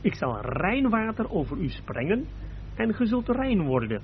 Ik 0.00 0.14
zal 0.14 0.40
rein 0.40 0.88
water 0.88 1.30
over 1.30 1.56
u 1.58 1.68
sprengen 1.68 2.26
en 2.74 2.94
ge 2.94 3.06
zult 3.06 3.28
rein 3.28 3.62
worden. 3.62 4.02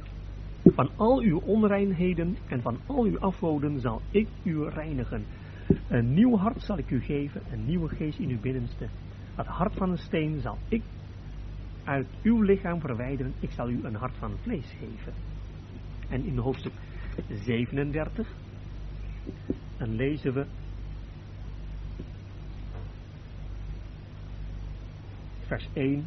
Van 0.64 0.91
al 0.97 1.20
uw 1.20 1.39
onreinheden 1.39 2.36
en 2.47 2.62
van 2.62 2.78
al 2.86 3.05
uw 3.05 3.18
afwoden 3.18 3.80
zal 3.80 4.01
ik 4.11 4.28
u 4.43 4.68
reinigen. 4.68 5.24
Een 5.89 6.14
nieuw 6.14 6.36
hart 6.36 6.62
zal 6.62 6.78
ik 6.78 6.91
u 6.91 7.01
geven, 7.01 7.43
een 7.53 7.64
nieuwe 7.64 7.89
geest 7.89 8.18
in 8.18 8.28
uw 8.28 8.41
binnenste. 8.41 8.89
Het 9.34 9.47
hart 9.47 9.74
van 9.74 9.91
een 9.91 9.99
steen 9.99 10.41
zal 10.41 10.59
ik 10.68 10.82
uit 11.89 12.07
uw 12.22 12.43
lichaam 12.43 12.80
verwijderen. 12.80 13.34
Ik 13.41 13.51
zal 13.51 13.68
u 13.68 13.84
een 13.84 13.95
hart 13.95 14.16
van 14.16 14.36
vlees 14.43 14.70
geven. 14.78 15.12
En 16.09 16.24
in 16.24 16.39
hoofdstuk 16.39 16.72
37, 17.45 18.28
dan 19.76 19.95
lezen 19.95 20.34
we 20.34 20.47
vers 25.41 25.68
1. 25.72 26.07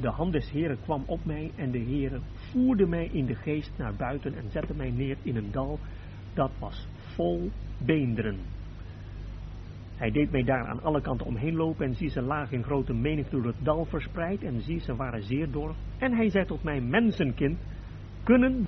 De 0.00 0.08
hand 0.08 0.32
des 0.32 0.50
Heren 0.50 0.78
kwam 0.82 1.02
op 1.06 1.24
mij 1.24 1.50
en 1.56 1.70
de 1.70 1.80
Heere 1.80 2.20
voerde 2.50 2.86
mij 2.86 3.08
in 3.12 3.26
de 3.26 3.34
geest 3.34 3.70
naar 3.76 3.94
buiten 3.94 4.34
en 4.36 4.50
zette 4.50 4.74
mij 4.74 4.90
neer 4.90 5.16
in 5.22 5.36
een 5.36 5.50
dal 5.50 5.78
dat 6.34 6.50
was 6.58 6.86
vol 7.14 7.50
beenderen. 7.78 8.38
Hij 10.02 10.10
deed 10.10 10.30
mij 10.30 10.42
daar 10.42 10.66
aan 10.66 10.82
alle 10.82 11.00
kanten 11.00 11.26
omheen 11.26 11.54
lopen 11.54 11.86
en 11.86 11.94
zie 11.94 12.08
ze 12.08 12.22
lagen 12.22 12.56
in 12.56 12.62
grote 12.62 12.94
menigte 12.94 13.30
door 13.30 13.46
het 13.46 13.64
dal 13.64 13.84
verspreid 13.84 14.42
en 14.42 14.60
zie 14.60 14.80
ze 14.80 14.96
waren 14.96 15.22
zeer 15.22 15.50
dor. 15.50 15.74
En 15.98 16.14
hij 16.14 16.30
zei 16.30 16.44
tot 16.46 16.62
mij, 16.62 16.80
mensenkind, 16.80 17.58
kunnen 18.24 18.66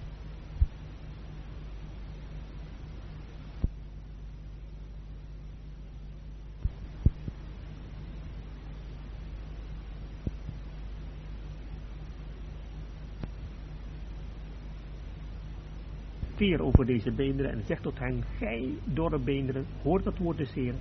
over 16.61 16.87
deze 16.87 17.13
beenderen 17.13 17.53
en 17.53 17.63
zegt 17.67 17.83
tot 17.83 17.99
hen, 17.99 18.25
gij 18.39 18.79
dorre 18.85 19.19
beenderen, 19.19 19.67
hoort 19.83 20.05
het 20.05 20.19
woord 20.19 20.39
des 20.39 20.53
Heeren. 20.55 20.81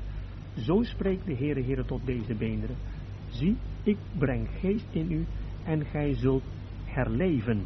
Zo 0.56 0.84
spreekt 0.84 1.26
de 1.26 1.36
Heere 1.36 1.64
Heere 1.64 1.86
tot 1.86 2.06
deze 2.06 2.36
beenderen. 2.36 2.76
Zie, 3.30 3.58
ik 3.84 3.98
breng 4.18 4.48
geest 4.60 4.88
in 4.92 5.12
u 5.12 5.26
en 5.66 5.86
gij 5.86 6.14
zult 6.16 6.44
herleven. 6.86 7.66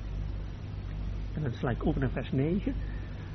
En 1.33 1.41
dan 1.41 1.51
sla 1.51 1.69
ik 1.69 1.85
over 1.85 1.99
naar 1.99 2.09
vers 2.09 2.31
9. 2.31 2.73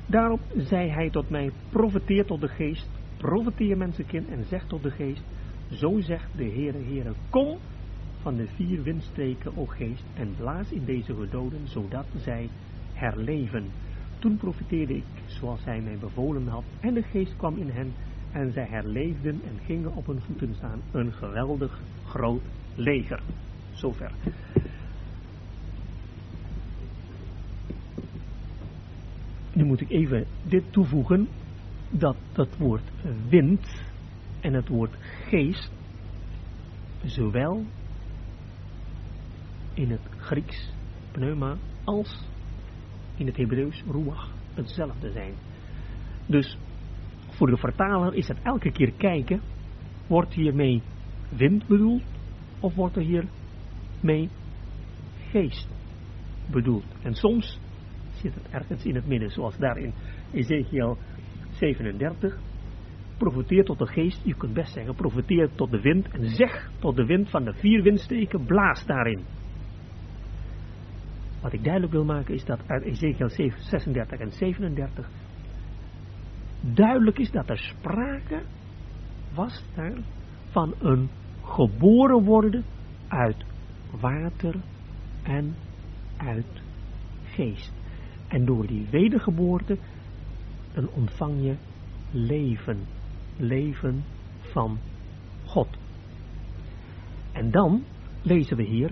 Daarop 0.05 0.41
zei 0.57 0.89
hij 0.89 1.09
tot 1.09 1.29
mij, 1.29 1.51
profeteer 1.69 2.25
tot 2.25 2.41
de 2.41 2.47
geest, 2.47 2.89
profeteer 3.17 3.77
mensenkind 3.77 4.27
en 4.27 4.43
zeg 4.43 4.67
tot 4.67 4.83
de 4.83 4.91
geest, 4.91 5.23
zo 5.71 5.99
zegt 5.99 6.37
de 6.37 6.49
Heere 6.49 6.83
Heere, 6.83 7.13
kom 7.29 7.57
van 8.21 8.35
de 8.35 8.47
vier 8.47 8.83
windstreken, 8.83 9.57
o 9.57 9.65
geest, 9.65 10.03
en 10.13 10.35
blaas 10.37 10.71
in 10.71 10.85
deze 10.85 11.15
gedoden, 11.15 11.67
zodat 11.67 12.05
zij 12.15 12.49
herleven. 12.93 13.65
Toen 14.19 14.37
profiteerde 14.37 14.95
ik, 14.95 15.03
zoals 15.25 15.63
hij 15.65 15.81
mij 15.81 15.97
bevolen 15.97 16.47
had, 16.47 16.63
en 16.79 16.93
de 16.93 17.03
geest 17.03 17.35
kwam 17.35 17.57
in 17.57 17.69
hen, 17.69 17.93
en 18.33 18.51
zij 18.51 18.65
herleefden 18.65 19.41
en 19.43 19.59
gingen 19.65 19.95
op 19.95 20.05
hun 20.05 20.21
voeten 20.21 20.55
staan. 20.55 20.81
Een 20.91 21.11
geweldig 21.11 21.81
groot 22.05 22.41
leger. 22.75 23.21
Zover. 23.71 24.11
Nu 29.53 29.63
moet 29.63 29.81
ik 29.81 29.89
even 29.89 30.25
dit 30.43 30.63
toevoegen, 30.71 31.27
dat 31.89 32.15
dat 32.31 32.57
woord 32.57 32.91
wind 33.29 33.81
en 34.41 34.53
het 34.53 34.67
woord 34.67 34.95
geest, 34.99 35.71
zowel 37.03 37.63
in 39.73 39.91
het 39.91 40.01
Grieks 40.17 40.71
pneuma 41.11 41.57
als 41.83 42.27
in 43.17 43.25
het 43.25 43.37
Hebreeuws 43.37 43.83
ruach 43.91 44.29
hetzelfde 44.53 45.11
zijn. 45.11 45.33
Dus 46.25 46.57
voor 47.35 47.47
de 47.47 47.57
vertaler 47.57 48.13
is 48.13 48.27
het 48.27 48.37
elke 48.43 48.71
keer 48.71 48.91
kijken, 48.97 49.41
wordt 50.07 50.33
hiermee 50.33 50.81
wind 51.29 51.67
bedoeld 51.67 52.03
of 52.59 52.75
wordt 52.75 52.95
er 52.95 53.01
hier 53.01 53.25
mee 54.01 54.29
geest 55.31 55.67
bedoeld. 56.51 56.85
En 57.01 57.13
soms 57.13 57.59
zit 58.13 58.33
het 58.33 58.49
ergens 58.49 58.85
in 58.85 58.95
het 58.95 59.07
midden, 59.07 59.29
zoals 59.29 59.57
daar 59.57 59.77
in 59.77 59.93
Ezekiel 60.31 60.97
37. 61.51 62.37
Profiteer 63.17 63.63
tot 63.63 63.79
de 63.79 63.87
geest, 63.87 64.21
je 64.23 64.35
kunt 64.35 64.53
best 64.53 64.73
zeggen, 64.73 64.95
profiteer 64.95 65.49
tot 65.55 65.71
de 65.71 65.81
wind 65.81 66.07
en 66.09 66.29
zeg 66.29 66.69
tot 66.79 66.95
de 66.95 67.05
wind 67.05 67.29
van 67.29 67.43
de 67.43 67.53
vier 67.53 67.81
windsteken, 67.81 68.45
blaas 68.45 68.85
daarin. 68.85 69.21
Wat 71.41 71.53
ik 71.53 71.63
duidelijk 71.63 71.93
wil 71.93 72.05
maken 72.05 72.33
is 72.33 72.45
dat 72.45 72.59
uit 72.67 72.83
Ezekiel 72.83 73.29
36 73.29 74.19
en 74.19 74.31
37 74.31 75.09
duidelijk 76.63 77.19
is 77.19 77.31
dat 77.31 77.49
er 77.49 77.57
sprake 77.57 78.41
was 79.33 79.63
daar 79.75 79.97
van 80.49 80.73
een 80.79 81.09
geboren 81.43 82.23
worden 82.23 82.63
uit 83.07 83.45
water 83.99 84.55
en 85.23 85.55
uit 86.17 86.61
geest. 87.23 87.71
En 88.27 88.45
door 88.45 88.67
die 88.67 88.87
wedergeboorte 88.91 89.77
dan 90.73 90.89
ontvang 90.89 91.41
je 91.41 91.55
leven. 92.11 92.79
Leven 93.37 94.03
van 94.39 94.77
God. 95.45 95.67
En 97.31 97.51
dan 97.51 97.83
lezen 98.21 98.57
we 98.57 98.63
hier 98.63 98.91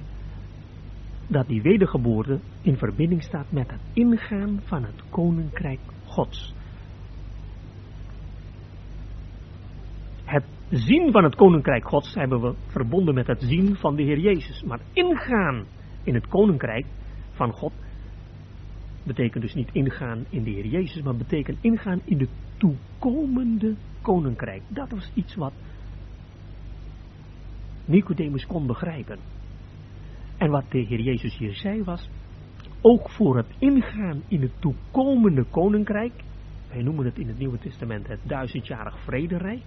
dat 1.27 1.47
die 1.47 1.61
wedergeboorte 1.61 2.39
in 2.61 2.77
verbinding 2.77 3.23
staat 3.23 3.51
met 3.51 3.71
het 3.71 3.81
ingaan 3.93 4.61
van 4.63 4.83
het 4.83 5.03
koninkrijk 5.09 5.79
Gods. 6.05 6.53
Het 10.31 10.43
zien 10.69 11.11
van 11.11 11.23
het 11.23 11.35
koninkrijk 11.35 11.87
Gods 11.87 12.13
hebben 12.13 12.41
we 12.41 12.53
verbonden 12.67 13.13
met 13.13 13.27
het 13.27 13.41
zien 13.41 13.75
van 13.75 13.95
de 13.95 14.03
Heer 14.03 14.19
Jezus. 14.19 14.63
Maar 14.63 14.79
ingaan 14.93 15.65
in 16.03 16.13
het 16.13 16.27
koninkrijk 16.27 16.85
van 17.31 17.51
God 17.51 17.73
betekent 19.03 19.43
dus 19.43 19.53
niet 19.53 19.69
ingaan 19.71 20.25
in 20.29 20.43
de 20.43 20.49
Heer 20.49 20.65
Jezus, 20.65 21.01
maar 21.01 21.15
betekent 21.15 21.57
ingaan 21.61 22.01
in 22.05 22.17
de 22.17 22.27
toekomende 22.57 23.75
koninkrijk. 24.01 24.61
Dat 24.67 24.89
was 24.89 25.11
iets 25.13 25.35
wat 25.35 25.53
Nicodemus 27.85 28.45
kon 28.45 28.67
begrijpen. 28.67 29.19
En 30.37 30.49
wat 30.49 30.65
de 30.69 30.79
Heer 30.79 31.01
Jezus 31.01 31.37
hier 31.37 31.53
zei 31.53 31.83
was, 31.83 32.09
ook 32.81 33.09
voor 33.09 33.37
het 33.37 33.49
ingaan 33.59 34.21
in 34.27 34.41
het 34.41 34.53
toekomende 34.59 35.43
koninkrijk, 35.43 36.13
wij 36.69 36.81
noemen 36.81 37.05
het 37.05 37.17
in 37.17 37.27
het 37.27 37.37
Nieuwe 37.37 37.59
Testament 37.59 38.07
het 38.07 38.19
duizendjarig 38.23 38.99
vrederijk, 38.99 39.61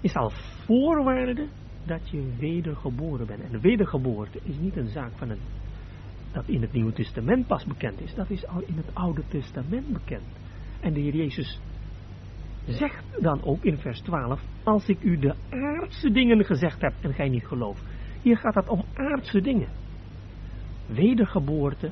is 0.00 0.14
al 0.14 0.30
voorwaarde 0.64 1.48
dat 1.86 2.10
je 2.10 2.34
wedergeboren 2.38 3.26
bent. 3.26 3.42
En 3.42 3.50
de 3.50 3.60
wedergeboorte 3.60 4.40
is 4.42 4.56
niet 4.58 4.76
een 4.76 4.88
zaak 4.88 5.12
van 5.16 5.28
het, 5.28 5.38
dat 6.32 6.48
in 6.48 6.60
het 6.60 6.72
Nieuwe 6.72 6.92
Testament 6.92 7.46
pas 7.46 7.64
bekend 7.64 8.00
is, 8.00 8.14
dat 8.14 8.30
is 8.30 8.46
al 8.46 8.62
in 8.66 8.76
het 8.76 8.94
Oude 8.94 9.22
Testament 9.28 9.92
bekend. 9.92 10.26
En 10.80 10.92
de 10.92 11.00
Heer 11.00 11.14
Jezus 11.14 11.60
zegt 12.66 13.04
dan 13.20 13.42
ook 13.42 13.64
in 13.64 13.78
vers 13.78 14.00
12, 14.00 14.40
als 14.62 14.88
ik 14.88 15.02
u 15.02 15.18
de 15.18 15.34
aardse 15.50 16.10
dingen 16.10 16.44
gezegd 16.44 16.80
heb 16.80 16.92
en 17.00 17.14
gij 17.14 17.28
niet 17.28 17.46
gelooft. 17.46 17.82
Hier 18.22 18.36
gaat 18.36 18.54
het 18.54 18.68
om 18.68 18.84
aardse 18.94 19.40
dingen. 19.40 19.68
Wedergeboorte 20.86 21.90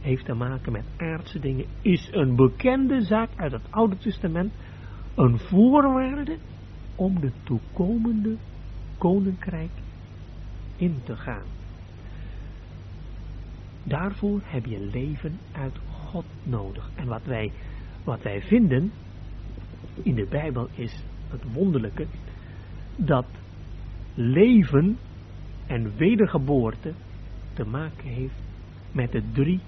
heeft 0.00 0.24
te 0.24 0.34
maken 0.34 0.72
met 0.72 0.84
aardse 0.96 1.38
dingen, 1.38 1.66
is 1.82 2.08
een 2.12 2.36
bekende 2.36 3.00
zaak 3.00 3.28
uit 3.36 3.52
het 3.52 3.70
Oude 3.70 3.96
Testament, 3.96 4.52
een 5.18 5.38
voorwaarde 5.38 6.36
om 6.94 7.20
de 7.20 7.32
toekomende 7.42 8.36
koninkrijk 8.98 9.70
in 10.76 11.00
te 11.04 11.16
gaan. 11.16 11.46
Daarvoor 13.82 14.40
heb 14.44 14.66
je 14.66 14.80
leven 14.80 15.38
uit 15.52 15.78
God 15.88 16.24
nodig. 16.42 16.90
En 16.94 17.06
wat 17.06 17.24
wij, 17.24 17.52
wat 18.04 18.22
wij 18.22 18.42
vinden 18.42 18.92
in 20.02 20.14
de 20.14 20.26
Bijbel 20.30 20.68
is 20.74 21.04
het 21.30 21.52
wonderlijke 21.52 22.06
dat 22.96 23.26
leven 24.14 24.98
en 25.66 25.96
wedergeboorte 25.96 26.92
te 27.52 27.64
maken 27.64 28.08
heeft 28.08 28.42
met 28.92 29.12
de 29.12 29.22
drie 29.32 29.60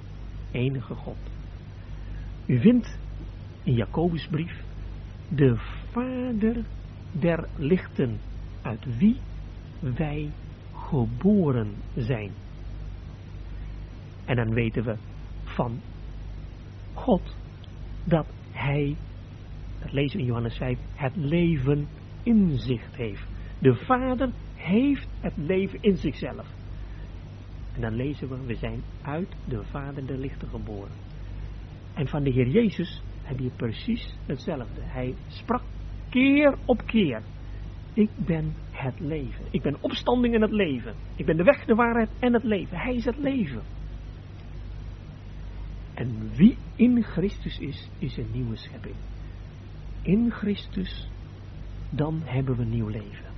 enige 0.50 0.94
God. 0.94 1.18
U 2.46 2.60
vindt 2.60 2.98
in 3.62 3.74
Jacobusbrief 3.74 4.68
de 5.30 5.56
Vader 5.92 6.64
der 7.12 7.48
lichten, 7.56 8.18
uit 8.62 8.98
wie 8.98 9.16
wij 9.80 10.30
geboren 10.72 11.74
zijn. 11.96 12.30
En 14.24 14.36
dan 14.36 14.54
weten 14.54 14.84
we 14.84 14.96
van 15.44 15.80
God 16.94 17.36
dat 18.04 18.26
Hij, 18.52 18.96
dat 19.80 19.92
lezen 19.92 20.16
we 20.16 20.22
in 20.22 20.28
Johannes 20.28 20.56
5, 20.56 20.78
het 20.94 21.16
leven 21.16 21.88
in 22.22 22.58
zich 22.58 22.96
heeft. 22.96 23.26
De 23.58 23.74
Vader 23.74 24.30
heeft 24.54 25.08
het 25.20 25.36
leven 25.36 25.78
in 25.82 25.96
zichzelf. 25.96 26.46
En 27.74 27.80
dan 27.80 27.94
lezen 27.94 28.28
we, 28.28 28.36
we 28.46 28.54
zijn 28.54 28.82
uit 29.02 29.28
de 29.44 29.62
Vader 29.64 30.06
der 30.06 30.18
lichten 30.18 30.48
geboren. 30.48 30.92
En 31.94 32.08
van 32.08 32.22
de 32.22 32.30
Heer 32.30 32.48
Jezus 32.48 33.02
heb 33.30 33.38
je 33.38 33.50
precies 33.56 34.14
hetzelfde. 34.26 34.80
Hij 34.80 35.14
sprak 35.28 35.62
keer 36.08 36.58
op 36.64 36.82
keer. 36.86 37.22
Ik 37.94 38.10
ben 38.16 38.54
het 38.70 39.00
leven. 39.00 39.44
Ik 39.50 39.62
ben 39.62 39.76
opstanding 39.80 40.34
in 40.34 40.42
het 40.42 40.50
leven. 40.50 40.94
Ik 41.16 41.26
ben 41.26 41.36
de 41.36 41.42
weg, 41.42 41.64
de 41.64 41.74
waarheid 41.74 42.10
en 42.18 42.32
het 42.32 42.44
leven. 42.44 42.78
Hij 42.78 42.94
is 42.94 43.04
het 43.04 43.18
leven. 43.18 43.62
En 45.94 46.30
wie 46.36 46.56
in 46.76 47.02
Christus 47.02 47.58
is, 47.58 47.90
is 47.98 48.16
een 48.16 48.30
nieuwe 48.32 48.56
schepping. 48.56 48.94
In 50.02 50.30
Christus, 50.30 51.08
dan 51.90 52.20
hebben 52.24 52.56
we 52.56 52.64
nieuw 52.64 52.88
leven. 52.88 53.30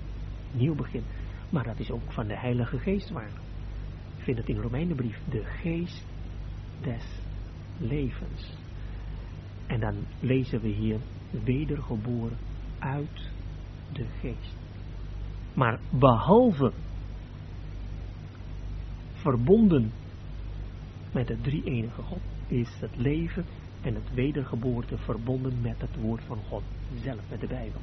Nieuw 0.53 0.75
begin. 0.75 1.03
Maar 1.51 1.65
dat 1.65 1.79
is 1.79 1.91
ook 1.91 2.13
van 2.13 2.27
de 2.27 2.39
Heilige 2.39 2.79
Geest 2.79 3.11
waar. 3.11 3.31
Ik 4.17 4.25
vind 4.25 4.39
het 4.39 4.49
in 4.49 4.57
Romeinenbrief. 4.57 5.19
De 5.31 5.45
geest 5.45 6.07
des 6.83 7.05
levens. 7.79 8.62
En 9.73 9.81
dan 9.81 9.95
lezen 10.21 10.61
we 10.61 10.69
hier 10.69 11.01
wedergeboren 11.45 12.39
uit 12.79 13.31
de 13.93 14.07
geest. 14.21 14.57
Maar 15.55 15.81
behalve 15.91 16.73
verbonden 19.13 19.93
met 21.13 21.27
de 21.27 21.41
drie 21.41 21.65
enige 21.65 22.03
God, 22.03 22.21
is 22.47 22.81
het 22.81 22.97
leven 22.97 23.45
en 23.83 23.95
het 23.95 24.15
wedergeboorte 24.15 24.99
verbonden 24.99 25.61
met 25.61 25.81
het 25.81 25.97
woord 25.97 26.23
van 26.23 26.39
God 26.49 26.63
zelf, 27.03 27.31
met 27.31 27.41
de 27.41 27.47
Bijbel. 27.47 27.81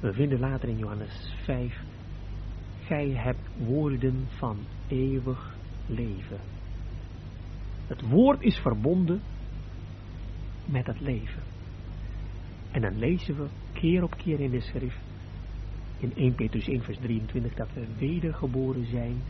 We 0.00 0.12
vinden 0.12 0.38
later 0.38 0.68
in 0.68 0.78
Johannes 0.78 1.34
5, 1.44 1.82
gij 2.84 3.08
hebt 3.08 3.48
woorden 3.66 4.26
van 4.28 4.58
eeuwig 4.88 5.56
leven. 5.86 6.40
Het 7.86 8.00
woord 8.00 8.42
is 8.42 8.56
verbonden 8.56 9.20
met 10.64 10.86
het 10.86 11.00
leven. 11.00 11.42
En 12.70 12.80
dan 12.80 12.98
lezen 12.98 13.36
we 13.36 13.46
keer 13.72 14.02
op 14.02 14.16
keer 14.16 14.40
in 14.40 14.50
de 14.50 14.60
schrift, 14.60 15.00
in 15.98 16.12
1 16.14 16.34
Petrus 16.34 16.68
1 16.68 16.82
vers 16.82 16.98
23, 16.98 17.54
dat 17.54 17.68
we 17.74 17.86
wedergeboren 17.98 18.86
zijn, 18.86 19.22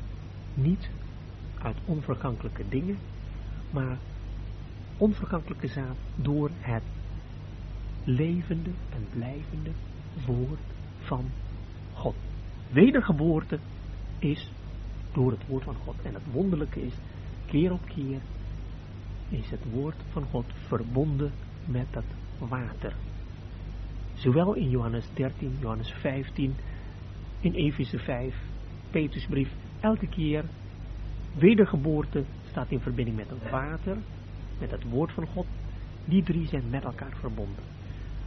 niet 0.55 0.91
uit 1.59 1.76
onvergankelijke 1.85 2.68
dingen, 2.68 2.99
maar 3.70 3.99
onvergankelijke 4.97 5.68
zaad 5.68 5.97
door 6.16 6.51
het 6.61 6.83
levende 8.05 8.70
en 8.91 9.07
blijvende 9.12 9.70
woord 10.26 10.61
van 11.01 11.24
God. 11.93 12.14
Wedergeboorte 12.70 13.59
is 14.18 14.51
door 15.12 15.30
het 15.30 15.47
woord 15.47 15.64
van 15.64 15.74
God. 15.74 15.95
En 16.03 16.14
het 16.14 16.33
wonderlijke 16.33 16.83
is, 16.83 16.95
keer 17.47 17.72
op 17.72 17.85
keer 17.85 18.20
is 19.33 19.51
het 19.51 19.70
woord 19.70 19.97
van 20.11 20.24
God 20.24 20.45
verbonden 20.66 21.33
met 21.66 21.87
het 21.91 22.14
water. 22.39 22.95
Zowel 24.14 24.55
in 24.55 24.70
Johannes 24.70 25.09
13, 25.14 25.57
Johannes 25.61 25.91
15, 25.91 26.55
in 27.41 27.53
Efeze 27.53 27.99
5, 27.99 28.35
Petrusbrief, 28.91 29.53
elke 29.80 30.09
keer 30.09 30.45
wedergeboorte 31.39 32.24
staat 32.51 32.70
in 32.70 32.80
verbinding 32.80 33.16
met 33.16 33.30
het 33.30 33.51
water, 33.51 33.97
met 34.59 34.70
het 34.70 34.85
woord 34.85 35.12
van 35.12 35.26
God. 35.26 35.47
Die 36.05 36.22
drie 36.22 36.47
zijn 36.47 36.70
met 36.70 36.85
elkaar 36.85 37.16
verbonden. 37.20 37.64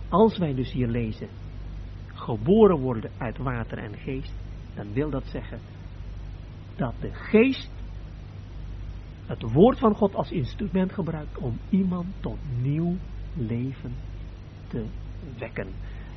Als 0.09 0.37
wij 0.37 0.53
dus 0.53 0.71
hier 0.71 0.87
lezen, 0.87 1.27
geboren 2.13 2.79
worden 2.79 3.11
uit 3.17 3.37
water 3.37 3.77
en 3.77 3.97
geest, 3.97 4.33
dan 4.75 4.93
wil 4.93 5.09
dat 5.09 5.25
zeggen 5.25 5.59
dat 6.75 6.93
de 6.99 7.13
geest 7.13 7.71
het 9.25 9.41
woord 9.41 9.79
van 9.79 9.95
God 9.95 10.15
als 10.15 10.31
instrument 10.31 10.93
gebruikt 10.93 11.37
om 11.37 11.59
iemand 11.69 12.05
tot 12.19 12.37
nieuw 12.61 12.95
leven 13.33 13.93
te 14.67 14.85
wekken. 15.37 15.67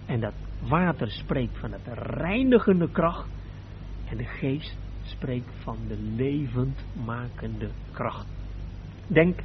En 0.06 0.20
dat 0.20 0.34
water 0.68 1.10
spreekt 1.10 1.58
van 1.58 1.72
het 1.72 1.86
reinigende 1.92 2.90
kracht 2.90 3.28
en 4.08 4.16
de 4.16 4.24
geest 4.24 4.78
spreekt 5.02 5.54
van 5.62 5.76
de 5.88 5.96
levendmakende 5.96 7.70
kracht. 7.92 8.26
Denk 9.06 9.40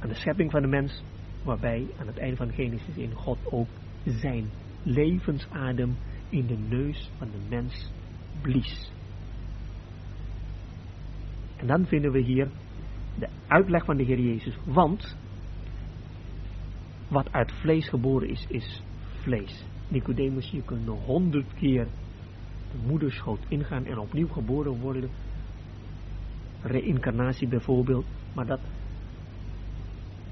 aan 0.00 0.08
de 0.08 0.14
schepping 0.14 0.50
van 0.50 0.62
de 0.62 0.68
mens, 0.68 1.02
waarbij 1.42 1.86
aan 1.98 2.06
het 2.06 2.18
einde 2.18 2.36
van 2.36 2.52
Genesis 2.52 2.96
in 2.96 3.12
God 3.12 3.38
ook 3.44 3.68
zijn 4.04 4.50
levensadem 4.82 5.96
in 6.28 6.46
de 6.46 6.58
neus 6.68 7.10
van 7.18 7.30
de 7.30 7.46
mens 7.48 7.92
blies. 8.42 8.92
En 11.56 11.66
dan 11.66 11.86
vinden 11.86 12.12
we 12.12 12.20
hier 12.20 12.48
de 13.18 13.28
uitleg 13.46 13.84
van 13.84 13.96
de 13.96 14.02
Heer 14.02 14.20
Jezus. 14.20 14.58
Want 14.64 15.16
wat 17.08 17.32
uit 17.32 17.52
vlees 17.52 17.88
geboren 17.88 18.28
is, 18.28 18.46
is 18.48 18.82
vlees. 19.22 19.66
Nicodemus, 19.88 20.50
je 20.50 20.62
kunt 20.62 20.84
nog 20.84 21.04
honderd 21.04 21.54
keer 21.54 21.84
de 22.70 22.86
moederschoot 22.86 23.40
ingaan 23.48 23.84
en 23.84 23.98
opnieuw 23.98 24.28
geboren 24.28 24.80
worden. 24.80 25.10
Reïncarnatie 26.62 27.48
bijvoorbeeld. 27.48 28.06
Maar 28.34 28.46
dat, 28.46 28.60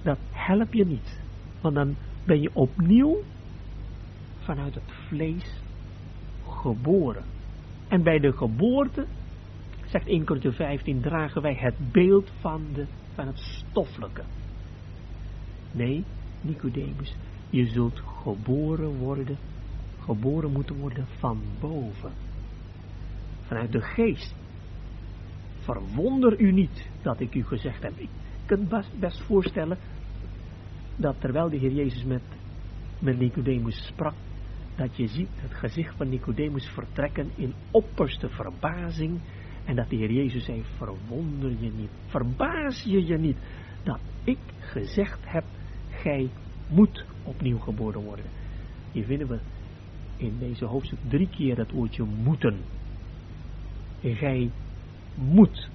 dat 0.02 0.18
helpt 0.30 0.72
je 0.72 0.84
niet. 0.84 1.20
Want 1.60 1.74
dan 1.74 1.96
ben 2.24 2.40
je 2.40 2.50
opnieuw 2.52 3.22
vanuit 4.38 4.74
het 4.74 4.92
vlees 5.08 5.60
geboren. 6.46 7.24
En 7.88 8.02
bij 8.02 8.18
de 8.18 8.32
geboorte, 8.32 9.06
zegt 9.92 10.06
1 10.06 10.24
Korinther 10.24 10.52
15, 10.52 11.00
dragen 11.00 11.42
wij 11.42 11.54
het 11.54 11.92
beeld 11.92 12.30
van, 12.40 12.66
de, 12.74 12.86
van 13.14 13.26
het 13.26 13.38
stoffelijke. 13.38 14.22
Nee, 15.72 16.04
Nicodemus, 16.40 17.14
je 17.50 17.66
zult 17.66 18.00
geboren 18.22 18.98
worden, 18.98 19.36
geboren 20.00 20.52
moeten 20.52 20.76
worden 20.76 21.06
van 21.18 21.40
boven. 21.60 22.12
Vanuit 23.42 23.72
de 23.72 23.80
geest. 23.80 24.34
Verwonder 25.60 26.40
u 26.40 26.52
niet 26.52 26.88
dat 27.02 27.20
ik 27.20 27.34
u 27.34 27.44
gezegd 27.44 27.82
heb. 27.82 27.92
Ik 27.98 28.08
kan 28.46 28.68
best, 28.68 28.98
best 28.98 29.20
voorstellen 29.20 29.78
dat 30.96 31.20
terwijl 31.20 31.50
de 31.50 31.56
Heer 31.56 31.72
Jezus 31.72 32.04
met, 32.04 32.22
met 32.98 33.18
Nicodemus 33.18 33.86
sprak, 33.86 34.14
dat 34.76 34.96
je 34.96 35.06
ziet 35.06 35.28
het 35.34 35.54
gezicht 35.54 35.96
van 35.96 36.08
Nicodemus 36.08 36.68
vertrekken 36.68 37.30
in 37.34 37.54
opperste 37.70 38.28
verbazing. 38.28 39.20
En 39.64 39.76
dat 39.76 39.90
de 39.90 39.96
Heer 39.96 40.12
Jezus 40.12 40.44
zei, 40.44 40.62
verwonder 40.76 41.50
je 41.50 41.70
niet, 41.70 41.90
verbaas 42.06 42.82
je 42.82 43.06
je 43.06 43.18
niet 43.18 43.36
dat 43.82 44.00
ik 44.24 44.38
gezegd 44.58 45.20
heb, 45.24 45.44
gij 45.90 46.30
moet 46.68 47.04
opnieuw 47.22 47.58
geboren 47.58 48.02
worden. 48.02 48.24
Hier 48.92 49.04
vinden 49.04 49.28
we 49.28 49.38
in 50.16 50.38
deze 50.38 50.64
hoofdstuk 50.64 50.98
drie 51.08 51.28
keer 51.28 51.54
dat 51.54 51.70
woordje 51.70 52.04
moeten. 52.04 52.60
Gij 54.00 54.50
moet 55.14 55.70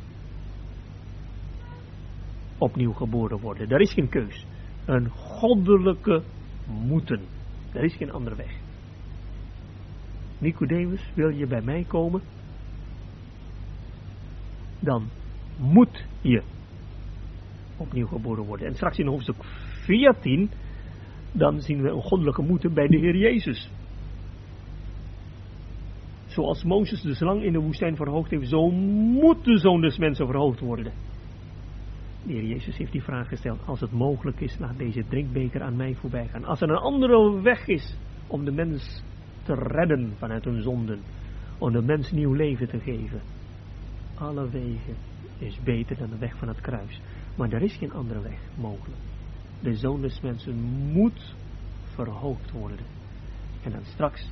opnieuw 2.58 2.94
geboren 2.94 3.40
worden. 3.40 3.70
Daar 3.70 3.80
is 3.80 3.94
geen 3.94 4.10
keus. 4.10 4.46
Een 4.86 5.10
goddelijke 5.10 6.24
moeten. 6.66 7.22
Er 7.74 7.84
is 7.84 7.96
geen 7.96 8.12
andere 8.12 8.36
weg. 8.36 8.60
Nicodemus, 10.38 11.12
wil 11.14 11.30
je 11.30 11.48
bij 11.48 11.62
mij 11.62 11.84
komen? 11.88 12.22
Dan 14.80 15.10
moet 15.58 16.06
je 16.22 16.44
opnieuw 17.78 18.08
geboren 18.08 18.46
worden. 18.46 18.68
En 18.68 18.76
straks 18.76 18.98
in 18.98 19.08
hoofdstuk 19.08 19.44
14, 19.84 20.50
dan 21.32 21.62
zien 21.62 21.82
we 21.82 21.90
een 21.90 22.02
goddelijke 22.02 22.42
moeten 22.42 22.74
bij 22.74 22.88
de 22.88 22.98
Heer 22.98 23.16
Jezus. 23.16 23.70
Zoals 26.26 26.64
Mozes 26.64 27.02
de 27.02 27.16
slang 27.16 27.44
in 27.44 27.54
de 27.54 27.60
woestijn 27.60 27.96
verhoogd 27.96 28.32
heeft, 28.32 28.50
zo 28.50 28.72
moet 28.72 29.44
de 29.44 29.58
zoon 29.58 29.82
des 29.82 29.98
mensen 29.98 30.26
verhoogd 30.26 30.60
worden. 30.60 30.94
De 32.26 32.34
Heer 32.34 32.46
Jezus 32.46 32.78
heeft 32.78 32.92
die 32.92 33.04
vraag 33.04 33.28
gesteld, 33.28 33.60
als 33.66 33.80
het 33.80 33.92
mogelijk 33.92 34.40
is, 34.40 34.58
laat 34.60 34.78
deze 34.78 35.04
drinkbeker 35.08 35.62
aan 35.62 35.76
mij 35.76 35.96
voorbij 35.96 36.28
gaan. 36.28 36.46
Als 36.46 36.62
er 36.62 36.70
een 36.70 36.76
andere 36.76 37.42
weg 37.42 37.68
is 37.68 37.98
om 38.28 38.46
de 38.46 38.52
mens 38.52 39.04
te 39.44 39.54
redden 39.54 40.14
vanuit 40.18 40.46
hun 40.46 40.62
zonden, 40.62 41.00
om 41.58 41.72
de 41.72 41.82
mens 41.82 42.12
nieuw 42.12 42.34
leven 42.34 42.68
te 42.68 42.80
geven. 42.80 43.22
Alle 44.18 44.49
wegen 44.49 44.95
is 45.38 45.59
beter 45.63 45.97
dan 45.97 46.09
de 46.09 46.18
weg 46.18 46.38
van 46.38 46.47
het 46.47 46.61
kruis. 46.61 47.01
Maar 47.36 47.51
er 47.51 47.61
is 47.61 47.76
geen 47.76 47.93
andere 47.93 48.22
weg 48.22 48.39
mogelijk. 48.55 49.01
De 49.59 49.76
zoon 49.76 50.01
des 50.01 50.22
mensen 50.22 50.55
moet 50.91 51.36
verhoogd 51.84 52.51
worden. 52.51 52.86
En 53.63 53.72
dan 53.72 53.84
straks 53.84 54.30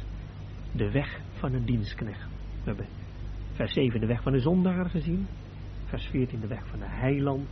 de 0.72 0.92
weg 0.92 1.20
van 1.34 1.54
een 1.54 1.66
dienstknecht. 1.66 2.28
We 2.64 2.64
hebben 2.64 2.88
vers 3.54 3.74
7 3.74 4.00
de 4.00 4.06
weg 4.06 4.22
van 4.22 4.32
de 4.32 4.40
zondaar 4.40 4.90
gezien. 4.90 5.28
Vers 5.86 6.06
14 6.06 6.40
de 6.40 6.48
weg 6.48 6.68
van 6.68 6.80
de 6.80 6.90
heiland. 6.90 7.48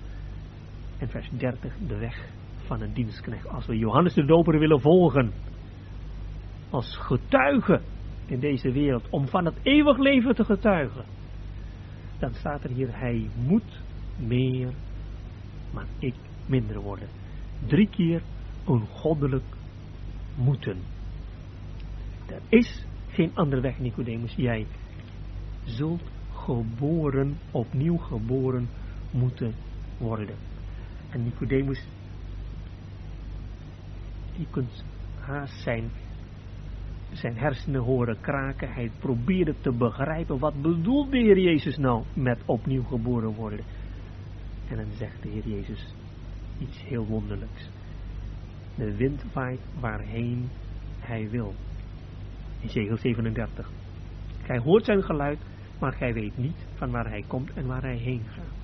En 0.97 1.09
vers 1.09 1.29
30 1.37 1.73
de 1.87 1.97
weg 1.97 2.29
van 2.65 2.81
een 2.81 2.93
dienstknecht. 2.93 3.47
Als 3.47 3.65
we 3.65 3.77
Johannes 3.77 4.13
de 4.13 4.25
Doper 4.25 4.59
willen 4.59 4.81
volgen. 4.81 5.31
Als 6.69 6.97
getuige 6.97 7.81
in 8.25 8.39
deze 8.39 8.71
wereld. 8.71 9.09
Om 9.09 9.27
van 9.27 9.45
het 9.45 9.55
eeuwig 9.63 9.97
leven 9.97 10.35
te 10.35 10.45
getuigen. 10.45 11.05
Dan 12.23 12.33
staat 12.33 12.63
er 12.63 12.69
hier. 12.69 12.99
Hij 12.99 13.29
moet 13.35 13.81
meer. 14.17 14.73
Maar 15.73 15.85
ik 15.99 16.15
minder 16.45 16.79
worden. 16.79 17.07
Drie 17.67 17.89
keer 17.89 18.21
een 18.65 18.87
goddelijk 18.87 19.43
moeten. 20.35 20.77
Er 22.25 22.41
is 22.49 22.85
geen 23.07 23.31
andere 23.33 23.61
weg, 23.61 23.79
Nicodemus. 23.79 24.33
Jij 24.35 24.65
zult 25.63 26.01
geboren, 26.33 27.37
opnieuw 27.51 27.97
geboren 27.97 28.69
moeten 29.11 29.53
worden. 29.97 30.35
En 31.09 31.23
Nicodemus, 31.23 31.87
je 34.35 34.45
kunt 34.49 34.83
haast 35.19 35.61
zijn, 35.61 35.91
zijn 37.13 37.37
hersenen 37.37 37.81
horen 37.81 38.21
kraken. 38.21 38.73
Hij 38.73 38.91
probeerde 38.99 39.55
te 39.61 39.71
begrijpen, 39.71 40.39
wat 40.39 40.61
bedoelt 40.61 41.11
de 41.11 41.17
Heer 41.17 41.39
Jezus 41.39 41.77
nou 41.77 42.03
met 42.13 42.39
opnieuw 42.45 42.83
geboren 42.83 43.33
worden? 43.33 43.65
En 44.69 44.75
dan 44.75 44.91
zegt 44.97 45.21
de 45.21 45.29
Heer 45.29 45.47
Jezus 45.47 45.93
iets 46.59 46.83
heel 46.83 47.05
wonderlijks. 47.05 47.69
De 48.75 48.95
wind 48.95 49.23
waait 49.33 49.61
waarheen 49.79 50.49
hij 50.99 51.29
wil. 51.29 51.53
Ezekiel 52.63 52.97
37. 52.97 53.71
Gij 54.43 54.57
hoort 54.57 54.85
zijn 54.85 55.03
geluid, 55.03 55.39
maar 55.79 55.93
gij 55.93 56.13
weet 56.13 56.37
niet 56.37 56.67
van 56.75 56.91
waar 56.91 57.09
hij 57.09 57.23
komt 57.27 57.53
en 57.53 57.65
waar 57.65 57.81
hij 57.81 57.97
heen 57.97 58.21
gaat. 58.27 58.61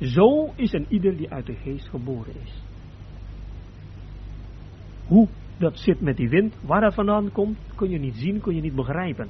Zo 0.00 0.52
is 0.56 0.72
een 0.72 0.86
ieder 0.88 1.16
die 1.16 1.30
uit 1.30 1.46
de 1.46 1.54
geest 1.54 1.88
geboren 1.88 2.34
is. 2.42 2.62
Hoe 5.06 5.28
dat 5.60 5.78
zit 5.78 6.00
met 6.00 6.16
die 6.16 6.28
wind, 6.28 6.54
waar 6.60 6.80
dat 6.80 6.94
vandaan 6.94 7.32
komt, 7.32 7.58
kun 7.74 7.90
je 7.90 7.98
niet 7.98 8.14
zien, 8.14 8.40
kun 8.40 8.54
je 8.54 8.60
niet 8.60 8.74
begrijpen. 8.74 9.26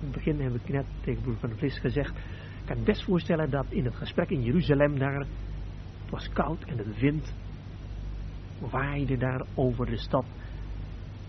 In 0.00 0.06
het 0.06 0.12
begin 0.12 0.40
heb 0.40 0.54
ik 0.54 0.68
net 0.68 0.84
tegen 1.00 1.22
broer 1.22 1.36
van 1.36 1.48
de 1.48 1.56
Vlis 1.56 1.78
gezegd, 1.78 2.10
ik 2.10 2.66
kan 2.74 2.84
best 2.84 3.04
voorstellen 3.04 3.50
dat 3.50 3.66
in 3.68 3.84
het 3.84 3.94
gesprek 3.94 4.30
in 4.30 4.42
Jeruzalem 4.42 4.98
daar, 4.98 5.18
het 5.18 6.10
was 6.10 6.28
koud 6.28 6.64
en 6.64 6.76
de 6.76 6.94
wind 7.00 7.34
waaide 8.70 9.16
daar 9.16 9.46
over 9.54 9.86
de 9.86 9.96
stad. 9.96 10.24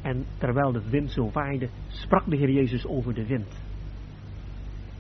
En 0.02 0.26
terwijl 0.38 0.72
de 0.72 0.90
wind 0.90 1.12
zo 1.12 1.30
waaide, 1.32 1.70
sprak 1.88 2.30
de 2.30 2.36
Heer 2.36 2.52
Jezus 2.52 2.86
over 2.86 3.14
de 3.14 3.26
wind. 3.26 3.62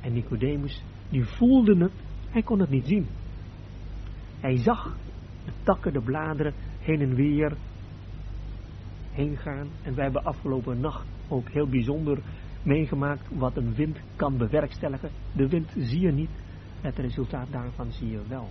En 0.01 0.13
Nicodemus, 0.13 0.83
die 1.09 1.25
voelde 1.25 1.77
het, 1.77 1.93
hij 2.29 2.41
kon 2.41 2.59
het 2.59 2.69
niet 2.69 2.87
zien. 2.87 3.07
Hij 4.39 4.57
zag 4.57 4.97
de 5.45 5.51
takken, 5.63 5.93
de 5.93 6.01
bladeren 6.01 6.53
heen 6.79 7.01
en 7.01 7.15
weer 7.15 7.57
gaan. 9.27 9.67
En 9.83 9.95
wij 9.95 10.03
hebben 10.03 10.23
afgelopen 10.23 10.79
nacht 10.79 11.07
ook 11.27 11.49
heel 11.49 11.67
bijzonder 11.67 12.19
meegemaakt 12.63 13.27
wat 13.31 13.57
een 13.57 13.73
wind 13.73 13.99
kan 14.15 14.37
bewerkstelligen. 14.37 15.09
De 15.35 15.47
wind 15.47 15.71
zie 15.77 15.99
je 15.99 16.11
niet, 16.11 16.29
het 16.81 16.97
resultaat 16.97 17.51
daarvan 17.51 17.91
zie 17.91 18.11
je 18.11 18.21
wel. 18.27 18.49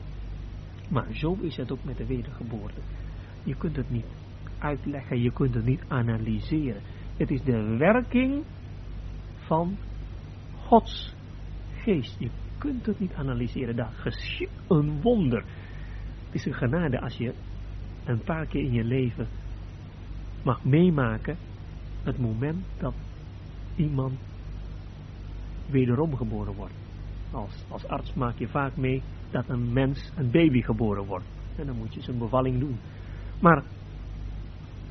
Maar 0.88 1.06
zo 1.12 1.36
is 1.40 1.56
het 1.56 1.72
ook 1.72 1.84
met 1.84 1.96
de 1.96 2.06
wedergeboorte. 2.06 2.80
Je 3.44 3.56
kunt 3.56 3.76
het 3.76 3.90
niet 3.90 4.06
uitleggen, 4.58 5.22
je 5.22 5.32
kunt 5.32 5.54
het 5.54 5.64
niet 5.64 5.82
analyseren. 5.88 6.82
Het 7.16 7.30
is 7.30 7.42
de 7.42 7.76
werking 7.76 8.44
van 9.36 9.76
Gods 10.56 11.14
geest. 11.76 12.16
Je 12.18 12.30
kunt 12.58 12.86
het 12.86 13.00
niet 13.00 13.12
analyseren. 13.12 13.76
Daar 13.76 13.92
geschiet 13.92 14.50
een 14.68 15.00
wonder. 15.00 15.44
Het 16.24 16.34
is 16.34 16.44
een 16.44 16.54
genade 16.54 17.00
als 17.00 17.16
je 17.16 17.34
een 18.04 18.22
paar 18.22 18.46
keer 18.46 18.62
in 18.62 18.72
je 18.72 18.84
leven 18.84 19.28
mag 20.48 20.64
meemaken 20.64 21.36
het 22.02 22.18
moment 22.18 22.64
dat 22.78 22.94
iemand 23.76 24.18
wederom 25.70 26.16
geboren 26.16 26.54
wordt. 26.54 26.74
Als, 27.30 27.64
als 27.68 27.86
arts 27.86 28.14
maak 28.14 28.38
je 28.38 28.48
vaak 28.48 28.76
mee 28.76 29.02
dat 29.30 29.48
een 29.48 29.72
mens, 29.72 30.12
een 30.16 30.30
baby 30.30 30.62
geboren 30.62 31.04
wordt. 31.04 31.24
En 31.56 31.66
dan 31.66 31.76
moet 31.76 31.94
je 31.94 32.02
zijn 32.02 32.18
bevalling 32.18 32.58
doen. 32.58 32.76
Maar 33.40 33.62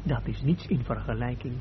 dat 0.04 0.28
is 0.28 0.42
niets 0.42 0.68
in 0.68 0.84
vergelijking 0.84 1.54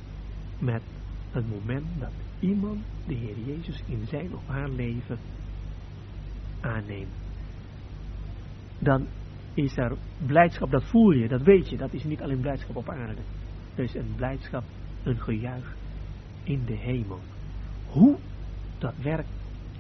met 0.59 0.83
het 1.31 1.51
moment 1.51 1.87
dat 1.99 2.13
iemand 2.41 2.79
de 3.07 3.15
Heer 3.15 3.39
Jezus 3.47 3.83
in 3.87 4.07
zijn 4.07 4.35
of 4.35 4.47
haar 4.47 4.69
leven 4.69 5.19
aanneemt. 6.61 7.15
Dan 8.79 9.07
is 9.55 9.77
er 9.77 9.97
blijdschap, 10.27 10.71
dat 10.71 10.85
voel 10.85 11.11
je, 11.11 11.29
dat 11.29 11.43
weet 11.43 11.69
je. 11.69 11.77
Dat 11.77 11.93
is 11.93 12.05
niet 12.05 12.23
alleen 12.23 12.41
blijdschap 12.41 12.77
op 12.77 12.89
aarde. 12.89 13.23
Is 13.77 13.95
een 13.95 14.13
blijdschap, 14.17 14.65
een 15.03 15.21
gejuich 15.21 15.77
in 16.43 16.65
de 16.65 16.77
hemel. 16.77 17.21
Hoe 17.87 18.17
dat 18.79 18.95
werkt, 19.03 19.29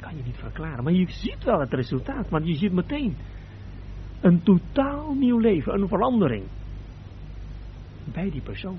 kan 0.00 0.16
je 0.16 0.22
niet 0.24 0.36
verklaren. 0.36 0.84
Maar 0.84 0.92
je 0.92 1.10
ziet 1.10 1.44
wel 1.44 1.60
het 1.60 1.72
resultaat, 1.72 2.28
want 2.28 2.46
je 2.46 2.54
ziet 2.54 2.72
meteen 2.72 3.16
een 4.20 4.42
totaal 4.42 5.14
nieuw 5.14 5.38
leven, 5.38 5.74
een 5.74 5.88
verandering 5.88 6.44
bij 8.12 8.30
die 8.30 8.40
persoon. 8.40 8.78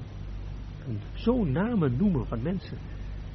En 0.87 0.99
zo 1.13 1.43
namen 1.43 1.97
noemen 1.97 2.27
van 2.27 2.41
mensen 2.41 2.77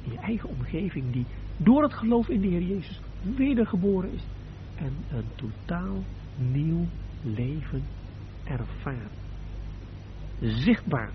in 0.03 0.11
je 0.11 0.17
eigen 0.17 0.49
omgeving 0.49 1.11
die 1.11 1.25
door 1.57 1.83
het 1.83 1.93
geloof 1.93 2.27
in 2.27 2.41
de 2.41 2.47
Heer 2.47 2.61
Jezus 2.61 3.01
wedergeboren 3.35 4.11
is 4.11 4.23
en 4.75 4.93
een 5.11 5.27
totaal 5.35 6.03
nieuw 6.37 6.85
leven 7.21 7.83
ervaart. 8.43 9.11
Zichtbaar. 10.39 11.11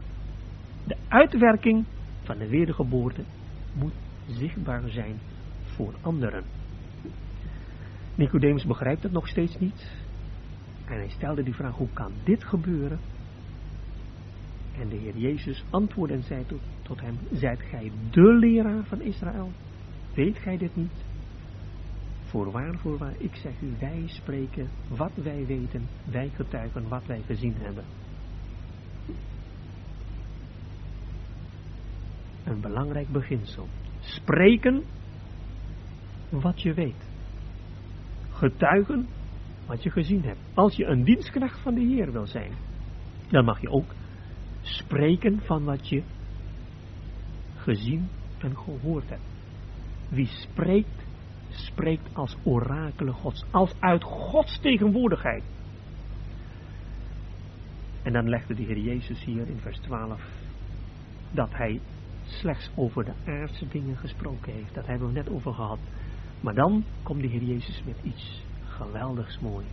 De 0.88 0.96
uitwerking 1.08 1.84
van 2.22 2.38
de 2.38 2.48
wedergeboorte 2.48 3.22
moet 3.74 3.92
zichtbaar 4.26 4.88
zijn 4.88 5.18
voor 5.62 5.94
anderen. 6.00 6.44
Nicodemus 8.14 8.64
begrijpt 8.64 9.02
het 9.02 9.12
nog 9.12 9.28
steeds 9.28 9.58
niet. 9.58 9.90
En 10.86 10.94
hij 10.94 11.08
stelde 11.08 11.42
die 11.42 11.54
vraag, 11.54 11.74
hoe 11.76 11.92
kan 11.92 12.12
dit 12.24 12.44
gebeuren? 12.44 12.98
En 14.78 14.88
de 14.88 14.96
Heer 14.96 15.16
Jezus 15.16 15.64
antwoordde 15.70 16.14
en 16.14 16.22
zei 16.22 16.44
tot, 16.82 17.00
hem, 17.00 17.18
zijt 17.32 17.62
gij 17.62 17.92
de 18.10 18.32
leraar 18.32 18.84
van 18.84 19.00
Israël? 19.00 19.50
Weet 20.14 20.38
gij 20.38 20.56
dit 20.56 20.76
niet? 20.76 21.04
Voorwaar, 22.20 22.78
voorwaar, 22.78 23.14
ik 23.18 23.34
zeg 23.34 23.60
u, 23.60 23.76
wij 23.80 24.02
spreken 24.06 24.68
wat 24.88 25.12
wij 25.14 25.46
weten, 25.46 25.86
wij 26.10 26.28
getuigen 26.28 26.88
wat 26.88 27.06
wij 27.06 27.22
gezien 27.26 27.54
hebben. 27.56 27.84
Een 32.48 32.60
belangrijk 32.60 33.08
beginsel. 33.08 33.68
Spreken 34.00 34.84
wat 36.28 36.62
je 36.62 36.74
weet. 36.74 37.08
Getuigen 38.30 39.06
wat 39.66 39.82
je 39.82 39.90
gezien 39.90 40.22
hebt. 40.22 40.38
Als 40.54 40.76
je 40.76 40.84
een 40.84 41.04
dienstknecht 41.04 41.60
van 41.60 41.74
de 41.74 41.80
Heer 41.80 42.12
wil 42.12 42.26
zijn, 42.26 42.52
dan 43.30 43.44
mag 43.44 43.60
je 43.60 43.70
ook 43.70 43.94
spreken 44.60 45.40
van 45.40 45.64
wat 45.64 45.88
je 45.88 46.02
gezien 47.56 48.08
en 48.38 48.56
gehoord 48.56 49.08
hebt. 49.08 49.22
Wie 50.08 50.26
spreekt, 50.26 51.06
spreekt 51.48 52.14
als 52.14 52.36
orakelen 52.42 53.14
Gods, 53.14 53.44
als 53.50 53.74
uit 53.80 54.04
Gods 54.04 54.60
tegenwoordigheid. 54.60 55.42
En 58.02 58.12
dan 58.12 58.28
legde 58.28 58.54
de 58.54 58.62
Heer 58.62 58.78
Jezus 58.78 59.24
hier 59.24 59.48
in 59.48 59.58
vers 59.60 59.78
12 59.78 60.20
dat 61.30 61.50
hij 61.52 61.80
slechts 62.28 62.70
over 62.74 63.04
de 63.04 63.12
aardse 63.26 63.68
dingen 63.68 63.96
gesproken 63.96 64.52
heeft. 64.52 64.74
Dat 64.74 64.86
hebben 64.86 65.08
we 65.08 65.14
net 65.14 65.30
over 65.30 65.54
gehad. 65.54 65.78
Maar 66.40 66.54
dan 66.54 66.84
komt 67.02 67.20
de 67.20 67.28
Heer 67.28 67.42
Jezus 67.42 67.82
met 67.86 67.96
iets 68.02 68.44
geweldigs 68.64 69.38
mooi. 69.38 69.66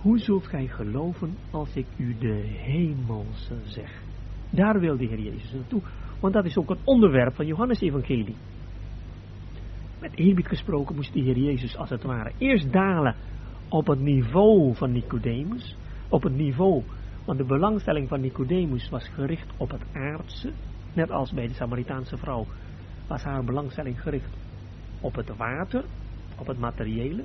Hoe 0.00 0.18
zult 0.18 0.46
gij 0.46 0.66
geloven 0.66 1.36
als 1.50 1.76
ik 1.76 1.86
u 1.96 2.16
de 2.18 2.42
hemelse 2.56 3.54
zeg? 3.64 4.02
Daar 4.50 4.80
wil 4.80 4.96
de 4.96 5.06
Heer 5.06 5.20
Jezus 5.20 5.52
naartoe. 5.52 5.82
Want 6.20 6.34
dat 6.34 6.44
is 6.44 6.56
ook 6.56 6.68
het 6.68 6.78
onderwerp 6.84 7.34
van 7.34 7.46
Johannes 7.46 7.80
Evangelie. 7.80 8.36
Met 10.00 10.16
eerbied 10.16 10.46
gesproken 10.46 10.94
moest 10.94 11.12
de 11.12 11.20
Heer 11.20 11.38
Jezus 11.38 11.76
als 11.76 11.90
het 11.90 12.02
ware 12.02 12.32
eerst 12.38 12.72
dalen 12.72 13.16
op 13.68 13.86
het 13.86 14.00
niveau 14.00 14.74
van 14.74 14.92
Nicodemus. 14.92 15.76
Op 16.08 16.22
het 16.22 16.36
niveau, 16.36 16.82
want 17.24 17.38
de 17.38 17.44
belangstelling 17.44 18.08
van 18.08 18.20
Nicodemus 18.20 18.88
was 18.88 19.08
gericht 19.08 19.52
op 19.56 19.70
het 19.70 19.82
aardse. 19.92 20.52
Net 20.96 21.10
als 21.10 21.32
bij 21.32 21.46
de 21.48 21.54
Samaritaanse 21.54 22.16
vrouw 22.16 22.46
was 23.08 23.22
haar 23.22 23.44
belangstelling 23.44 24.00
gericht 24.00 24.36
op 25.00 25.14
het 25.14 25.36
water, 25.36 25.84
op 26.38 26.46
het 26.46 26.58
materiële. 26.58 27.24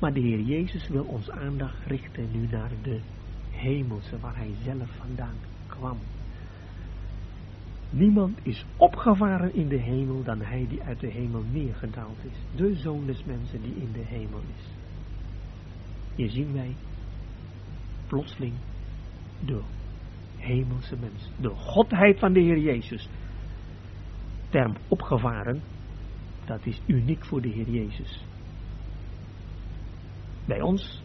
Maar 0.00 0.12
de 0.12 0.20
Heer 0.20 0.40
Jezus 0.40 0.88
wil 0.88 1.04
ons 1.04 1.30
aandacht 1.30 1.86
richten 1.86 2.30
nu 2.32 2.46
naar 2.50 2.70
de 2.82 3.00
hemelse, 3.50 4.18
waar 4.20 4.36
Hij 4.36 4.54
zelf 4.64 4.96
vandaan 4.96 5.36
kwam. 5.66 5.98
Niemand 7.90 8.38
is 8.42 8.64
opgevaren 8.76 9.54
in 9.54 9.68
de 9.68 9.80
hemel 9.80 10.22
dan 10.22 10.40
Hij 10.40 10.66
die 10.68 10.82
uit 10.82 11.00
de 11.00 11.10
hemel 11.10 11.42
neergedaald 11.52 12.24
is. 12.24 12.56
De 12.56 12.74
Zoon 12.74 13.06
des 13.06 13.24
Mensen 13.24 13.62
die 13.62 13.74
in 13.74 13.92
de 13.92 14.04
hemel 14.04 14.40
is. 14.56 14.66
Hier 16.14 16.30
zien 16.30 16.52
wij 16.52 16.74
plotseling 18.06 18.54
de 19.44 19.60
hemelse 20.42 20.96
mens. 21.00 21.30
De 21.40 21.48
godheid 21.48 22.18
van 22.18 22.32
de 22.32 22.40
Heer 22.40 22.58
Jezus. 22.58 23.08
Term 24.48 24.76
opgevaren, 24.88 25.62
dat 26.44 26.66
is 26.66 26.80
uniek 26.86 27.24
voor 27.24 27.40
de 27.40 27.48
Heer 27.48 27.70
Jezus. 27.70 28.24
Bij 30.46 30.60
ons, 30.60 31.02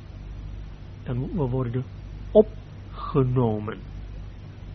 dan 1.03 1.17
moeten 1.17 1.37
we 1.37 1.49
worden 1.49 1.83
opgenomen. 2.31 3.77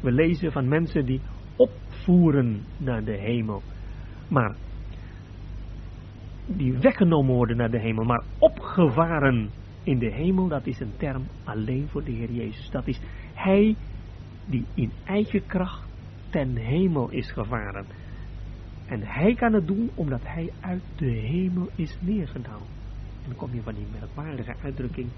We 0.01 0.13
lezen 0.13 0.53
van 0.53 0.69
mensen 0.69 1.05
die 1.05 1.21
opvoeren 1.57 2.65
naar 2.77 3.05
de 3.05 3.17
hemel. 3.17 3.63
Maar 4.29 4.57
die 6.47 6.79
weggenomen 6.79 7.35
worden 7.35 7.57
naar 7.57 7.71
de 7.71 7.81
hemel, 7.81 8.05
maar 8.05 8.25
opgevaren 8.39 9.51
in 9.83 9.99
de 9.99 10.11
hemel, 10.11 10.49
dat 10.49 10.67
is 10.67 10.81
een 10.81 10.97
term 10.97 11.27
alleen 11.45 11.89
voor 11.89 12.05
de 12.05 12.11
Heer 12.11 12.33
Jezus. 12.33 12.71
Dat 12.71 12.87
is 12.87 13.01
Hij 13.35 13.77
die 14.53 14.67
in 14.75 14.93
eigen 15.05 15.47
kracht 15.47 15.89
ten 16.31 16.57
hemel 16.57 17.11
is 17.11 17.31
gevaren. 17.31 17.87
En 18.87 19.01
Hij 19.03 19.35
kan 19.35 19.53
het 19.53 19.67
doen 19.67 19.91
omdat 19.95 20.21
Hij 20.23 20.53
uit 20.61 20.83
de 20.97 21.11
hemel 21.11 21.69
is 21.75 21.97
neergedaald. 22.01 22.69
En 23.23 23.29
dan 23.29 23.37
kom 23.37 23.55
je 23.55 23.63
van 23.63 23.75
die 23.75 23.87
merkwaardige 24.01 24.55
uitdrukking. 24.63 25.09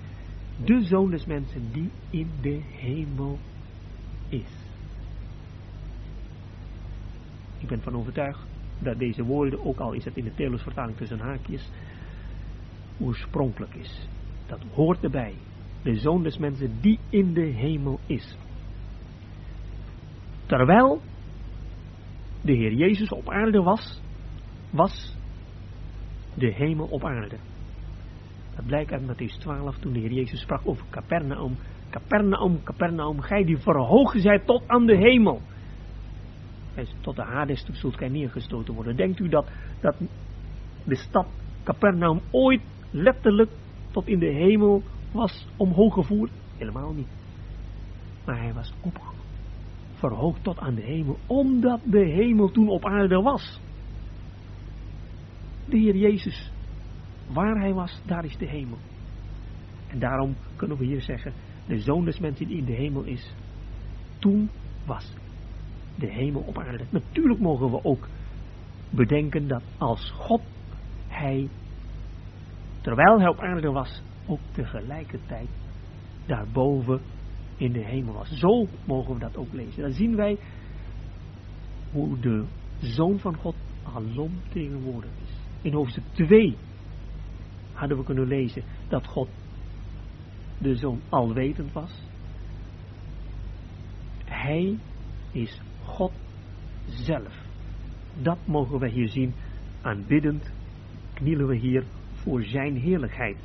De 0.65 0.81
zoon 0.81 1.11
des 1.11 1.27
mensen 1.27 1.73
die 1.73 1.91
in 2.11 2.31
de 2.41 2.61
hemel 2.71 3.39
is. 4.29 4.63
Ik 7.59 7.69
ben 7.69 7.83
van 7.83 7.97
overtuigd 7.97 8.47
dat 8.79 8.99
deze 8.99 9.25
woorden, 9.25 9.65
ook 9.65 9.79
al 9.79 9.93
is 9.93 10.05
het 10.05 10.17
in 10.17 10.25
de 10.25 10.35
Telus-vertaling 10.35 10.97
tussen 10.97 11.19
haakjes, 11.19 11.71
oorspronkelijk 13.01 13.75
is. 13.75 14.09
Dat 14.47 14.61
hoort 14.75 15.05
erbij. 15.05 15.35
De 15.83 15.97
zoon 15.97 16.23
des 16.23 16.39
mensen 16.39 16.81
die 16.81 16.99
in 17.09 17.33
de 17.33 17.47
hemel 17.47 18.01
is. 18.07 18.37
Terwijl 20.47 21.01
de 22.43 22.53
Heer 22.53 22.73
Jezus 22.73 23.09
op 23.09 23.31
aarde 23.31 23.63
was, 23.63 24.01
was 24.71 25.17
de 26.35 26.53
hemel 26.53 26.87
op 26.87 27.05
aarde. 27.05 27.37
Dat 28.57 28.67
blijkt 28.67 28.93
uit 28.93 29.03
Matthäus 29.03 29.39
12 29.39 29.79
toen 29.79 29.93
de 29.93 29.99
Heer 29.99 30.13
Jezus 30.13 30.41
sprak 30.41 30.61
over 30.65 30.85
Capernaum. 30.91 31.57
Capernaum, 31.91 32.63
Capernaum, 32.63 33.21
gij 33.21 33.45
die 33.45 33.59
verhoogd 33.59 34.21
zijt 34.21 34.47
tot 34.47 34.63
aan 34.67 34.87
de 34.87 34.97
hemel. 34.97 35.41
En 36.75 36.87
tot 37.01 37.17
de 37.17 37.23
Hades 37.23 37.67
zult 37.73 37.97
gij 37.97 38.09
neergestoten 38.09 38.75
worden. 38.75 38.97
Denkt 38.97 39.19
u 39.19 39.29
dat, 39.29 39.51
dat 39.81 39.97
de 40.85 40.97
stad 40.97 41.27
Capernaum 41.65 42.21
ooit 42.31 42.63
letterlijk 42.91 43.51
tot 43.91 44.07
in 44.07 44.19
de 44.19 44.33
hemel 44.33 44.83
was 45.13 45.47
omhoog 45.57 45.95
gevoerd? 45.95 46.31
Helemaal 46.57 46.93
niet. 46.93 47.09
Maar 48.25 48.39
hij 48.39 48.53
was 48.53 48.73
op, 48.81 49.01
verhoogd 50.09 50.43
tot 50.43 50.59
aan 50.59 50.75
de 50.75 50.83
hemel, 50.83 51.19
omdat 51.27 51.81
de 51.85 52.05
hemel 52.05 52.51
toen 52.51 52.69
op 52.69 52.85
aarde 52.85 53.23
was. 53.23 53.61
De 55.69 55.77
Heer 55.77 55.97
Jezus, 55.97 56.51
waar 57.33 57.61
hij 57.61 57.73
was, 57.73 58.01
daar 58.07 58.25
is 58.25 58.37
de 58.37 58.47
hemel. 58.47 58.79
En 59.89 59.99
daarom 59.99 60.37
kunnen 60.57 60.77
we 60.77 60.85
hier 60.85 61.01
zeggen, 61.01 61.33
de 61.67 61.79
zoon 61.79 62.05
des 62.05 62.19
mensen 62.19 62.47
die 62.47 62.57
in 62.57 62.65
de 62.65 62.73
hemel 62.73 63.03
is, 63.03 63.35
toen 64.19 64.51
was 64.87 65.13
de 65.95 66.11
hemel 66.11 66.43
op 66.47 66.59
aarde. 66.59 66.85
Natuurlijk 66.91 67.41
mogen 67.41 67.71
we 67.71 67.85
ook 67.85 68.09
bedenken 68.91 69.49
dat 69.49 69.63
als 69.79 70.11
God, 70.11 70.43
hij, 71.09 71.49
terwijl 72.81 73.19
hij 73.19 73.29
op 73.29 73.39
aarde 73.39 73.71
was, 73.71 74.03
ook 74.27 74.41
tegelijkertijd 74.53 75.49
daarboven 76.27 77.01
in 77.57 77.73
de 77.73 77.85
hemel 77.85 78.15
was. 78.15 78.29
Zo 78.29 78.67
mogen 78.85 79.15
we 79.15 79.21
dat 79.21 79.37
ook 79.37 79.53
lezen. 79.53 79.83
Dan 79.83 79.93
zien 79.93 80.17
wij 80.17 80.39
hoe 81.93 82.19
de 82.21 82.45
Zoon 82.79 83.19
van 83.19 83.37
God 83.37 83.55
alom 83.83 84.33
tegenwoordig 84.49 85.11
is. 85.23 85.33
In 85.63 85.73
hoofdstuk 85.73 86.05
2 86.13 86.57
hadden 87.73 87.99
we 87.99 88.05
kunnen 88.05 88.27
lezen 88.27 88.63
dat 88.89 89.07
God 89.07 89.29
de 90.59 90.75
Zoon 90.75 91.01
alwetend 91.09 91.73
was. 91.73 92.03
Hij 94.25 94.79
is 95.33 95.61
God 95.85 96.13
zelf. 96.87 97.43
Dat 98.23 98.39
mogen 98.45 98.79
we 98.79 98.89
hier 98.89 99.09
zien. 99.09 99.35
Aanbiddend 99.83 100.53
knielen 101.15 101.47
we 101.47 101.57
hier 101.57 101.85
voor 102.13 102.43
zijn 102.43 102.77
heerlijkheid. 102.77 103.37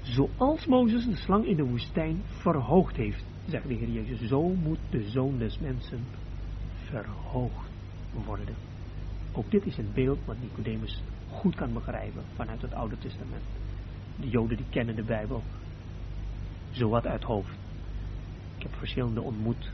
Zoals 0.00 0.66
Mozes 0.66 1.04
de 1.04 1.16
slang 1.16 1.46
in 1.46 1.56
de 1.56 1.64
woestijn 1.64 2.22
verhoogd 2.24 2.96
heeft, 2.96 3.24
zegt 3.46 3.68
de 3.68 3.74
Heer 3.74 3.88
Jezus, 3.88 4.28
zo 4.28 4.48
moet 4.48 4.78
de 4.90 5.10
Zoon 5.10 5.38
des 5.38 5.58
Mensen 5.58 6.04
verhoogd 6.74 7.70
worden. 8.24 8.54
Ook 9.32 9.50
dit 9.50 9.66
is 9.66 9.76
een 9.76 9.92
beeld 9.94 10.18
wat 10.24 10.36
Nicodemus 10.40 11.02
goed 11.30 11.54
kan 11.54 11.72
begrijpen 11.72 12.22
vanuit 12.34 12.62
het 12.62 12.74
Oude 12.74 12.98
Testament. 12.98 13.44
De 14.16 14.28
Joden 14.28 14.56
die 14.56 14.66
kennen 14.70 14.96
de 14.96 15.04
Bijbel 15.04 15.42
zowat 16.70 17.06
uit 17.06 17.22
hoofd. 17.22 17.58
Ik 18.56 18.62
heb 18.62 18.74
verschillende 18.74 19.20
ontmoet 19.20 19.72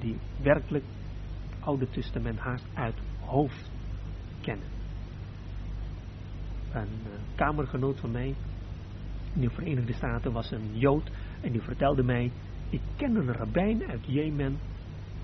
die 0.00 0.16
werkelijk 0.42 0.84
het 1.50 1.64
Oude 1.64 1.90
Testament 1.90 2.38
haast 2.38 2.64
uit 2.74 2.94
hoofd 3.20 3.70
kennen. 4.40 4.66
Een 6.72 6.88
uh, 7.06 7.12
kamergenoot 7.34 8.00
van 8.00 8.10
mij 8.10 8.34
in 9.34 9.40
de 9.40 9.50
Verenigde 9.50 9.92
Staten 9.92 10.32
was 10.32 10.50
een 10.50 10.78
Jood 10.78 11.10
en 11.40 11.52
die 11.52 11.62
vertelde 11.62 12.02
mij, 12.02 12.30
ik 12.70 12.80
ken 12.96 13.16
een 13.16 13.32
rabbijn 13.32 13.84
uit 13.88 14.06
Jemen 14.06 14.58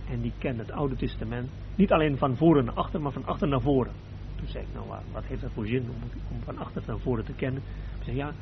en 0.08 0.20
die 0.20 0.32
kent 0.38 0.58
het 0.58 0.70
Oude 0.70 0.96
Testament, 0.96 1.50
niet 1.76 1.92
alleen 1.92 2.18
van 2.18 2.36
voren 2.36 2.64
naar 2.64 2.74
achter, 2.74 3.00
maar 3.00 3.12
van 3.12 3.26
achter 3.26 3.48
naar 3.48 3.60
voren. 3.60 3.92
Toen 4.36 4.46
zei 4.46 4.64
ik, 4.64 4.74
nou 4.74 4.86
wat 5.12 5.24
heeft 5.24 5.40
dat 5.40 5.52
voor 5.52 5.66
zin 5.66 5.82
om, 6.30 6.40
van 6.44 6.58
achter 6.58 6.82
naar 6.86 6.98
voren 6.98 7.24
te 7.24 7.32
kennen? 7.32 7.62
Ik 7.98 8.04
zei, 8.04 8.16
ja, 8.16 8.32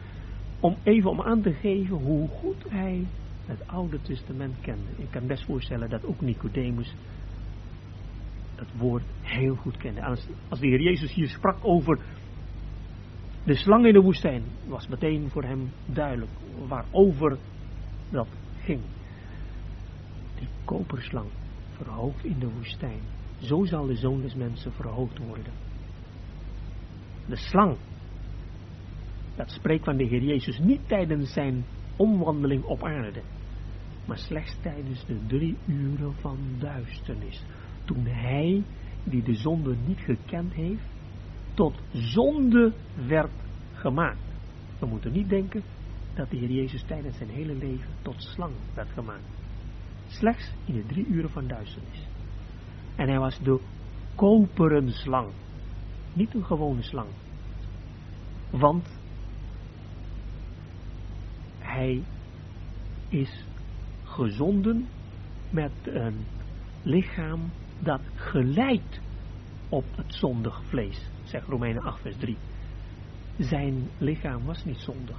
om 0.60 0.76
even 0.82 1.10
om 1.10 1.20
aan 1.20 1.42
te 1.42 1.52
geven 1.52 1.96
hoe 1.96 2.28
goed 2.28 2.64
hij 2.68 3.06
het 3.46 3.66
Oude 3.66 4.00
Testament 4.00 4.60
kende. 4.60 4.90
Ik 4.96 5.10
kan 5.10 5.26
best 5.26 5.44
voorstellen 5.44 5.90
dat 5.90 6.04
ook 6.04 6.20
Nicodemus 6.20 6.94
het 8.54 8.78
woord 8.78 9.04
heel 9.20 9.54
goed 9.54 9.76
kende. 9.76 10.02
Als, 10.04 10.28
als 10.48 10.60
de 10.60 10.66
Heer 10.66 10.80
Jezus 10.80 11.14
hier 11.14 11.28
sprak 11.28 11.56
over 11.62 11.98
de 13.44 13.54
slang 13.54 13.86
in 13.86 13.92
de 13.92 14.00
woestijn 14.00 14.42
was 14.66 14.88
meteen 14.88 15.30
voor 15.30 15.42
hem 15.42 15.70
duidelijk 15.86 16.30
waarover 16.68 17.38
dat 18.10 18.28
ging. 18.60 18.80
Die 20.38 20.48
koperslang 20.64 21.28
verhoogd 21.76 22.24
in 22.24 22.38
de 22.38 22.50
woestijn. 22.50 23.00
Zo 23.40 23.64
zal 23.64 23.86
de 23.86 23.94
zoon 23.94 24.20
des 24.20 24.34
mensen 24.34 24.72
verhoogd 24.72 25.18
worden. 25.18 25.52
De 27.26 27.36
slang. 27.36 27.76
Dat 29.36 29.50
spreekt 29.50 29.84
van 29.84 29.96
de 29.96 30.04
Heer 30.04 30.22
Jezus 30.22 30.58
niet 30.58 30.88
tijdens 30.88 31.32
zijn 31.32 31.64
omwandeling 31.96 32.64
op 32.64 32.84
aarde. 32.84 33.22
Maar 34.06 34.18
slechts 34.18 34.56
tijdens 34.62 35.06
de 35.06 35.26
drie 35.26 35.56
uren 35.66 36.14
van 36.14 36.38
duisternis. 36.58 37.44
Toen 37.84 38.06
hij, 38.06 38.62
die 39.04 39.22
de 39.22 39.34
zonde 39.34 39.76
niet 39.86 40.00
gekend 40.00 40.52
heeft, 40.52 40.91
tot 41.54 41.74
zonde 41.92 42.72
werd 43.06 43.32
gemaakt. 43.72 44.18
We 44.78 44.86
moeten 44.86 45.12
niet 45.12 45.28
denken 45.28 45.62
dat 46.14 46.30
de 46.30 46.36
Heer 46.36 46.50
Jezus 46.50 46.82
tijdens 46.82 47.16
zijn 47.16 47.28
hele 47.28 47.54
leven 47.54 47.90
tot 48.02 48.22
slang 48.22 48.52
werd 48.74 48.88
gemaakt. 48.90 49.28
Slechts 50.06 50.52
in 50.64 50.74
de 50.74 50.86
drie 50.86 51.06
uren 51.06 51.30
van 51.30 51.46
duisternis. 51.46 52.06
En 52.96 53.08
hij 53.08 53.18
was 53.18 53.38
de 53.42 53.60
koperen 54.14 54.90
slang. 54.90 55.28
Niet 56.12 56.34
een 56.34 56.44
gewone 56.44 56.82
slang. 56.82 57.08
Want 58.50 58.88
hij 61.58 62.02
is 63.08 63.44
gezonden 64.04 64.88
met 65.50 65.72
een 65.82 66.26
lichaam 66.82 67.50
dat 67.78 68.00
gelijkt 68.14 69.00
op 69.68 69.84
het 69.96 70.14
zondig 70.14 70.62
vlees, 70.64 71.10
zegt 71.24 71.46
Romeinen 71.46 71.82
8 71.82 72.00
vers 72.00 72.16
3. 72.16 72.36
Zijn 73.38 73.88
lichaam 73.98 74.44
was 74.44 74.64
niet 74.64 74.78
zondig, 74.78 75.16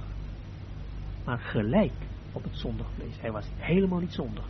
maar 1.24 1.38
gelijk 1.38 1.92
op 2.32 2.42
het 2.42 2.56
zondig 2.56 2.86
vlees. 2.94 3.20
Hij 3.20 3.32
was 3.32 3.46
helemaal 3.56 4.00
niet 4.00 4.12
zondig. 4.12 4.44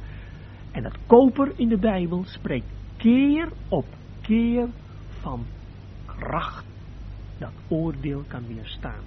En 0.70 0.82
dat 0.82 0.98
koper 1.06 1.52
in 1.56 1.68
de 1.68 1.78
Bijbel 1.78 2.24
spreekt 2.24 2.66
keer 2.96 3.52
op 3.68 3.86
keer 4.20 4.68
van 5.08 5.44
kracht 6.06 6.66
dat 7.38 7.52
oordeel 7.68 8.22
kan 8.28 8.46
weerstaan. 8.46 9.02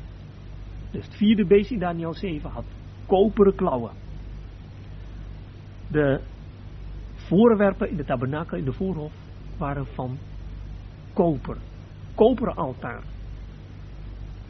Dus 0.92 1.06
het 1.06 1.16
vierde 1.16 1.46
beest 1.46 1.72
in 1.72 1.80
Daniel 1.80 2.14
7 2.14 2.50
had 2.50 2.66
koperen 3.06 3.56
klauwen. 3.56 3.92
De 5.88 6.22
voorwerpen 7.14 7.90
in 7.90 7.98
de 7.98 8.06
tabernakel, 8.06 8.58
in 8.58 8.66
de 8.66 8.74
voorhof, 8.74 9.14
waren 9.58 9.86
van 9.86 10.18
koper. 11.14 11.58
Koperen 12.18 12.56
altaar. 12.56 13.04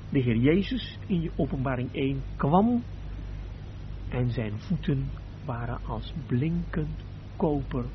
De 0.09 0.20
Heer 0.20 0.36
Jezus 0.36 0.97
in 1.07 1.22
je 1.22 1.32
openbaring 1.36 1.89
1 1.93 2.24
kwam 2.36 2.84
en 4.09 4.32
zijn 4.32 4.59
voeten 4.59 5.09
waren 5.45 5.80
als 5.86 6.13
blinkend 6.28 7.03
koper, 7.36 7.86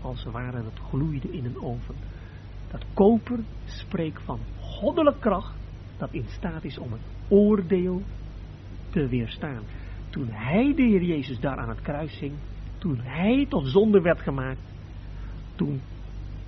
als 0.00 0.24
waren 0.24 0.64
het 0.64 0.78
gloeide 0.88 1.30
in 1.30 1.44
een 1.44 1.62
oven. 1.62 1.94
Dat 2.70 2.84
koper 2.94 3.38
spreekt 3.64 4.22
van 4.22 4.38
goddelijke 4.60 5.20
kracht 5.20 5.54
dat 5.98 6.12
in 6.12 6.26
staat 6.28 6.64
is 6.64 6.78
om 6.78 6.92
het 6.92 7.02
oordeel 7.28 8.02
te 8.90 9.08
weerstaan. 9.08 9.62
Toen 10.10 10.28
hij, 10.30 10.74
de 10.74 10.82
Heer 10.82 11.02
Jezus, 11.02 11.40
daar 11.40 11.58
aan 11.58 11.68
het 11.68 11.80
kruis 11.80 12.18
hing, 12.18 12.34
toen 12.78 12.98
hij 13.00 13.46
tot 13.48 13.66
zonde 13.66 14.00
werd 14.00 14.20
gemaakt, 14.20 14.60
toen 15.56 15.80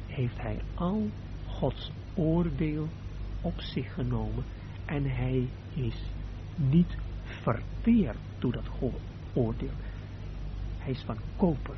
heeft 0.06 0.40
hij 0.40 0.60
al 0.74 1.08
Gods 1.46 1.92
oordeel 2.20 2.88
op 3.40 3.60
zich 3.60 3.94
genomen 3.94 4.44
en 4.84 5.04
hij 5.04 5.48
is 5.74 6.02
niet 6.56 6.96
verteerd 7.22 8.18
door 8.38 8.52
dat 8.52 8.68
oordeel. 9.32 9.74
Hij 10.78 10.90
is 10.90 11.02
van 11.02 11.16
koper. 11.36 11.74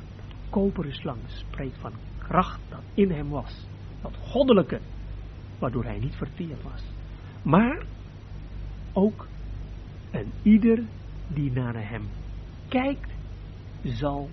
Koperen 0.49 0.93
slang 0.93 1.19
spreekt 1.25 1.77
van 1.77 1.93
kracht 2.17 2.59
dat 2.69 2.81
in 2.93 3.11
hem 3.11 3.29
was. 3.29 3.67
Dat 4.01 4.17
goddelijke, 4.17 4.79
waardoor 5.59 5.83
hij 5.83 5.99
niet 5.99 6.15
verteerd 6.15 6.63
was. 6.63 6.83
Maar 7.43 7.85
ook 8.93 9.27
en 10.11 10.31
ieder 10.41 10.83
die 11.27 11.51
naar 11.51 11.89
hem 11.89 12.07
kijkt, 12.67 13.11
zal 13.83 14.29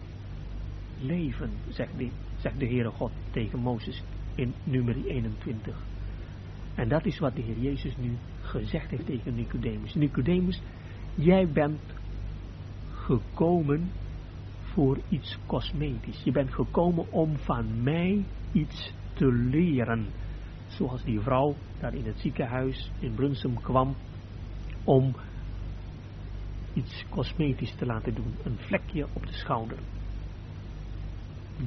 leven, 1.01 1.51
zegt 1.69 1.99
de, 1.99 2.11
zegt 2.37 2.59
de 2.59 2.67
Heere 2.67 2.91
God 2.91 3.13
tegen 3.31 3.59
Mozes 3.59 4.03
in 4.35 4.55
nummer 4.65 5.05
21. 5.07 5.90
En 6.75 6.89
dat 6.89 7.07
is 7.07 7.19
wat 7.19 7.35
de 7.35 7.43
Heer 7.43 7.59
Jezus 7.59 7.97
nu 7.97 8.17
gezegd 8.41 8.91
heeft 8.91 9.07
tegen 9.07 9.35
Nicodemus. 9.35 9.95
Nicodemus, 9.95 10.63
jij 11.15 11.49
bent 11.49 11.81
gekomen 12.91 13.91
voor 14.61 14.99
iets 15.09 15.39
cosmetisch. 15.47 16.23
Je 16.25 16.33
bent 16.33 16.55
gekomen 16.55 17.13
om 17.13 17.37
van 17.39 17.83
mij 17.83 18.25
iets 18.53 18.95
te 19.15 19.33
leren. 19.33 20.07
Zoals 20.67 21.05
die 21.05 21.21
vrouw 21.21 21.55
daar 21.81 21.95
in 21.95 22.05
het 22.05 22.19
ziekenhuis 22.19 22.91
in 22.99 23.15
Brunsum 23.15 23.61
kwam 23.61 23.97
om 24.85 25.15
iets 26.75 27.05
cosmetisch 27.09 27.75
te 27.75 27.87
laten 27.87 28.15
doen. 28.15 28.35
Een 28.45 28.59
vlekje 28.59 29.07
op 29.13 29.27
de 29.27 29.33
schouder. 29.33 29.79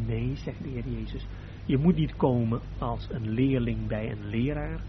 Nee, 0.06 0.36
zegt 0.36 0.64
de 0.64 0.70
Heer 0.70 0.88
Jezus. 0.88 1.28
Je 1.66 1.78
moet 1.78 1.95
niet 1.95 2.16
komen 2.16 2.62
als 2.78 3.08
een 3.12 3.30
leerling 3.30 3.88
bij 3.88 4.12
een 4.12 4.26
leraar. 4.26 4.82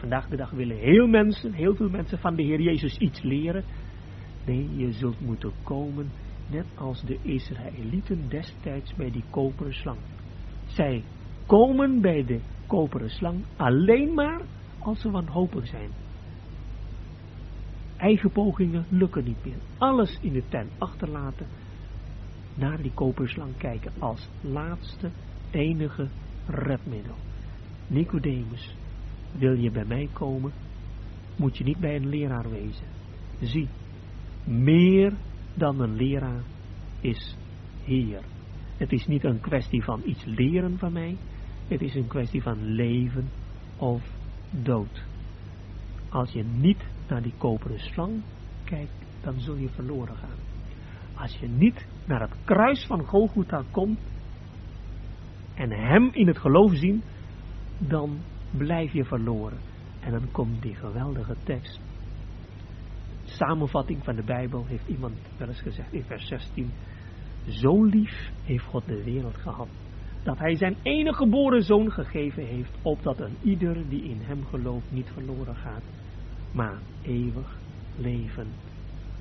Vandaag 0.00 0.28
de 0.28 0.36
dag 0.36 0.50
willen 0.50 0.76
heel 0.76 1.06
mensen, 1.06 1.52
heel 1.52 1.74
veel 1.74 1.88
mensen 1.88 2.18
van 2.18 2.34
de 2.34 2.42
Heer 2.42 2.60
Jezus 2.60 2.96
iets 2.96 3.22
leren. 3.22 3.64
Nee, 4.46 4.76
je 4.76 4.92
zult 4.92 5.20
moeten 5.20 5.52
komen 5.62 6.10
net 6.50 6.66
als 6.74 7.02
de 7.02 7.18
Israëlieten 7.22 8.28
destijds 8.28 8.94
bij 8.94 9.10
die 9.10 9.24
koperen 9.30 9.74
slang. 9.74 9.98
Zij 10.66 11.04
komen 11.46 12.00
bij 12.00 12.24
de 12.24 12.40
koperen 12.66 13.10
slang 13.10 13.44
alleen 13.56 14.14
maar 14.14 14.40
als 14.78 15.00
ze 15.00 15.10
wanhopig 15.10 15.66
zijn. 15.66 15.90
Eigen 17.96 18.30
pogingen 18.30 18.86
lukken 18.88 19.24
niet 19.24 19.44
meer. 19.44 19.58
Alles 19.78 20.18
in 20.20 20.32
de 20.32 20.48
tent 20.48 20.70
achterlaten. 20.78 21.46
Naar 22.54 22.82
die 22.82 22.92
koperen 22.94 23.30
slang 23.30 23.56
kijken 23.56 23.92
als 23.98 24.28
laatste, 24.40 25.10
enige 25.50 26.08
redmiddel. 26.46 27.16
Nicodemus, 27.86 28.76
wil 29.38 29.52
je 29.52 29.70
bij 29.70 29.84
mij 29.84 30.08
komen, 30.12 30.52
moet 31.36 31.56
je 31.56 31.64
niet 31.64 31.78
bij 31.78 31.96
een 31.96 32.08
leraar 32.08 32.50
wezen. 32.50 32.86
Zie, 33.40 33.68
meer 34.44 35.12
dan 35.54 35.80
een 35.80 35.94
leraar 35.94 36.42
is 37.00 37.36
Heer. 37.84 38.20
Het 38.76 38.92
is 38.92 39.06
niet 39.06 39.24
een 39.24 39.40
kwestie 39.40 39.84
van 39.84 40.02
iets 40.04 40.24
leren 40.24 40.78
van 40.78 40.92
mij. 40.92 41.16
Het 41.68 41.82
is 41.82 41.94
een 41.94 42.06
kwestie 42.06 42.42
van 42.42 42.64
leven 42.64 43.28
of 43.76 44.02
dood. 44.50 45.02
Als 46.08 46.32
je 46.32 46.44
niet 46.44 46.84
naar 47.08 47.22
die 47.22 47.34
koperen 47.38 47.80
slang 47.80 48.22
kijkt, 48.64 48.92
dan 49.20 49.40
zul 49.40 49.56
je 49.56 49.68
verloren 49.68 50.16
gaan. 50.16 50.38
Als 51.14 51.36
je 51.38 51.48
niet 51.48 51.86
naar 52.06 52.20
het 52.20 52.34
kruis 52.44 52.86
van 52.86 53.04
Golgotha 53.04 53.62
komt 53.70 53.98
en 55.54 55.70
hem 55.70 56.10
in 56.12 56.26
het 56.26 56.38
geloof 56.38 56.74
zien, 56.74 57.02
dan 57.78 58.18
blijf 58.50 58.92
je 58.92 59.04
verloren. 59.04 59.58
En 60.00 60.12
dan 60.12 60.30
komt 60.30 60.62
die 60.62 60.74
geweldige 60.74 61.36
tekst. 61.44 61.80
Samenvatting 63.24 64.04
van 64.04 64.16
de 64.16 64.22
Bijbel 64.22 64.66
heeft 64.66 64.88
iemand 64.88 65.14
wel 65.36 65.48
eens 65.48 65.60
gezegd 65.60 65.92
in 65.92 66.04
vers 66.04 66.26
16. 66.26 66.70
Zo 67.48 67.84
lief 67.84 68.30
heeft 68.44 68.64
God 68.64 68.86
de 68.86 69.04
wereld 69.04 69.36
gehad, 69.36 69.68
dat 70.22 70.38
hij 70.38 70.56
zijn 70.56 70.76
enige 70.82 71.16
geboren 71.16 71.62
zoon 71.62 71.90
gegeven 71.90 72.46
heeft, 72.46 72.78
opdat 72.82 73.20
een 73.20 73.36
ieder 73.42 73.88
die 73.88 74.02
in 74.02 74.20
hem 74.20 74.44
gelooft 74.44 74.90
niet 74.90 75.10
verloren 75.12 75.56
gaat, 75.56 75.82
maar 76.52 76.78
eeuwig 77.02 77.58
leven 77.96 78.48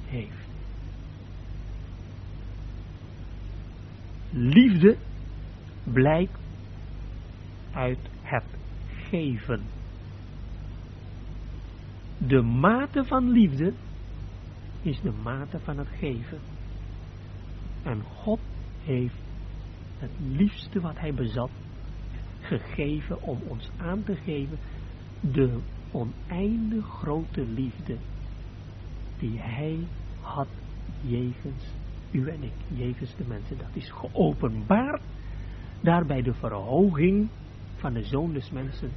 heeft. 0.05 0.47
Liefde 4.31 4.97
blijkt 5.83 6.39
uit 7.71 7.99
het 8.21 8.43
geven. 9.09 9.61
De 12.17 12.41
mate 12.41 13.05
van 13.05 13.29
liefde 13.29 13.73
is 14.81 15.01
de 15.01 15.11
mate 15.23 15.59
van 15.59 15.77
het 15.77 15.87
geven. 15.87 16.39
En 17.83 18.01
God 18.01 18.39
heeft 18.83 19.21
het 19.97 20.11
liefste 20.19 20.79
wat 20.79 20.99
hij 20.99 21.13
bezat 21.13 21.51
gegeven 22.39 23.21
om 23.21 23.39
ons 23.47 23.69
aan 23.77 24.03
te 24.03 24.15
geven 24.15 24.57
de 25.19 25.59
oneindig 25.91 26.85
grote 26.85 27.45
liefde 27.45 27.97
die 29.19 29.39
hij 29.39 29.87
had 30.21 30.47
jegens 31.01 31.63
u 32.11 32.27
en 32.27 32.43
ik, 32.43 32.53
jegens 32.67 33.15
de 33.15 33.23
mensen. 33.27 33.57
Dat 33.57 33.75
is 33.75 33.91
geopenbaard 33.91 35.01
daarbij 35.81 36.21
de 36.21 36.33
verhoging 36.33 37.29
van 37.79 37.93
de 37.93 38.03
Zoon 38.03 38.33
des 38.33 38.51
Mensen 38.51 38.91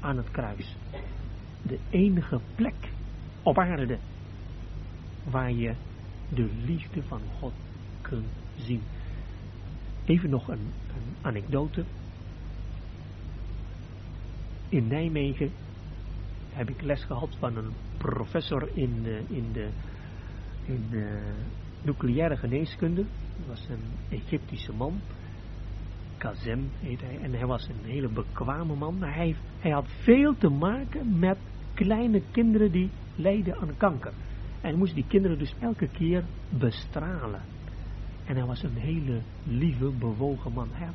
aan 0.00 0.16
het 0.16 0.30
kruis. 0.30 0.76
De 1.62 1.78
enige 1.90 2.40
plek 2.54 2.92
op 3.42 3.58
aarde 3.58 3.98
waar 5.24 5.52
je 5.52 5.74
de 6.28 6.48
liefde 6.64 7.02
van 7.02 7.20
God 7.38 7.52
kunt 8.00 8.26
zien. 8.56 8.82
Even 10.04 10.30
nog 10.30 10.48
een, 10.48 10.72
anekdote. 11.20 11.84
In 14.68 14.86
Nijmegen 14.86 15.50
heb 16.52 16.68
ik 16.68 16.82
les 16.82 17.04
gehad 17.04 17.36
van 17.38 17.56
een 17.56 17.72
professor 17.96 18.76
in 18.76 19.02
de, 19.02 19.22
in 19.28 19.52
de, 19.52 19.68
in 20.64 20.86
de 20.90 21.32
nucleaire 21.82 22.36
geneeskunde. 22.36 23.04
Dat 23.36 23.46
was 23.46 23.68
een 23.68 24.18
Egyptische 24.18 24.72
man. 24.72 25.00
Kazem 26.18 26.70
heet 26.80 27.00
hij. 27.00 27.18
En 27.22 27.32
hij 27.32 27.46
was 27.46 27.68
een 27.68 27.90
hele 27.90 28.08
bekwame 28.08 28.74
man. 28.74 28.98
Maar 28.98 29.14
hij, 29.14 29.36
hij 29.58 29.70
had 29.70 29.88
veel 29.88 30.36
te 30.36 30.48
maken 30.48 31.18
met 31.18 31.38
kleine 31.74 32.22
kinderen 32.30 32.72
die 32.72 32.90
lijden 33.14 33.56
aan 33.56 33.76
kanker. 33.76 34.12
Hij 34.60 34.74
moest 34.74 34.94
die 34.94 35.06
kinderen 35.08 35.38
dus 35.38 35.54
elke 35.60 35.88
keer 35.88 36.24
bestralen. 36.58 37.42
En 38.26 38.36
hij 38.36 38.46
was 38.46 38.62
een 38.62 38.76
hele 38.76 39.22
lieve, 39.42 39.90
bewogen 39.98 40.52
man. 40.52 40.68
Hij 40.72 40.86
had 40.86 40.94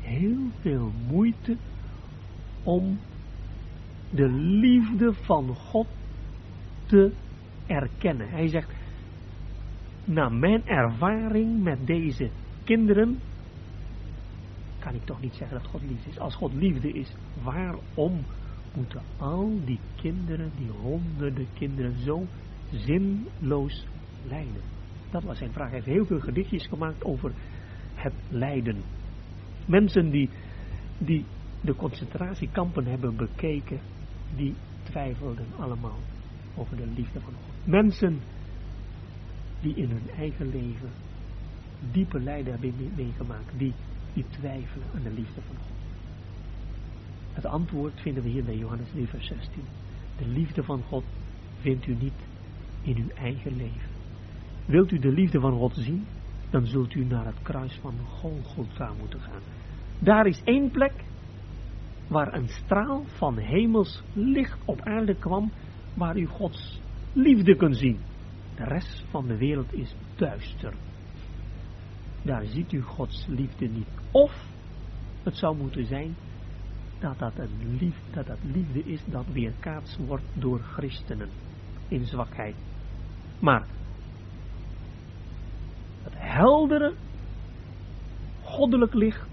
heel 0.00 0.50
veel 0.60 0.92
moeite 1.08 1.56
om 2.62 2.98
de 4.10 4.28
liefde 4.30 5.12
van 5.12 5.54
God 5.54 5.86
te 6.86 7.12
erkennen. 7.66 8.28
Hij 8.28 8.48
zegt, 8.48 8.72
na 10.04 10.28
mijn 10.28 10.66
ervaring 10.66 11.62
met 11.62 11.86
deze 11.86 12.30
kinderen, 12.64 13.18
kan 14.80 14.94
ik 14.94 15.04
toch 15.04 15.20
niet 15.20 15.34
zeggen 15.34 15.60
dat 15.62 15.70
God 15.70 15.82
liefde 15.82 16.10
is. 16.10 16.18
Als 16.18 16.34
God 16.34 16.52
liefde 16.54 16.92
is, 16.92 17.14
waarom 17.42 18.24
moeten 18.74 19.02
al 19.16 19.58
die 19.64 19.78
kinderen, 19.96 20.50
die 20.56 20.70
honderden 20.70 21.46
kinderen, 21.54 21.98
zo 22.04 22.26
zinloos 22.70 23.86
lijden? 24.28 24.62
Dat 25.10 25.22
was 25.22 25.38
zijn 25.38 25.52
vraag. 25.52 25.70
Hij 25.70 25.74
heeft 25.74 25.96
heel 25.96 26.06
veel 26.06 26.20
gedichtjes 26.20 26.66
gemaakt 26.66 27.04
over 27.04 27.32
het 27.94 28.14
lijden. 28.28 28.82
Mensen 29.66 30.10
die, 30.10 30.28
die 30.98 31.24
de 31.60 31.74
concentratiekampen 31.74 32.86
hebben 32.86 33.16
bekeken, 33.16 33.80
die 34.36 34.54
twijfelden 34.82 35.46
allemaal 35.58 35.98
over 36.56 36.76
de 36.76 36.86
liefde 36.86 37.20
van 37.20 37.32
God. 37.32 37.66
Mensen 37.66 38.20
die 39.60 39.74
in 39.74 39.90
hun 39.90 40.10
eigen 40.16 40.48
leven 40.50 40.90
diepe 41.92 42.20
lijden 42.20 42.52
hebben 42.52 42.92
meegemaakt, 42.96 43.58
die, 43.58 43.72
die 44.12 44.24
twijfelen 44.28 44.86
aan 44.94 45.02
de 45.02 45.10
liefde 45.10 45.40
van 45.40 45.56
God. 45.56 45.76
Het 47.32 47.46
antwoord 47.46 48.00
vinden 48.00 48.22
we 48.22 48.28
hier 48.28 48.44
bij 48.44 48.56
Johannes 48.56 48.88
3, 48.90 49.06
vers 49.06 49.26
16. 49.26 49.62
De 50.18 50.26
liefde 50.26 50.62
van 50.62 50.82
God 50.82 51.04
vindt 51.60 51.86
u 51.86 51.96
niet 52.00 52.28
in 52.82 52.96
uw 52.96 53.08
eigen 53.14 53.56
leven. 53.56 53.88
Wilt 54.66 54.90
u 54.90 54.98
de 54.98 55.12
liefde 55.12 55.40
van 55.40 55.52
God 55.52 55.74
zien, 55.74 56.06
dan 56.50 56.66
zult 56.66 56.94
u 56.94 57.04
naar 57.04 57.26
het 57.26 57.42
kruis 57.42 57.78
van 57.80 57.94
Golgotha 57.98 58.92
moeten 58.98 59.20
gaan. 59.20 59.42
Daar 59.98 60.26
is 60.26 60.42
één 60.44 60.70
plek 60.70 60.92
waar 62.08 62.34
een 62.34 62.48
straal 62.48 63.04
van 63.06 63.36
hemels 63.38 64.02
licht 64.12 64.58
op 64.64 64.80
aarde 64.80 65.14
kwam, 65.14 65.50
waar 65.94 66.16
u 66.16 66.26
Gods 66.26 66.80
liefde 67.12 67.56
kunt 67.56 67.76
zien. 67.76 67.98
De 68.56 68.64
rest 68.64 69.04
van 69.10 69.26
de 69.26 69.36
wereld 69.36 69.72
is 69.72 69.94
duister. 70.16 70.74
Daar 72.22 72.44
ziet 72.44 72.72
u 72.72 72.82
Gods 72.82 73.26
liefde 73.26 73.66
niet. 73.66 73.88
Of 74.10 74.48
het 75.22 75.36
zou 75.36 75.56
moeten 75.56 75.86
zijn 75.86 76.14
dat 76.98 77.18
dat, 77.18 77.38
een 77.38 77.76
liefde, 77.78 78.10
dat 78.10 78.26
dat 78.26 78.38
liefde 78.42 78.84
is 78.84 79.04
dat 79.04 79.26
weerkaatst 79.32 79.96
wordt 79.96 80.24
door 80.32 80.60
christenen 80.60 81.28
in 81.88 82.04
zwakheid. 82.04 82.56
Maar 83.40 83.66
het 86.02 86.14
heldere, 86.16 86.94
goddelijk 88.42 88.94
licht 88.94 89.28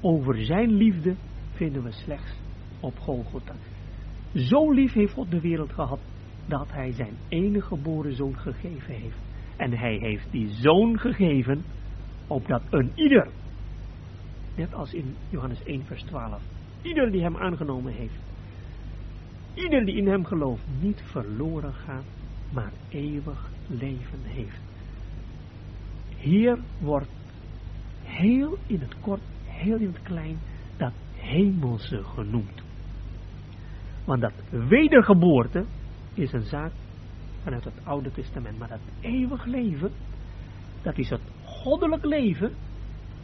over 0.00 0.44
zijn 0.44 0.70
liefde 0.72 1.16
vinden 1.50 1.82
we 1.82 1.92
slechts 1.92 2.32
op 2.80 2.98
Golgotha. 2.98 3.54
Zo 4.34 4.70
lief 4.72 4.92
heeft 4.92 5.12
God 5.12 5.30
de 5.30 5.40
wereld 5.40 5.72
gehad 5.72 6.00
dat 6.46 6.72
hij 6.72 6.92
zijn 6.92 7.16
enige 7.28 7.66
geboren 7.66 8.14
zoon 8.14 8.38
gegeven 8.38 8.94
heeft. 8.94 9.18
En 9.56 9.72
hij 9.72 9.96
heeft 9.96 10.30
die 10.30 10.48
zoon 10.48 10.98
gegeven 10.98 11.64
opdat 12.30 12.62
een 12.70 12.92
ieder, 12.94 13.28
net 14.54 14.74
als 14.74 14.92
in 14.92 15.16
Johannes 15.28 15.62
1 15.64 15.84
vers 15.84 16.02
12, 16.02 16.42
ieder 16.82 17.10
die 17.10 17.22
hem 17.22 17.36
aangenomen 17.36 17.92
heeft, 17.92 18.18
ieder 19.54 19.84
die 19.84 19.96
in 19.96 20.06
hem 20.06 20.24
gelooft, 20.24 20.62
niet 20.80 21.02
verloren 21.04 21.72
gaat, 21.72 22.04
maar 22.52 22.72
eeuwig 22.88 23.50
leven 23.66 24.22
heeft. 24.22 24.60
Hier 26.16 26.58
wordt 26.78 27.10
heel 28.02 28.58
in 28.66 28.80
het 28.80 28.94
kort, 29.00 29.20
heel 29.44 29.76
in 29.76 29.92
het 29.92 30.02
klein, 30.02 30.38
dat 30.76 30.92
hemelse 31.14 32.04
genoemd. 32.04 32.62
Want 34.04 34.20
dat 34.20 34.32
wedergeboorte 34.68 35.64
is 36.14 36.32
een 36.32 36.46
zaak 36.46 36.72
vanuit 37.42 37.64
het 37.64 37.74
Oude 37.84 38.10
Testament. 38.10 38.58
Maar 38.58 38.68
dat 38.68 38.80
eeuwig 39.00 39.44
leven, 39.44 39.90
dat 40.82 40.98
is 40.98 41.10
het 41.10 41.20
goddelijk 41.62 42.04
leven, 42.04 42.52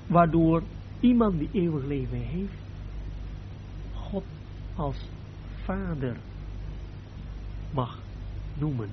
waardoor 0.06 0.62
iemand 1.00 1.38
die 1.38 1.48
eeuwig 1.52 1.84
leven 1.84 2.18
heeft, 2.18 2.58
God 3.92 4.24
als 4.74 5.08
vader 5.64 6.16
mag 7.70 7.98
noemen. 8.54 8.88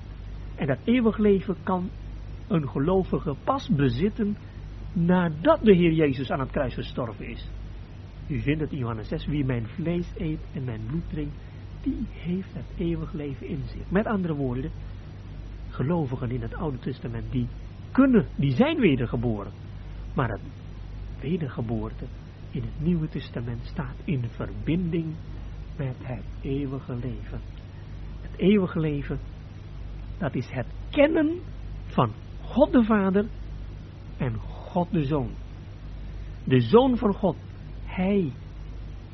En 0.54 0.66
dat 0.66 0.78
eeuwig 0.84 1.18
leven 1.18 1.56
kan 1.62 1.90
een 2.48 2.68
gelovige 2.68 3.34
pas 3.44 3.68
bezitten 3.68 4.36
nadat 4.92 5.60
de 5.62 5.74
Heer 5.74 5.92
Jezus 5.92 6.30
aan 6.30 6.40
het 6.40 6.50
kruis 6.50 6.74
gestorven 6.74 7.26
is. 7.26 7.48
U 8.28 8.40
vindt 8.40 8.60
het 8.60 8.72
in 8.72 8.78
Johannes 8.78 9.08
6, 9.08 9.26
wie 9.26 9.44
mijn 9.44 9.66
vlees 9.66 10.06
eet 10.16 10.40
en 10.52 10.64
mijn 10.64 10.80
bloed 10.86 11.08
drinkt, 11.10 11.34
die 11.82 12.06
heeft 12.10 12.52
het 12.52 12.66
eeuwig 12.76 13.12
leven 13.12 13.46
in 13.46 13.62
zich. 13.66 13.90
Met 13.90 14.06
andere 14.06 14.34
woorden, 14.34 14.70
gelovigen 15.68 16.30
in 16.30 16.42
het 16.42 16.54
Oude 16.54 16.78
Testament, 16.78 17.32
die 17.32 17.46
kunnen, 17.94 18.26
die 18.36 18.54
zijn 18.54 18.76
wedergeboren. 18.80 19.52
Maar 20.14 20.28
het 20.28 20.40
wedergeboorte 21.20 22.04
in 22.50 22.62
het 22.62 22.80
Nieuwe 22.80 23.08
Testament 23.08 23.64
staat 23.64 23.96
in 24.04 24.24
verbinding 24.28 25.14
met 25.76 25.96
het 26.02 26.24
eeuwige 26.40 26.94
leven. 26.94 27.40
Het 28.20 28.36
eeuwige 28.36 28.80
leven, 28.80 29.18
dat 30.18 30.34
is 30.34 30.50
het 30.50 30.66
kennen 30.90 31.40
van 31.86 32.12
God 32.42 32.72
de 32.72 32.84
Vader 32.84 33.26
en 34.16 34.34
God 34.38 34.92
de 34.92 35.04
Zoon. 35.04 35.30
De 36.44 36.60
Zoon 36.60 36.96
van 36.96 37.14
God, 37.14 37.36
Hij 37.84 38.32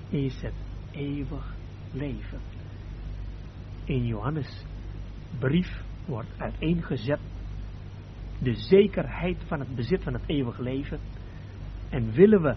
is 0.09 0.40
het 0.43 0.55
eeuwig 0.93 1.55
leven. 1.93 2.40
In 3.85 4.07
Johannes 4.07 4.65
brief 5.39 5.82
wordt 6.07 6.28
uiteengezet 6.36 7.20
de 8.42 8.54
zekerheid 8.54 9.36
van 9.46 9.60
het 9.60 9.74
bezit 9.74 10.02
van 10.02 10.12
het 10.12 10.22
eeuwig 10.26 10.58
leven. 10.58 10.98
En 11.88 12.12
willen 12.12 12.42
we 12.42 12.54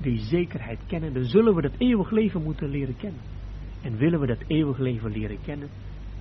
die 0.00 0.18
zekerheid 0.18 0.78
kennen, 0.86 1.12
dan 1.12 1.24
zullen 1.24 1.54
we 1.54 1.62
dat 1.62 1.74
eeuwig 1.78 2.10
leven 2.10 2.42
moeten 2.42 2.68
leren 2.68 2.96
kennen. 2.96 3.20
En 3.82 3.96
willen 3.96 4.20
we 4.20 4.26
dat 4.26 4.42
eeuwig 4.46 4.78
leven 4.78 5.10
leren 5.10 5.40
kennen, 5.42 5.68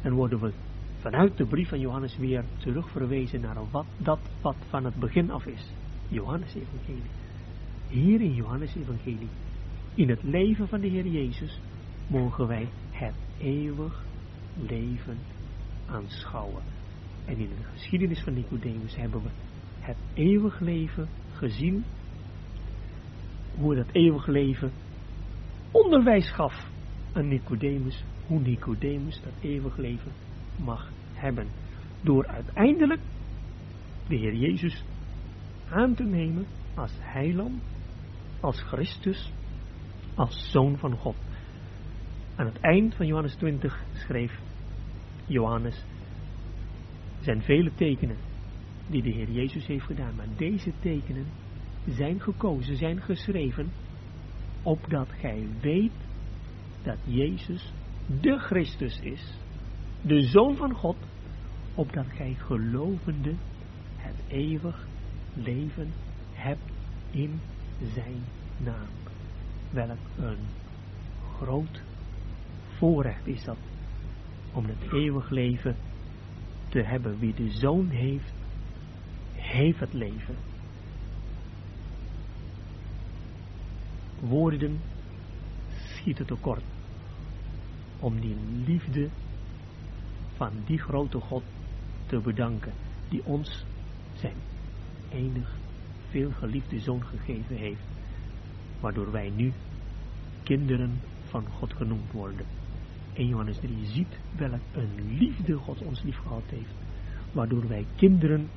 dan 0.02 0.14
worden 0.14 0.40
we 0.40 0.54
vanuit 1.00 1.38
de 1.38 1.46
brief 1.46 1.70
van 1.70 1.80
Johannes 1.80 2.18
weer 2.18 2.44
terugverwezen 2.58 3.42
naar 3.42 3.70
wat, 3.72 3.86
dat 3.98 4.20
wat 4.42 4.56
van 4.70 4.86
het 4.86 4.96
begin 4.96 5.32
af 5.32 5.46
is. 5.46 5.72
Johannes 6.08 6.56
Evangelie. 6.56 7.12
Hier 7.90 8.22
in 8.22 8.34
Johannes 8.34 8.76
Evangelie, 8.76 9.30
in 9.96 10.10
het 10.10 10.24
leven 10.24 10.68
van 10.68 10.80
de 10.80 10.88
Heer 10.88 11.08
Jezus, 11.08 11.60
mogen 12.08 12.48
wij 12.48 12.68
het 12.92 13.16
eeuwig 13.38 14.04
leven 14.68 15.18
aanschouwen. 15.86 16.77
En 17.28 17.38
in 17.38 17.50
de 17.50 17.64
geschiedenis 17.72 18.24
van 18.24 18.34
Nicodemus 18.34 18.96
hebben 18.96 19.24
we 19.24 19.30
het 19.80 19.98
eeuwig 20.14 20.60
leven 20.60 21.08
gezien. 21.32 21.86
Hoe 23.56 23.76
dat 23.76 23.90
eeuwig 23.92 24.28
leven 24.28 24.72
onderwijs 25.72 26.32
gaf 26.32 26.70
aan 27.14 27.28
Nicodemus. 27.28 28.04
Hoe 28.28 28.40
Nicodemus 28.40 29.22
dat 29.22 29.34
eeuwig 29.42 29.78
leven 29.78 30.12
mag 30.56 30.92
hebben. 31.14 31.48
Door 32.02 32.28
uiteindelijk 32.28 33.02
de 34.08 34.16
Heer 34.16 34.36
Jezus 34.36 34.84
aan 35.70 35.96
te 35.96 36.04
nemen 36.04 36.46
als 36.76 36.94
heiland, 37.00 37.62
als 38.40 38.62
Christus, 38.62 39.32
als 40.16 40.52
Zoon 40.52 40.78
van 40.78 40.98
God. 40.98 41.16
Aan 42.36 42.46
het 42.46 42.60
eind 42.60 42.96
van 42.96 43.06
Johannes 43.06 43.36
20 43.36 43.84
schreef 43.94 44.40
Johannes 45.26 45.86
zijn 47.20 47.42
vele 47.42 47.74
tekenen 47.74 48.18
die 48.88 49.02
de 49.02 49.10
Heer 49.10 49.32
Jezus 49.32 49.68
heeft 49.68 49.86
gedaan. 49.86 50.16
Maar 50.16 50.28
deze 50.38 50.72
tekenen 50.80 51.26
zijn 51.86 52.22
gekozen, 52.22 52.76
zijn 52.78 53.02
geschreven, 53.02 53.72
opdat 54.64 55.10
gij 55.12 55.48
weet 55.62 55.92
dat 56.84 56.98
Jezus 57.04 57.74
de 58.22 58.38
Christus 58.38 59.00
is, 59.00 59.38
de 60.02 60.22
Zoon 60.22 60.56
van 60.56 60.74
God, 60.74 60.98
opdat 61.76 62.06
gij 62.08 62.34
gelovende 62.34 63.34
het 63.96 64.24
eeuwig 64.28 64.88
leven 65.34 65.92
hebt 66.34 66.72
in 67.12 67.40
zijn 67.94 68.24
naam. 68.58 68.88
Welk 69.70 69.98
een 70.18 70.38
groot 71.38 71.82
voorrecht 72.78 73.28
is 73.28 73.44
dat 73.44 73.58
om 74.54 74.66
het 74.66 74.92
eeuwig 74.92 75.30
leven 75.30 75.76
te 76.78 76.84
hebben. 76.84 77.20
Wie 77.20 77.34
de 77.34 77.52
zoon 77.52 77.90
heeft, 77.90 78.34
heeft 79.34 79.80
het 79.80 79.94
leven. 79.94 80.36
Woorden 84.20 84.80
schieten 85.70 86.26
tekort 86.26 86.64
om 88.00 88.20
die 88.20 88.36
liefde 88.66 89.10
van 90.36 90.52
die 90.66 90.78
grote 90.78 91.20
God 91.20 91.44
te 92.06 92.20
bedanken, 92.20 92.74
die 93.10 93.26
ons 93.26 93.66
zijn 94.14 94.36
enig 95.10 95.56
veel 96.10 96.32
geliefde 96.32 96.80
zoon 96.80 97.04
gegeven 97.04 97.56
heeft, 97.56 97.82
waardoor 98.80 99.12
wij 99.12 99.30
nu 99.30 99.54
kinderen 100.44 101.00
van 101.26 101.46
God 101.48 101.74
genoemd 101.74 102.12
worden. 102.12 102.57
1 103.18 103.28
Johannes 103.28 103.58
3 103.58 103.86
ziet 103.86 104.20
welk 104.36 104.62
een 104.74 105.18
liefde 105.18 105.54
God 105.54 105.82
ons 105.82 106.04
lief 106.04 106.18
gehad 106.18 106.44
heeft, 106.50 106.74
waardoor 107.32 107.68
wij 107.68 107.86
kinderen 107.96 108.50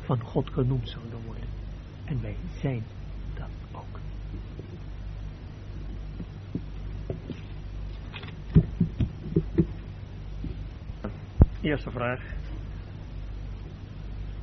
van 0.00 0.20
God 0.20 0.50
genoemd 0.50 0.88
zouden 0.88 1.18
worden. 1.26 1.44
En 2.04 2.20
wij 2.22 2.36
zijn 2.60 2.82
dat 3.34 3.48
ook. 3.72 4.00
Eerste 11.60 11.90
vraag. 11.90 12.20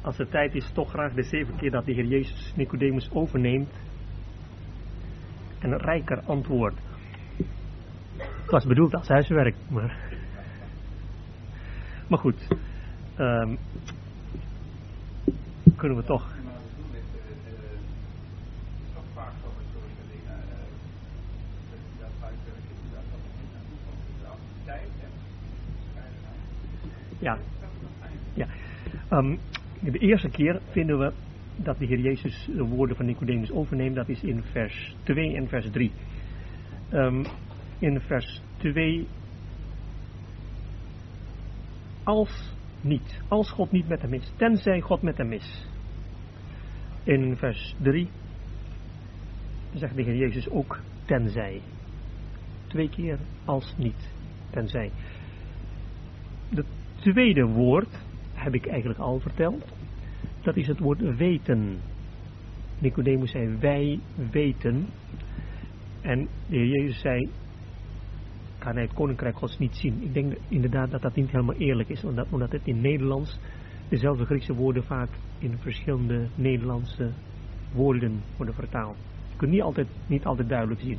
Als 0.02 0.18
het 0.18 0.32
tijd 0.32 0.56
is, 0.56 0.72
toch 0.74 0.90
graag 0.90 1.14
de 1.14 1.24
zeven 1.24 1.56
keer 1.56 1.72
dat 1.72 1.86
de 1.86 1.94
Heer 1.94 2.06
Jezus 2.06 2.54
Nicodemus 2.56 3.12
overneemt. 3.12 3.74
En 5.60 5.72
een 5.72 5.82
rijker 5.82 6.22
antwoord. 6.22 6.74
Het 8.50 8.58
was 8.58 8.68
bedoeld 8.68 8.96
als 8.96 9.08
huiswerk, 9.08 9.56
maar. 9.68 9.98
Maar 12.08 12.20
goed. 12.20 12.48
Um, 13.20 13.58
kunnen 15.76 15.98
we 15.98 16.04
toch. 16.04 16.34
Ja. 27.20 27.38
ja. 28.34 28.48
Um, 29.12 29.40
de 29.80 30.00
eerste 30.00 30.30
keer 30.30 30.62
vinden 30.70 31.00
we 31.00 31.12
dat 31.56 31.78
de 31.78 31.86
Heer 31.86 32.00
Jezus 32.00 32.50
de 32.56 32.64
woorden 32.64 32.96
van 32.96 33.06
Nicodemus 33.06 33.52
overneemt. 33.52 33.96
Dat 33.96 34.10
is 34.10 34.22
in 34.22 34.44
vers 34.44 34.96
2 35.04 35.36
en 35.36 35.48
vers 35.48 35.70
3. 35.72 35.92
Um, 36.94 37.26
in 37.80 38.00
vers 38.00 38.42
2. 38.58 39.08
Als 42.04 42.54
niet, 42.82 43.22
als 43.28 43.52
God 43.52 43.72
niet 43.72 43.88
met 43.88 44.02
hem 44.02 44.14
is, 44.14 44.34
tenzij 44.38 44.82
God 44.82 45.02
met 45.02 45.18
hem 45.18 45.32
is. 45.32 45.68
In 47.04 47.38
vers 47.38 47.76
3 47.82 48.10
zegt 49.74 49.96
de 49.96 50.04
Heer 50.04 50.16
Jezus 50.16 50.50
ook 50.50 50.80
tenzij. 51.06 51.62
Twee 52.68 52.90
keer 52.90 53.20
als 53.46 53.74
niet, 53.78 54.14
tenzij. 54.50 54.92
Het 56.50 56.66
tweede 56.96 57.46
woord 57.46 58.04
heb 58.34 58.54
ik 58.54 58.68
eigenlijk 58.68 59.00
al 59.00 59.20
verteld. 59.20 59.66
Dat 60.42 60.56
is 60.56 60.68
het 60.68 60.80
woord 60.80 61.18
weten. 61.18 61.80
Nicodemus 62.80 63.32
zei 63.32 63.58
wij 63.60 64.00
weten. 64.32 64.88
En 66.02 66.28
de 66.48 66.58
Heer 66.58 66.68
Jezus 66.68 67.00
zei 67.00 67.30
kan 68.60 68.74
hij 68.74 68.84
het 68.84 68.94
koninkrijk 68.94 69.38
gods 69.38 69.58
niet 69.58 69.76
zien. 69.76 70.04
Ik 70.04 70.14
denk 70.14 70.34
inderdaad 70.48 70.92
dat 70.92 71.02
dat 71.02 71.16
niet 71.16 71.32
helemaal 71.32 71.56
eerlijk 71.56 71.90
is, 71.90 72.04
omdat, 72.04 72.28
omdat 72.30 72.52
het 72.52 72.62
in 72.64 72.82
Nederlands 72.82 73.40
dezelfde 73.90 74.26
Griekse 74.26 74.54
woorden 74.54 74.84
vaak 74.84 75.10
in 75.40 75.58
verschillende 75.58 76.28
Nederlandse 76.36 77.12
woorden 77.74 78.22
worden 78.38 78.56
vertaald. 78.56 78.98
Je 79.30 79.36
kunt 79.38 79.52
niet 79.52 79.62
altijd, 79.62 79.88
niet 80.08 80.26
altijd 80.26 80.50
duidelijk 80.50 80.82
zien. 80.82 80.98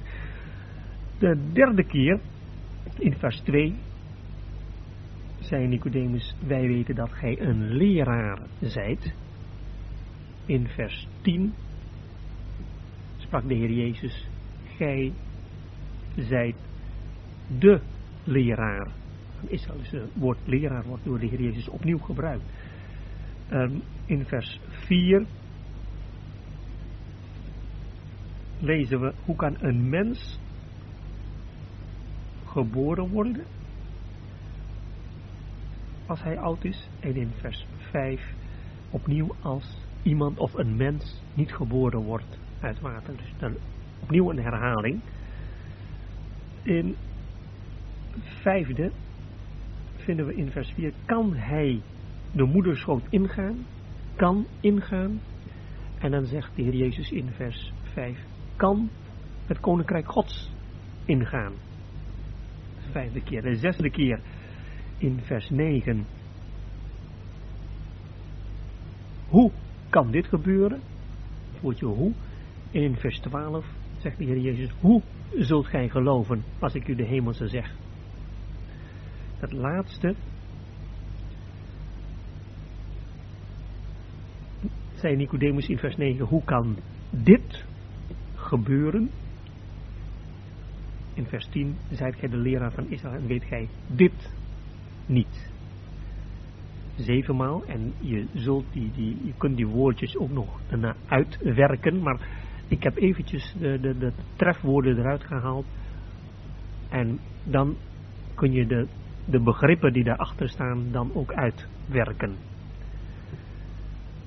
De 1.19 1.51
derde 1.53 1.85
keer, 1.85 2.21
in 2.99 3.15
vers 3.15 3.41
2, 3.41 3.75
zei 5.39 5.67
Nicodemus, 5.67 6.35
wij 6.47 6.67
weten 6.67 6.95
dat 6.95 7.13
gij 7.13 7.41
een 7.41 7.69
leraar 7.69 8.39
zijt. 8.61 9.15
In 10.47 10.67
vers 10.69 11.09
10 11.21 11.55
sprak 13.17 13.49
de 13.49 13.55
Heer 13.55 13.71
Jezus, 13.71 14.29
gij 14.77 15.13
zijt 16.17 16.57
de 17.59 17.81
leraar 18.25 18.89
Israël. 19.47 19.81
Het 19.83 20.11
woord 20.15 20.39
leraar 20.45 20.85
wordt 20.85 21.05
door 21.05 21.19
de 21.19 21.27
Heer 21.27 21.43
Jezus 21.43 21.69
opnieuw 21.69 21.99
gebruikt. 21.99 22.45
Um, 23.53 23.83
in 24.07 24.25
vers 24.25 24.61
4 24.69 25.27
lezen 28.59 29.01
we, 29.01 29.13
hoe 29.25 29.37
kan 29.37 29.57
een 29.61 29.89
mens 29.89 30.39
geboren 32.47 33.09
worden 33.09 33.45
als 36.07 36.23
hij 36.23 36.39
oud 36.39 36.65
is? 36.65 36.89
En 37.01 37.17
in 37.17 37.31
vers 37.41 37.67
5 37.77 38.35
opnieuw 38.91 39.35
als 39.41 39.79
iemand 40.03 40.39
of 40.39 40.55
een 40.55 40.77
mens 40.77 41.23
niet 41.35 41.53
geboren 41.53 42.03
wordt 42.03 42.39
uit 42.61 42.81
water. 42.81 43.17
Dus 43.17 43.33
dan 43.39 43.57
opnieuw 44.03 44.31
een 44.31 44.43
herhaling. 44.43 45.01
In 46.63 46.97
vijfde 48.23 48.91
vinden 49.97 50.27
we 50.27 50.35
in 50.35 50.51
vers 50.51 50.71
4, 50.71 50.93
kan 51.05 51.35
hij 51.35 51.81
de 52.33 52.45
moederschoot 52.45 53.03
ingaan? 53.09 53.67
Kan 54.17 54.47
ingaan. 54.61 55.21
En 55.99 56.11
dan 56.11 56.25
zegt 56.25 56.57
de 56.57 56.63
Heer 56.63 56.75
Jezus 56.75 57.11
in 57.11 57.31
vers 57.31 57.73
5, 57.83 58.19
kan 58.57 58.91
het 59.47 59.61
koninkrijk 59.61 60.09
gods 60.09 60.51
ingaan. 61.05 61.53
De 62.85 62.91
vijfde 62.91 63.23
keer. 63.23 63.43
De 63.43 63.55
zesde 63.55 63.91
keer 63.91 64.21
in 64.99 65.21
vers 65.23 65.51
9. 65.51 66.07
Hoe 69.29 69.51
kan 69.89 70.11
dit 70.11 70.27
gebeuren? 70.27 70.81
Het 71.53 71.61
woordje 71.61 71.87
hoe. 71.87 72.13
In 72.71 72.97
vers 72.97 73.19
12 73.19 73.67
zegt 73.99 74.19
de 74.19 74.25
Heer 74.25 74.39
Jezus, 74.39 74.71
hoe 74.81 75.03
zult 75.35 75.67
gij 75.67 75.89
geloven 75.89 76.45
als 76.59 76.75
ik 76.75 76.89
u 76.89 76.95
de 76.95 77.05
hemelse 77.05 77.49
zeg? 77.49 77.75
Het 79.41 79.53
laatste 79.53 80.15
zei 84.95 85.17
Nicodemus 85.17 85.69
in 85.69 85.79
vers 85.79 85.97
9, 85.97 86.27
hoe 86.27 86.45
kan 86.45 86.77
dit 87.11 87.65
gebeuren? 88.35 89.11
In 91.15 91.27
vers 91.27 91.47
10 91.47 91.77
zei 91.91 92.13
gij 92.13 92.29
de 92.29 92.37
leraar 92.37 92.73
van 92.73 92.91
Israël 92.91 93.15
en 93.15 93.27
weet 93.27 93.45
gij 93.45 93.69
dit 93.87 94.35
niet. 95.07 95.51
Zevenmaal 96.97 97.65
en 97.65 97.93
je, 98.01 98.27
zult 98.35 98.65
die, 98.73 98.91
die, 98.93 99.35
kunt 99.37 99.57
die 99.57 99.67
woordjes 99.67 100.17
ook 100.17 100.31
nog 100.31 100.61
daarna 100.69 100.97
uitwerken, 101.07 102.03
maar 102.03 102.29
ik 102.69 102.83
heb 102.83 102.97
eventjes 102.97 103.55
de, 103.59 103.81
de, 103.81 103.99
de 103.99 104.13
trefwoorden 104.37 104.99
eruit 104.99 105.25
gehaald 105.25 105.67
en 106.89 107.19
dan 107.45 107.77
kun 108.35 108.53
je 108.53 108.67
de 108.67 108.87
de 109.25 109.41
begrippen 109.41 109.93
die 109.93 110.05
daarachter 110.05 110.49
staan 110.49 110.93
dan 110.93 111.11
ook 111.15 111.33
uitwerken. 111.33 112.37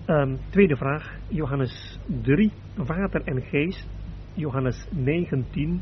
Um, 0.08 0.40
tweede 0.50 0.76
vraag, 0.76 1.16
Johannes 1.28 2.00
3, 2.22 2.52
water 2.76 3.22
en 3.24 3.42
geest. 3.42 3.88
Johannes 4.34 4.88
19, 4.92 5.82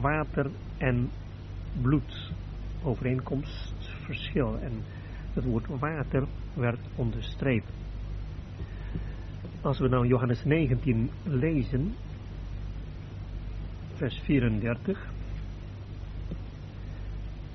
water 0.00 0.50
en 0.78 1.10
bloed. 1.82 2.32
Overeenkomstverschil. 2.82 4.58
En 4.60 4.72
het 5.32 5.44
woord 5.44 5.66
water 5.66 6.26
werd 6.54 6.80
onderstreept. 6.96 7.72
Als 9.60 9.78
we 9.78 9.88
nou 9.88 10.06
Johannes 10.06 10.44
19 10.44 11.10
lezen, 11.24 11.94
vers 13.94 14.20
34. 14.24 15.10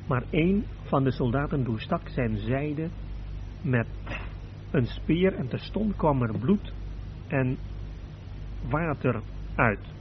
Maar 0.07 0.23
één 0.29 0.65
van 0.81 1.03
de 1.03 1.11
soldaten 1.11 1.63
doorstak 1.63 2.09
zijn 2.09 2.37
zijde 2.37 2.89
met 3.61 3.87
een 4.71 4.85
speer 4.85 5.33
en 5.33 5.47
terstond 5.47 5.95
kwam 5.95 6.21
er 6.21 6.39
bloed 6.39 6.73
en 7.27 7.57
water 8.69 9.21
uit. 9.55 9.95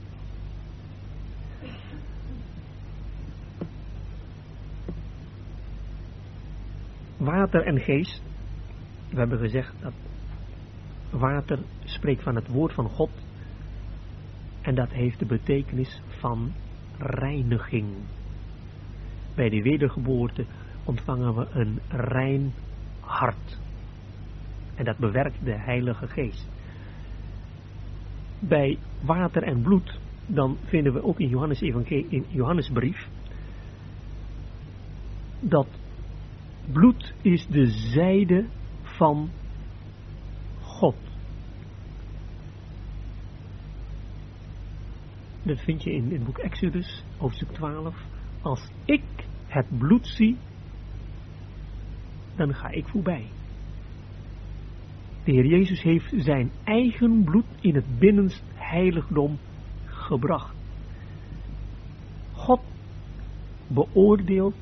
Water 7.17 7.65
en 7.65 7.79
geest, 7.79 8.23
we 9.09 9.17
hebben 9.17 9.39
gezegd 9.39 9.73
dat 9.81 9.93
water 11.09 11.59
spreekt 11.83 12.23
van 12.23 12.35
het 12.35 12.47
woord 12.47 12.73
van 12.73 12.89
God 12.89 13.11
en 14.61 14.75
dat 14.75 14.89
heeft 14.91 15.19
de 15.19 15.25
betekenis 15.25 16.01
van 16.07 16.53
reiniging. 16.97 17.85
Bij 19.37 19.49
de 19.49 19.61
wedergeboorte 19.61 20.45
ontvangen 20.83 21.35
we 21.35 21.47
een 21.51 21.79
rein 21.89 22.53
hart. 22.99 23.59
En 24.75 24.85
dat 24.85 24.97
bewerkt 24.97 25.45
de 25.45 25.57
Heilige 25.57 26.07
Geest. 26.07 26.49
Bij 28.39 28.77
water 29.01 29.43
en 29.43 29.61
bloed, 29.61 29.99
dan 30.25 30.57
vinden 30.63 30.93
we 30.93 31.03
ook 31.03 31.19
in 31.19 31.27
Johannes, 31.27 31.61
in 31.61 32.25
Johannesbrief, 32.27 33.07
dat 35.39 35.67
bloed 36.71 37.13
is 37.21 37.47
de 37.47 37.65
zijde 37.67 38.45
van 38.81 39.29
God. 40.61 40.95
Dat 45.43 45.59
vind 45.59 45.83
je 45.83 45.91
in 45.91 46.11
het 46.11 46.23
boek 46.23 46.37
Exodus, 46.37 47.03
hoofdstuk 47.17 47.49
12. 47.49 48.16
Als 48.47 48.69
ik 48.85 49.03
het 49.47 49.65
bloed 49.77 50.07
zie, 50.07 50.37
dan 52.35 52.53
ga 52.53 52.69
ik 52.69 52.87
voorbij. 52.87 53.25
De 55.23 55.31
Heer 55.31 55.45
Jezus 55.45 55.81
heeft 55.81 56.13
zijn 56.17 56.51
eigen 56.63 57.23
bloed 57.23 57.45
in 57.61 57.75
het 57.75 57.99
binnenst 57.99 58.43
heiligdom 58.53 59.37
gebracht. 59.85 60.55
God 62.33 62.59
beoordeelt 63.67 64.55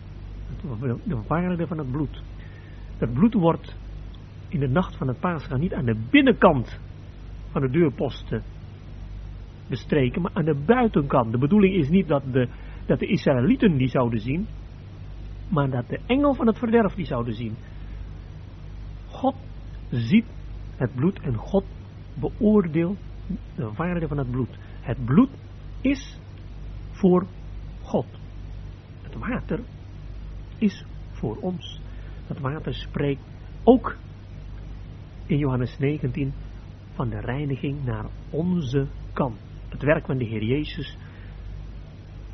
de 1.04 1.22
waarde 1.28 1.68
van 1.68 1.78
het 1.78 1.92
bloed. 1.92 2.24
Dat 2.98 3.14
bloed 3.14 3.34
wordt 3.34 3.76
in 4.48 4.60
de 4.60 4.70
nacht 4.70 4.96
van 4.98 5.08
het 5.08 5.20
paasgaan 5.20 5.60
niet 5.60 5.74
aan 5.74 5.86
de 5.86 6.08
binnenkant 6.10 6.80
van 7.52 7.62
de 7.62 7.70
deurposten 7.70 8.44
bestreken, 9.68 10.22
maar 10.22 10.32
aan 10.34 10.46
de 10.46 10.64
buitenkant. 10.66 11.32
De 11.32 11.38
bedoeling 11.38 11.74
is 11.74 11.90
niet 11.90 12.08
dat 12.08 12.24
de, 12.32 12.48
dat 12.86 13.00
de 13.00 13.08
Israëlieten 13.08 13.78
die 13.78 13.88
zouden 13.88 14.20
zien, 14.20 14.48
maar 15.50 15.70
dat 15.70 15.88
de 15.88 16.00
engel 16.06 16.34
van 16.34 16.48
het 16.48 16.58
verderf 16.58 16.94
die 16.94 17.06
zouden 17.06 17.34
zien. 17.34 17.56
God 19.08 19.36
ziet 19.90 20.26
het 20.76 20.96
bloed 20.96 21.20
en 21.20 21.36
God 21.36 21.64
beoordeelt 22.14 22.98
de 23.56 23.72
waarde 23.76 24.08
van 24.08 24.18
het 24.18 24.32
bloed. 24.32 24.58
Het 24.82 25.06
bloed 25.06 25.30
is 25.82 26.20
voor 26.92 27.26
God. 27.82 28.06
Het 29.02 29.16
water 29.16 29.60
is 30.58 30.86
voor 31.12 31.38
ons. 31.38 31.82
Het 32.28 32.40
water 32.40 32.74
spreekt 32.74 33.22
ook 33.64 33.98
in 35.26 35.38
Johannes 35.38 35.78
19 35.78 36.34
van 36.94 37.10
de 37.10 37.20
reiniging 37.20 37.86
naar 37.86 38.06
onze 38.30 38.88
kant. 39.14 39.36
Het 39.70 39.84
werk 39.84 40.06
van 40.06 40.18
de 40.18 40.26
Heer 40.26 40.44
Jezus 40.44 40.98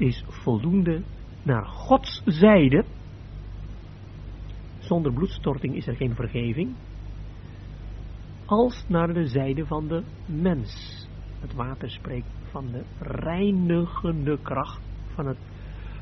is 0.02 0.24
voldoende 0.28 1.02
naar 1.44 1.66
Gods 1.66 2.22
zijde. 2.26 2.86
Zonder 4.80 5.14
bloedstorting 5.14 5.76
is 5.76 5.88
er 5.88 5.96
geen 5.96 6.16
vergeving. 6.16 6.76
Als 8.46 8.86
naar 8.88 9.14
de 9.14 9.26
zijde 9.26 9.66
van 9.66 9.88
de 9.88 10.04
mens. 10.26 11.08
Het 11.40 11.54
water 11.54 11.90
spreekt 11.90 12.28
van 12.50 12.72
de 12.72 12.84
reinigende 13.00 14.38
kracht 14.42 14.82
van 15.14 15.28
het, 15.28 15.38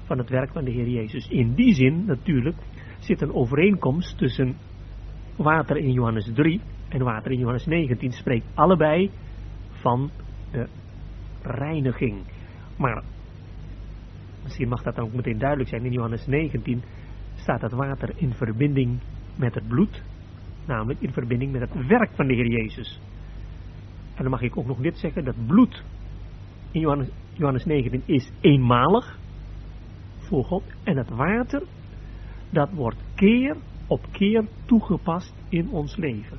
van 0.04 0.18
het 0.18 0.30
werk 0.30 0.52
van 0.52 0.64
de 0.64 0.72
Heer 0.72 0.90
Jezus. 0.90 1.28
In 1.28 1.54
die 1.54 1.74
zin 1.74 2.06
natuurlijk 2.06 2.58
zit 3.00 3.22
een 3.22 3.34
overeenkomst 3.34 4.18
tussen 4.18 4.56
water 5.36 5.78
in 5.78 5.92
Johannes 5.92 6.32
3 6.34 6.62
en 6.90 7.04
water 7.04 7.32
in 7.32 7.40
Johannes 7.40 7.66
19. 7.66 8.12
Spreekt 8.12 8.46
allebei 8.54 9.12
van 9.72 10.10
de 10.52 10.68
reiniging. 11.44 12.22
Maar 12.78 13.04
misschien 14.44 14.68
mag 14.68 14.84
dat 14.84 14.96
dan 14.96 15.06
ook 15.06 15.14
meteen 15.14 15.38
duidelijk 15.38 15.70
zijn. 15.70 15.86
In 15.86 15.92
Johannes 15.92 16.28
19 16.28 16.82
staat 17.36 17.62
het 17.62 17.72
water 17.72 18.14
in 18.16 18.34
verbinding 18.34 19.00
met 19.36 19.54
het 19.54 19.68
bloed. 19.68 20.04
Namelijk 20.66 21.02
in 21.02 21.14
verbinding 21.14 21.52
met 21.52 21.62
het 21.62 21.88
werk 21.88 22.10
van 22.14 22.28
de 22.28 22.34
Heer 22.34 22.48
Jezus. 22.48 23.00
En 24.16 24.22
dan 24.22 24.32
mag 24.32 24.42
ik 24.42 24.58
ook 24.58 24.68
nog 24.68 24.78
dit 24.78 24.98
zeggen, 24.98 25.24
dat 25.24 25.48
bloed 25.48 25.84
in 26.72 26.80
Johannes, 26.80 27.10
Johannes 27.34 27.66
19 27.66 28.02
is 28.06 28.32
eenmalig 28.42 29.18
voor 30.18 30.44
God. 30.44 30.64
En 30.84 30.98
het 30.98 31.10
water, 31.10 31.64
dat 32.50 32.70
wordt 32.72 32.98
keer 33.16 33.56
op 33.88 34.06
keer 34.12 34.46
toegepast 34.66 35.34
in 35.50 35.70
ons 35.70 35.96
leven. 35.96 36.38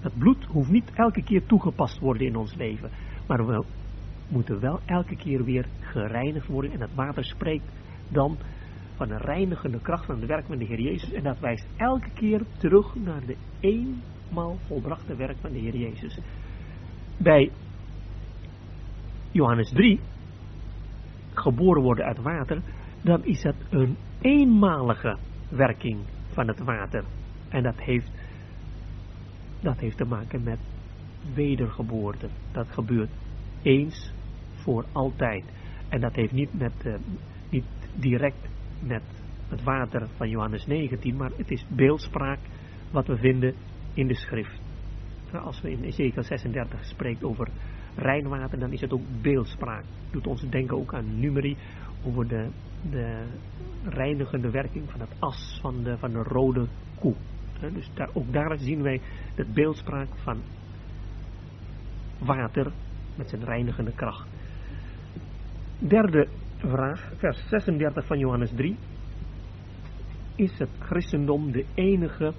Het 0.00 0.18
bloed 0.18 0.44
hoeft 0.44 0.70
niet 0.70 0.90
elke 0.94 1.22
keer 1.22 1.46
toegepast 1.46 1.98
worden 1.98 2.26
in 2.26 2.36
ons 2.36 2.54
leven. 2.54 2.90
Maar 3.26 3.46
we 3.46 3.64
moeten 4.30 4.60
wel 4.60 4.80
elke 4.86 5.16
keer 5.16 5.44
weer 5.44 5.66
gereinigd 5.80 6.46
worden. 6.46 6.72
En 6.72 6.80
het 6.80 6.94
water 6.94 7.24
spreekt 7.24 7.64
dan 8.08 8.38
van 8.96 9.10
een 9.10 9.20
reinigende 9.20 9.80
kracht 9.80 10.04
van 10.04 10.16
het 10.16 10.26
werk 10.26 10.46
van 10.46 10.58
de 10.58 10.64
Heer 10.64 10.80
Jezus. 10.80 11.12
En 11.12 11.22
dat 11.22 11.38
wijst 11.38 11.66
elke 11.76 12.10
keer 12.14 12.42
terug 12.58 12.94
naar 12.94 13.26
de 13.26 13.36
eenmaal 13.60 14.58
volbrachte 14.66 15.16
werk 15.16 15.36
van 15.40 15.52
de 15.52 15.58
Heer 15.58 15.76
Jezus. 15.76 16.18
Bij 17.16 17.50
Johannes 19.30 19.70
3, 19.70 20.00
geboren 21.34 21.82
worden 21.82 22.04
uit 22.04 22.18
water, 22.18 22.62
dan 23.02 23.24
is 23.24 23.42
dat 23.42 23.54
een 23.70 23.96
eenmalige 24.20 25.16
werking 25.48 25.98
van 26.32 26.48
het 26.48 26.58
water. 26.58 27.04
En 27.48 27.62
dat 27.62 27.80
heeft, 27.80 28.10
dat 29.60 29.78
heeft 29.78 29.96
te 29.96 30.04
maken 30.04 30.42
met 30.42 30.58
wedergeboorte. 31.34 32.28
Dat 32.52 32.66
gebeurt 32.70 33.10
eens 33.62 34.12
voor 34.60 34.84
altijd. 34.92 35.44
En 35.88 36.00
dat 36.00 36.14
heeft 36.14 36.32
niet, 36.32 36.58
met, 36.58 36.72
uh, 36.86 36.94
niet 37.50 37.64
direct 37.94 38.48
met 38.82 39.02
het 39.48 39.62
water 39.62 40.08
van 40.16 40.28
Johannes 40.28 40.66
19, 40.66 41.16
maar 41.16 41.30
het 41.36 41.50
is 41.50 41.66
beeldspraak 41.68 42.38
wat 42.90 43.06
we 43.06 43.16
vinden 43.16 43.54
in 43.94 44.06
de 44.06 44.14
schrift. 44.14 44.60
Als 45.32 45.60
we 45.60 45.70
in 45.70 45.82
Ezekiel 45.82 46.22
36 46.22 46.84
spreekt 46.84 47.24
over 47.24 47.48
rijnwater, 47.94 48.58
dan 48.58 48.72
is 48.72 48.80
het 48.80 48.92
ook 48.92 49.22
beeldspraak. 49.22 49.84
Doet 50.10 50.26
ons 50.26 50.48
denken 50.48 50.76
ook 50.76 50.94
aan 50.94 51.20
numeri 51.20 51.56
over 52.04 52.28
de, 52.28 52.48
de 52.90 53.24
reinigende 53.84 54.50
werking 54.50 54.90
van 54.90 55.00
het 55.00 55.10
as 55.18 55.58
van 55.60 55.82
de, 55.82 55.98
van 55.98 56.12
de 56.12 56.22
rode 56.22 56.66
koe. 56.98 57.14
Dus 57.72 57.90
daar, 57.94 58.08
ook 58.12 58.32
daar 58.32 58.58
zien 58.58 58.82
wij 58.82 59.00
de 59.34 59.44
beeldspraak 59.54 60.08
van 60.14 60.40
water 62.18 62.72
met 63.14 63.28
zijn 63.28 63.44
reinigende 63.44 63.92
kracht. 63.92 64.28
Derde 65.88 66.28
vraag, 66.58 67.12
vers 67.16 67.48
36 67.48 68.06
van 68.06 68.18
Johannes 68.18 68.50
3. 68.54 68.76
Is 70.36 70.58
het 70.58 70.68
christendom 70.78 71.52
de 71.52 71.64
enige 71.74 72.32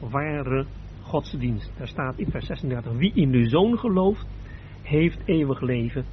ware 0.00 0.66
godsdienst? 1.02 1.72
Daar 1.78 1.88
staat 1.88 2.18
in 2.18 2.30
vers 2.30 2.46
36, 2.46 2.92
wie 2.92 3.12
in 3.14 3.30
de 3.30 3.48
zoon 3.48 3.78
gelooft, 3.78 4.26
heeft 4.82 5.18
eeuwig 5.24 5.60
leven. 5.60 6.04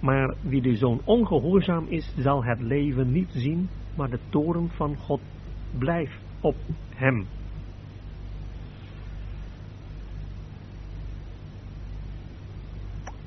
Maar 0.00 0.34
wie 0.40 0.62
de 0.62 0.76
zoon 0.76 1.00
ongehoorzaam 1.04 1.86
is, 1.88 2.14
zal 2.16 2.44
het 2.44 2.60
leven 2.60 3.12
niet 3.12 3.30
zien, 3.30 3.68
maar 3.96 4.10
de 4.10 4.20
toren 4.28 4.68
van 4.68 4.96
God 4.96 5.20
blijft 5.78 6.20
op 6.40 6.56
hem. 6.94 7.26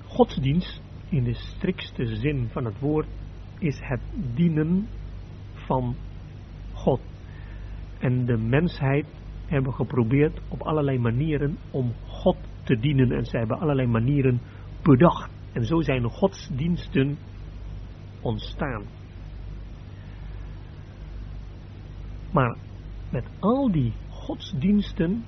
Godsdienst, 0.03 0.84
in 1.15 1.23
de 1.23 1.33
strikste 1.33 2.05
zin 2.15 2.47
van 2.51 2.65
het 2.65 2.79
woord, 2.79 3.07
is 3.59 3.79
het 3.81 4.01
dienen 4.33 4.87
van 5.53 5.95
God. 6.73 7.01
En 7.99 8.25
de 8.25 8.37
mensheid 8.37 9.05
hebben 9.45 9.73
geprobeerd 9.73 10.41
op 10.47 10.61
allerlei 10.61 10.99
manieren 10.99 11.57
om 11.71 11.93
God 12.07 12.37
te 12.63 12.79
dienen. 12.79 13.11
En 13.11 13.25
zij 13.25 13.39
hebben 13.39 13.59
allerlei 13.59 13.87
manieren 13.87 14.41
bedacht. 14.83 15.31
En 15.53 15.65
zo 15.65 15.81
zijn 15.81 16.03
godsdiensten 16.03 17.17
ontstaan. 18.21 18.83
Maar 22.31 22.57
met 23.11 23.25
al 23.39 23.71
die 23.71 23.93
godsdiensten 24.09 25.23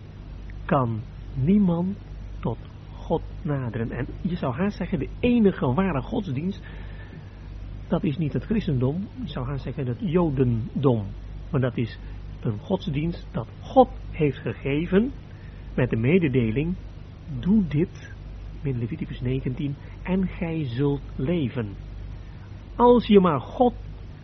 kan 0.65 1.01
niemand 1.33 1.97
tot 2.39 2.57
God 3.07 3.21
naderen. 3.41 3.91
En 3.91 4.07
je 4.21 4.35
zou 4.35 4.53
haast 4.53 4.77
zeggen, 4.77 4.99
de 4.99 5.09
enige 5.19 5.73
ware 5.73 6.01
godsdienst 6.01 6.63
dat 7.87 8.03
is 8.03 8.17
niet 8.17 8.33
het 8.33 8.43
christendom, 8.43 9.07
ik 9.23 9.29
zou 9.29 9.45
gaan 9.45 9.59
zeggen 9.59 9.87
het 9.87 9.99
jodendom. 9.99 11.05
Maar 11.51 11.61
dat 11.61 11.77
is 11.77 11.99
een 12.41 12.59
godsdienst 12.59 13.27
dat 13.31 13.47
God 13.59 13.89
heeft 14.11 14.37
gegeven 14.37 15.11
met 15.75 15.89
de 15.89 15.95
mededeling, 15.95 16.75
doe 17.39 17.67
dit, 17.67 18.13
in 18.61 18.79
Leviticus 18.79 19.21
19, 19.21 19.75
en 20.03 20.27
gij 20.27 20.65
zult 20.65 21.01
leven. 21.15 21.75
Als 22.75 23.07
je 23.07 23.19
maar 23.19 23.39
God 23.39 23.73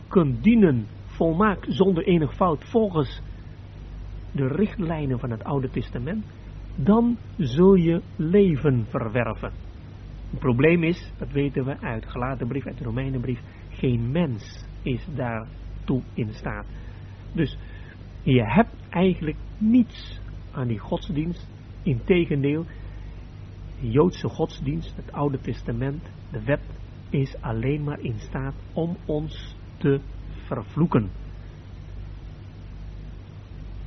kunt 0.08 0.44
dienen, 0.44 0.88
volmaakt, 1.06 1.66
zonder 1.70 2.04
enig 2.04 2.36
fout, 2.36 2.64
volgens 2.64 3.22
de 4.32 4.48
richtlijnen 4.48 5.20
van 5.20 5.32
het 5.32 5.44
Oude 5.44 5.70
Testament, 5.70 6.26
dan 6.76 7.18
zul 7.38 7.74
je 7.74 8.02
leven 8.16 8.86
verwerven. 8.90 9.52
Het 10.30 10.40
probleem 10.40 10.84
is, 10.84 11.12
dat 11.18 11.32
weten 11.32 11.66
we 11.66 11.80
uit 11.80 12.06
gelaten 12.06 12.48
brief, 12.48 12.66
uit 12.66 12.78
de 12.78 12.84
Romeinenbrief, 12.84 13.42
geen 13.70 14.12
mens 14.12 14.66
is 14.82 15.08
daartoe 15.16 16.02
in 16.14 16.34
staat. 16.34 16.66
Dus 17.34 17.58
je 18.24 18.44
hebt 18.44 18.76
eigenlijk 18.90 19.38
niets 19.58 20.22
aan 20.52 20.68
die 20.68 20.80
godsdienst. 20.80 21.52
Integendeel, 21.84 22.66
de 23.82 23.90
Joodse 23.90 24.28
godsdienst, 24.28 24.96
het 24.96 25.12
Oude 25.12 25.40
Testament, 25.40 26.10
de 26.32 26.44
wet, 26.44 26.62
is 27.10 27.42
alleen 27.42 27.84
maar 27.84 28.00
in 28.00 28.20
staat 28.20 28.54
om 28.74 28.98
ons 29.06 29.56
te 29.78 30.00
vervloeken. 30.46 31.12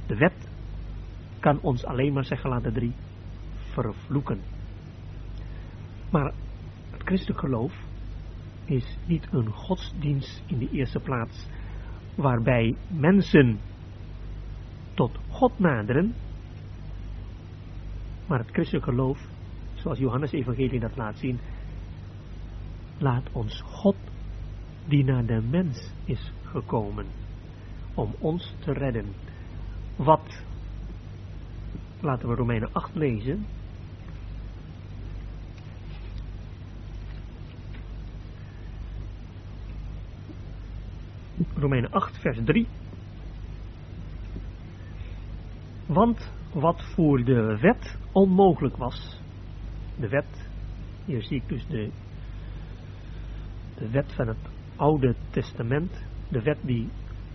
De 0.07 0.17
wet 0.17 0.49
kan 1.47 1.61
ons 1.63 1.85
alleen 1.85 2.13
maar 2.13 2.25
zeggen, 2.25 2.51
laten 2.51 2.73
drie, 2.73 2.93
vervloeken. 3.73 4.41
Maar 6.11 6.33
het 6.91 7.03
christelijk 7.05 7.41
geloof 7.41 7.73
is 8.65 8.97
niet 9.07 9.27
een 9.31 9.51
godsdienst 9.51 10.43
in 10.47 10.59
de 10.59 10.71
eerste 10.71 11.01
plaats, 11.01 11.47
waarbij 12.15 12.77
mensen 12.89 13.59
tot 14.95 15.19
God 15.29 15.59
naderen, 15.59 16.15
maar 18.27 18.39
het 18.39 18.51
christelijk 18.51 18.85
geloof, 18.85 19.19
zoals 19.75 19.99
Johannes 19.99 20.33
Evangelie 20.33 20.81
dat 20.81 20.97
laat 20.97 21.19
zien, 21.19 21.39
laat 22.99 23.29
ons 23.33 23.61
God, 23.61 23.97
die 24.87 25.05
naar 25.05 25.27
de 25.27 25.43
mens 25.51 25.93
is 26.05 26.33
gekomen, 26.45 27.07
om 27.95 28.15
ons 28.19 28.55
te 28.59 28.73
redden. 28.73 29.07
Wat, 29.97 30.45
laten 32.07 32.29
we 32.29 32.35
Romeinen 32.35 32.73
8 32.73 32.95
lezen, 32.95 33.47
Romeinen 41.55 41.91
8, 41.91 42.19
vers 42.21 42.39
3. 42.45 42.67
Want 45.87 46.33
wat 46.53 46.83
voor 46.95 47.25
de 47.25 47.59
wet 47.61 47.99
onmogelijk 48.13 48.77
was, 48.77 49.21
de 49.97 50.09
wet, 50.09 50.49
hier 51.05 51.23
zie 51.23 51.37
ik 51.37 51.49
dus 51.49 51.67
de, 51.67 51.91
de 53.77 53.91
wet 53.91 54.13
van 54.13 54.29
het 54.29 54.49
Oude 54.77 55.15
Testament, 55.31 56.05
de 56.29 56.43
wet 56.43 56.59
die 56.61 56.89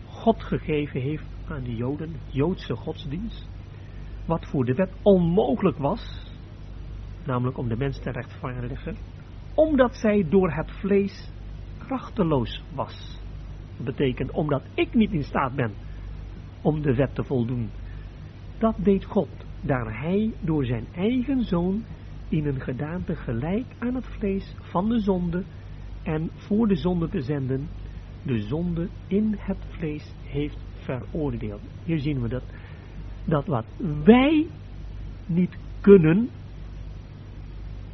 God 0.05 0.43
gegeven 0.43 1.01
heeft 1.01 1.25
aan 1.47 1.63
de 1.63 1.75
Joden, 1.75 2.15
Joodse 2.29 2.75
godsdienst, 2.75 3.50
wat 4.31 4.45
voor 4.45 4.65
de 4.65 4.73
wet 4.73 4.91
onmogelijk 5.01 5.77
was, 5.77 6.31
namelijk 7.25 7.57
om 7.57 7.67
de 7.67 7.77
mens 7.77 7.99
te 7.99 8.11
rechtvaardigen, 8.11 8.95
omdat 9.53 9.95
zij 9.95 10.25
door 10.29 10.51
het 10.51 10.71
vlees 10.71 11.31
krachteloos 11.77 12.63
was. 12.73 13.19
Dat 13.77 13.85
betekent 13.85 14.31
omdat 14.31 14.63
ik 14.73 14.93
niet 14.93 15.11
in 15.11 15.23
staat 15.23 15.55
ben 15.55 15.73
om 16.61 16.81
de 16.81 16.95
wet 16.95 17.15
te 17.15 17.23
voldoen. 17.23 17.69
Dat 18.57 18.75
deed 18.77 19.05
God, 19.05 19.29
daar 19.61 19.99
hij 20.01 20.33
door 20.41 20.65
zijn 20.65 20.85
eigen 20.95 21.43
zoon 21.43 21.83
in 22.29 22.45
een 22.45 22.61
gedaante 22.61 23.15
gelijk 23.15 23.65
aan 23.79 23.95
het 23.95 24.05
vlees 24.05 24.55
van 24.59 24.89
de 24.89 24.99
zonde 24.99 25.43
en 26.03 26.29
voor 26.33 26.67
de 26.67 26.75
zonde 26.75 27.09
te 27.09 27.21
zenden, 27.21 27.67
de 28.23 28.39
zonde 28.39 28.87
in 29.07 29.35
het 29.39 29.65
vlees 29.69 30.13
heeft 30.23 30.59
veroordeeld. 30.73 31.61
Hier 31.83 31.99
zien 31.99 32.21
we 32.21 32.27
dat, 32.27 32.43
dat 33.25 33.45
wat 33.45 33.65
wij 34.03 34.47
niet 35.25 35.57
kunnen, 35.81 36.29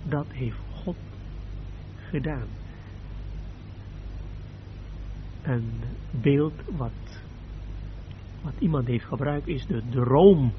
dat 0.03 0.25
heeft 0.29 0.57
God 0.83 0.95
gedaan. 2.09 2.47
Een 5.41 5.71
beeld 6.21 6.53
wat, 6.77 7.21
wat 8.41 8.53
iemand 8.59 8.87
heeft 8.87 9.05
gebruikt 9.05 9.47
is 9.47 9.65
de 9.65 9.81
droom 9.89 10.53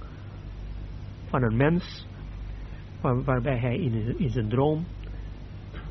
van 1.28 1.42
een 1.42 1.56
mens, 1.56 2.06
waar, 3.00 3.24
waarbij 3.24 3.58
hij 3.58 3.78
in, 3.78 4.18
in 4.18 4.30
zijn 4.30 4.48
droom 4.48 4.84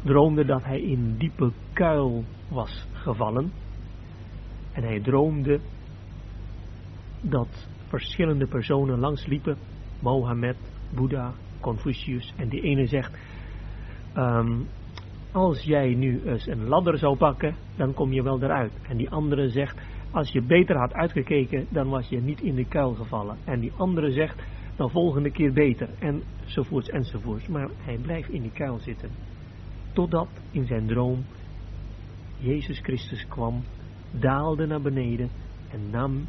droomde 0.04 0.46
dat 0.46 0.64
hij 0.64 0.82
in 0.82 1.18
diepe 1.18 1.52
kuil 1.74 2.24
was 2.48 2.88
gevallen. 2.94 3.52
En 4.72 4.84
hij 4.84 5.00
droomde 5.00 5.60
dat 7.22 7.68
verschillende 7.88 8.48
personen 8.48 9.00
langsliepen, 9.00 9.58
Mohammed, 10.00 10.58
Boeddha, 10.96 11.34
Confucius, 11.60 12.34
en 12.38 12.50
die 12.50 12.62
ene 12.62 12.86
zegt, 12.86 13.18
um, 14.16 14.68
als 15.32 15.62
jij 15.64 15.96
nu 15.96 16.22
eens 16.26 16.48
een 16.48 16.68
ladder 16.68 16.98
zou 16.98 17.18
pakken, 17.18 17.56
dan 17.76 17.94
kom 17.94 18.14
je 18.14 18.24
wel 18.24 18.44
eruit. 18.44 18.72
En 18.88 18.98
die 18.98 19.10
andere 19.10 19.50
zegt, 19.50 19.78
als 20.12 20.32
je 20.32 20.42
beter 20.42 20.78
had 20.78 20.94
uitgekeken, 20.94 21.66
dan 21.70 21.90
was 21.90 22.10
je 22.10 22.22
niet 22.22 22.42
in 22.42 22.56
de 22.56 22.66
kuil 22.66 22.94
gevallen. 22.94 23.38
En 23.44 23.60
die 23.60 23.72
andere 23.78 24.12
zegt, 24.12 24.44
dan 24.76 24.90
volgende 24.90 25.32
keer 25.32 25.54
beter, 25.54 25.90
enzovoorts, 26.00 26.90
enzovoorts. 26.90 27.48
Maar 27.48 27.70
hij 27.78 27.98
blijft 27.98 28.30
in 28.30 28.42
die 28.42 28.52
kuil 28.52 28.78
zitten. 28.80 29.10
Totdat 29.94 30.30
in 30.52 30.66
zijn 30.66 30.88
droom 30.88 31.26
Jezus 32.38 32.80
Christus 32.80 33.28
kwam, 33.28 33.64
daalde 34.12 34.66
naar 34.66 34.82
beneden 34.82 35.30
en 35.72 35.90
nam 35.90 36.28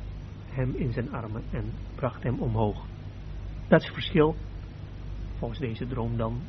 hem 0.59 0.75
in 0.75 0.93
zijn 0.93 1.13
armen 1.13 1.43
en 1.51 1.73
bracht 1.95 2.23
hem 2.23 2.41
omhoog. 2.41 2.85
Dat 3.69 3.81
is 3.81 3.87
het 3.87 3.95
verschil, 3.95 4.37
volgens 5.39 5.61
deze 5.61 5.87
droom 5.87 6.17
dan, 6.17 6.41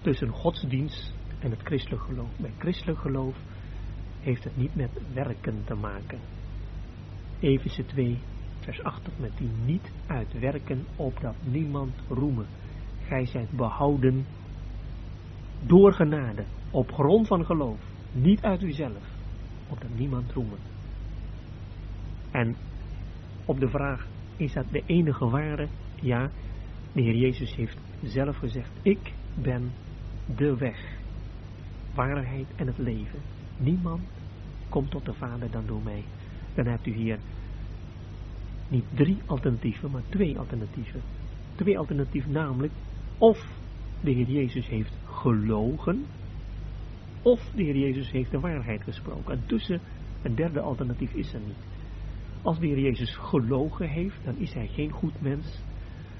tussen 0.00 0.28
godsdienst 0.28 1.14
en 1.38 1.50
het 1.50 1.62
christelijk 1.62 2.02
geloof. 2.02 2.28
Bij 2.36 2.52
christelijk 2.58 2.98
geloof 2.98 3.36
heeft 4.20 4.44
het 4.44 4.56
niet 4.56 4.74
met 4.74 4.90
werken 5.12 5.64
te 5.64 5.74
maken. 5.74 6.18
Efeze 7.40 7.84
2, 7.84 8.18
vers 8.60 8.82
8 8.82 9.04
tot 9.04 9.18
met 9.18 9.38
die 9.38 9.50
niet 9.64 9.92
uit 10.06 10.38
werken 10.38 10.84
opdat 10.96 11.34
niemand 11.44 11.94
roemen. 12.08 12.46
Gij 13.06 13.26
zijt 13.26 13.50
behouden 13.50 14.26
door 15.66 15.92
genade, 15.92 16.44
op 16.70 16.92
grond 16.92 17.26
van 17.26 17.44
geloof, 17.44 17.80
niet 18.12 18.42
uit 18.42 18.62
uzelf, 18.62 19.04
opdat 19.68 19.90
niemand 19.94 20.32
roemen. 20.32 20.75
En 22.36 22.56
op 23.44 23.60
de 23.60 23.68
vraag, 23.68 24.06
is 24.36 24.52
dat 24.52 24.64
de 24.70 24.82
enige 24.86 25.28
ware? 25.28 25.68
Ja, 26.00 26.30
de 26.92 27.02
Heer 27.02 27.14
Jezus 27.14 27.54
heeft 27.54 27.76
zelf 28.02 28.36
gezegd, 28.36 28.70
ik 28.82 29.12
ben 29.34 29.72
de 30.36 30.56
weg, 30.56 30.98
waarheid 31.94 32.46
en 32.56 32.66
het 32.66 32.78
leven. 32.78 33.20
Niemand 33.56 34.00
komt 34.68 34.90
tot 34.90 35.04
de 35.04 35.12
Vader 35.12 35.50
dan 35.50 35.66
door 35.66 35.82
mij. 35.82 36.04
Dan 36.54 36.66
hebt 36.66 36.86
u 36.86 36.92
hier 36.92 37.18
niet 38.68 38.84
drie 38.94 39.18
alternatieven, 39.26 39.90
maar 39.90 40.02
twee 40.08 40.38
alternatieven. 40.38 41.00
Twee 41.54 41.78
alternatieven 41.78 42.32
namelijk, 42.32 42.72
of 43.18 43.48
de 44.00 44.10
Heer 44.10 44.30
Jezus 44.30 44.68
heeft 44.68 44.92
gelogen, 45.04 46.04
of 47.22 47.50
de 47.54 47.62
Heer 47.62 47.76
Jezus 47.76 48.10
heeft 48.10 48.30
de 48.30 48.40
waarheid 48.40 48.82
gesproken. 48.82 49.32
En 49.32 49.42
tussen 49.46 49.80
een 50.22 50.34
derde 50.34 50.60
alternatief 50.60 51.12
is 51.12 51.32
er 51.32 51.40
niet. 51.40 51.74
Als 52.42 52.58
de 52.58 52.66
Heer 52.66 52.78
Jezus 52.78 53.16
gelogen 53.16 53.88
heeft, 53.88 54.24
dan 54.24 54.36
is 54.36 54.54
hij 54.54 54.66
geen 54.66 54.90
goed 54.90 55.20
mens. 55.20 55.62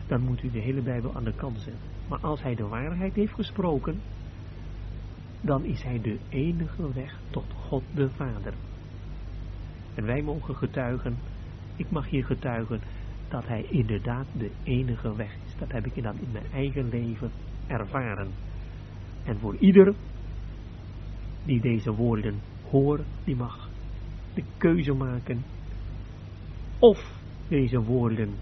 Dan 0.06 0.20
moet 0.20 0.42
u 0.42 0.50
de 0.50 0.60
hele 0.60 0.82
Bijbel 0.82 1.14
aan 1.14 1.24
de 1.24 1.34
kant 1.34 1.60
zetten. 1.60 1.90
Maar 2.08 2.20
als 2.20 2.42
hij 2.42 2.54
de 2.54 2.66
waarheid 2.66 3.14
heeft 3.14 3.32
gesproken, 3.32 4.00
dan 5.40 5.64
is 5.64 5.82
hij 5.82 6.00
de 6.00 6.18
enige 6.28 6.92
weg 6.92 7.20
tot 7.30 7.52
God 7.52 7.82
de 7.94 8.08
Vader. 8.10 8.54
En 9.94 10.04
wij 10.04 10.22
mogen 10.22 10.54
getuigen, 10.56 11.16
ik 11.76 11.90
mag 11.90 12.08
hier 12.08 12.24
getuigen, 12.24 12.80
dat 13.28 13.46
hij 13.46 13.62
inderdaad 13.62 14.26
de 14.38 14.50
enige 14.62 15.16
weg 15.16 15.36
is. 15.46 15.56
Dat 15.58 15.72
heb 15.72 15.86
ik 15.86 16.02
dan 16.02 16.18
in 16.18 16.32
mijn 16.32 16.52
eigen 16.52 16.88
leven 16.88 17.30
ervaren. 17.66 18.30
En 19.24 19.38
voor 19.38 19.56
ieder 19.56 19.94
die 21.44 21.60
deze 21.60 21.92
woorden 21.92 22.40
hoort, 22.70 23.02
die 23.24 23.36
mag 23.36 23.68
de 24.34 24.42
keuze 24.56 24.92
maken 24.92 25.44
of 26.78 27.20
deze 27.48 27.80
woorden 27.80 28.34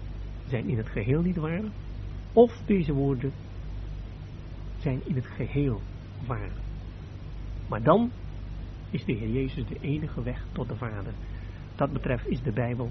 zijn 0.47 0.69
in 0.69 0.77
het 0.77 0.89
geheel 0.89 1.21
niet 1.21 1.35
waar, 1.35 1.63
of 2.33 2.61
deze 2.65 2.93
woorden 2.93 3.31
zijn 4.77 5.01
in 5.05 5.15
het 5.15 5.27
geheel 5.27 5.81
waar. 6.27 6.51
Maar 7.69 7.83
dan 7.83 8.11
is 8.89 9.05
de 9.05 9.13
Heer 9.13 9.29
Jezus 9.29 9.67
de 9.67 9.79
enige 9.81 10.23
weg 10.23 10.45
tot 10.51 10.67
de 10.67 10.75
Vader. 10.75 11.13
Dat 11.75 11.93
betreft 11.93 12.27
is 12.27 12.41
de 12.41 12.51
Bijbel 12.51 12.89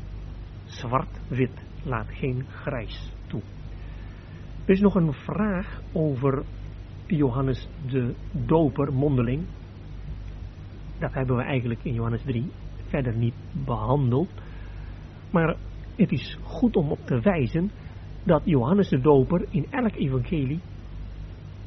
zwart-wit, 0.64 1.62
laat 1.82 2.08
geen 2.08 2.44
grijs 2.48 3.12
toe. 3.26 3.42
Er 4.64 4.70
is 4.70 4.80
nog 4.80 4.94
een 4.94 5.12
vraag 5.12 5.82
over 5.92 6.44
Johannes 7.06 7.68
de 7.86 8.14
Doper, 8.32 8.92
mondeling. 8.92 9.44
Dat 10.98 11.12
hebben 11.12 11.36
we 11.36 11.42
eigenlijk 11.42 11.80
in 11.84 11.94
Johannes 11.94 12.22
3 12.22 12.50
verder 12.88 13.16
niet 13.16 13.34
behandeld. 13.64 14.28
Maar 15.34 15.56
het 15.96 16.12
is 16.12 16.38
goed 16.42 16.76
om 16.76 16.90
op 16.90 17.06
te 17.06 17.20
wijzen 17.20 17.70
dat 18.24 18.42
Johannes 18.44 18.88
de 18.88 19.00
Doper 19.00 19.46
in 19.50 19.66
elk 19.70 19.94
evangelie 19.94 20.60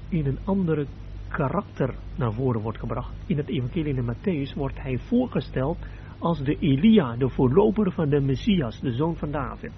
in 0.09 0.25
een 0.25 0.39
andere 0.43 0.85
karakter 1.27 1.95
naar 2.15 2.33
voren 2.33 2.61
wordt 2.61 2.79
gebracht. 2.79 3.13
In 3.25 3.37
het 3.37 3.49
evangelie 3.49 3.95
in 3.95 4.13
Matthäus 4.13 4.55
wordt 4.55 4.81
hij 4.81 4.97
voorgesteld 4.97 5.77
als 6.19 6.43
de 6.43 6.57
Elia, 6.59 7.15
de 7.15 7.29
voorloper 7.29 7.91
van 7.91 8.09
de 8.09 8.19
Messias, 8.19 8.79
de 8.79 8.91
zoon 8.91 9.15
van 9.15 9.31
David. 9.31 9.71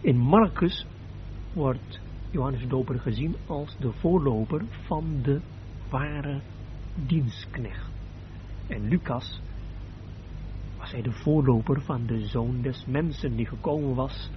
In 0.00 0.16
Marcus 0.16 0.86
wordt 1.52 2.00
Johannes 2.30 2.60
de 2.60 2.68
Doper 2.68 3.00
gezien 3.00 3.34
als 3.46 3.76
de 3.78 3.92
voorloper 3.92 4.64
van 4.86 5.04
de 5.22 5.40
ware 5.90 6.40
dienstknecht. 7.06 7.90
En 8.66 8.88
Lucas 8.88 9.40
hij 10.92 11.02
de 11.02 11.12
voorloper 11.12 11.80
van 11.80 12.06
de 12.06 12.26
zoon 12.26 12.62
des 12.62 12.84
mensen 12.86 13.36
die 13.36 13.46
gekomen 13.46 13.94
was 13.94 14.30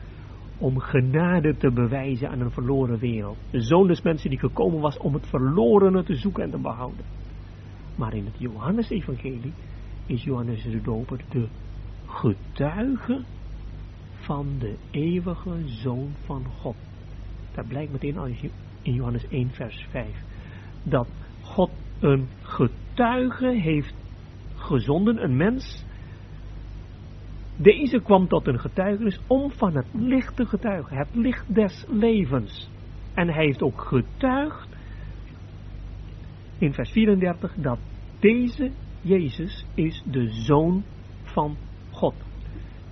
om 0.58 0.80
genade 0.80 1.58
te 1.58 1.72
bewijzen 1.72 2.30
aan 2.30 2.40
een 2.40 2.52
verloren 2.52 3.00
wereld. 3.00 3.38
De 3.52 3.62
zoon 3.62 3.88
des 3.88 4.02
mensen 4.02 4.30
die 4.30 4.40
gekomen 4.40 4.80
was 4.80 4.98
om 4.98 5.14
het 5.14 5.28
verlorene 5.28 6.04
te 6.04 6.16
zoeken 6.16 6.44
en 6.44 6.52
te 6.52 6.58
behouden. 6.58 7.06
Maar 7.96 8.14
in 8.14 8.26
het 8.26 8.36
Johannesevangelie 8.38 9.54
is 10.06 10.24
Johannes 10.24 10.64
de 10.64 10.82
Doper 10.82 11.20
de 11.30 11.48
getuige 12.06 13.24
van 14.14 14.48
de 14.60 14.76
eeuwige 14.92 15.62
Zoon 15.66 16.12
van 16.26 16.46
God. 16.46 16.76
Dat 17.52 17.68
blijkt 17.68 17.92
meteen 17.92 18.38
je 18.42 18.50
in 18.82 18.94
Johannes 18.94 19.28
1 19.28 19.50
vers 19.50 19.88
5. 19.90 20.08
Dat 20.84 21.08
God 21.42 21.72
een 22.00 22.28
getuige 22.42 23.60
heeft 23.60 23.96
gezonden, 24.56 25.24
een 25.24 25.38
mens. 25.38 25.86
Deze 27.56 28.02
kwam 28.02 28.28
tot 28.28 28.48
een 28.48 28.60
getuigenis 28.60 29.20
om 29.28 29.52
van 29.52 29.76
het 29.76 29.86
licht 29.92 30.36
te 30.36 30.46
getuigen, 30.46 30.98
het 30.98 31.16
licht 31.16 31.56
des 31.56 31.86
levens. 31.90 32.70
En 33.14 33.28
hij 33.28 33.46
heeft 33.46 33.62
ook 33.62 33.82
getuigd 33.82 34.68
in 36.58 36.74
vers 36.74 36.92
34 36.92 37.54
dat 37.56 37.80
deze 38.20 38.72
Jezus 39.02 39.66
is 39.74 40.04
de 40.06 40.28
Zoon 40.30 40.84
van 41.24 41.58
God. 41.92 42.14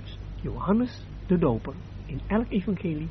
Dus 0.02 0.18
Johannes 0.42 1.06
de 1.28 1.38
Doper 1.38 1.74
in 2.06 2.20
elk 2.28 2.50
evangelie 2.50 3.08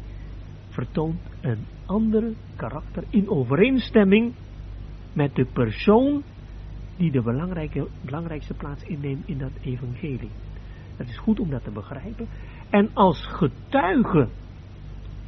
vertoont 0.68 1.20
een 1.40 1.66
andere 1.86 2.32
karakter 2.56 3.04
in 3.10 3.28
overeenstemming 3.28 4.32
met 5.12 5.34
de 5.34 5.44
persoon 5.44 6.22
die 6.96 7.10
de 7.10 7.22
belangrijke, 7.22 7.86
belangrijkste 8.00 8.54
plaats 8.54 8.82
inneemt 8.82 9.28
in 9.28 9.38
dat 9.38 9.52
evangelie. 9.62 10.30
Het 11.00 11.08
is 11.08 11.18
goed 11.18 11.40
om 11.40 11.50
dat 11.50 11.64
te 11.64 11.70
begrijpen. 11.70 12.28
En 12.70 12.90
als 12.94 13.26
getuige 13.26 14.28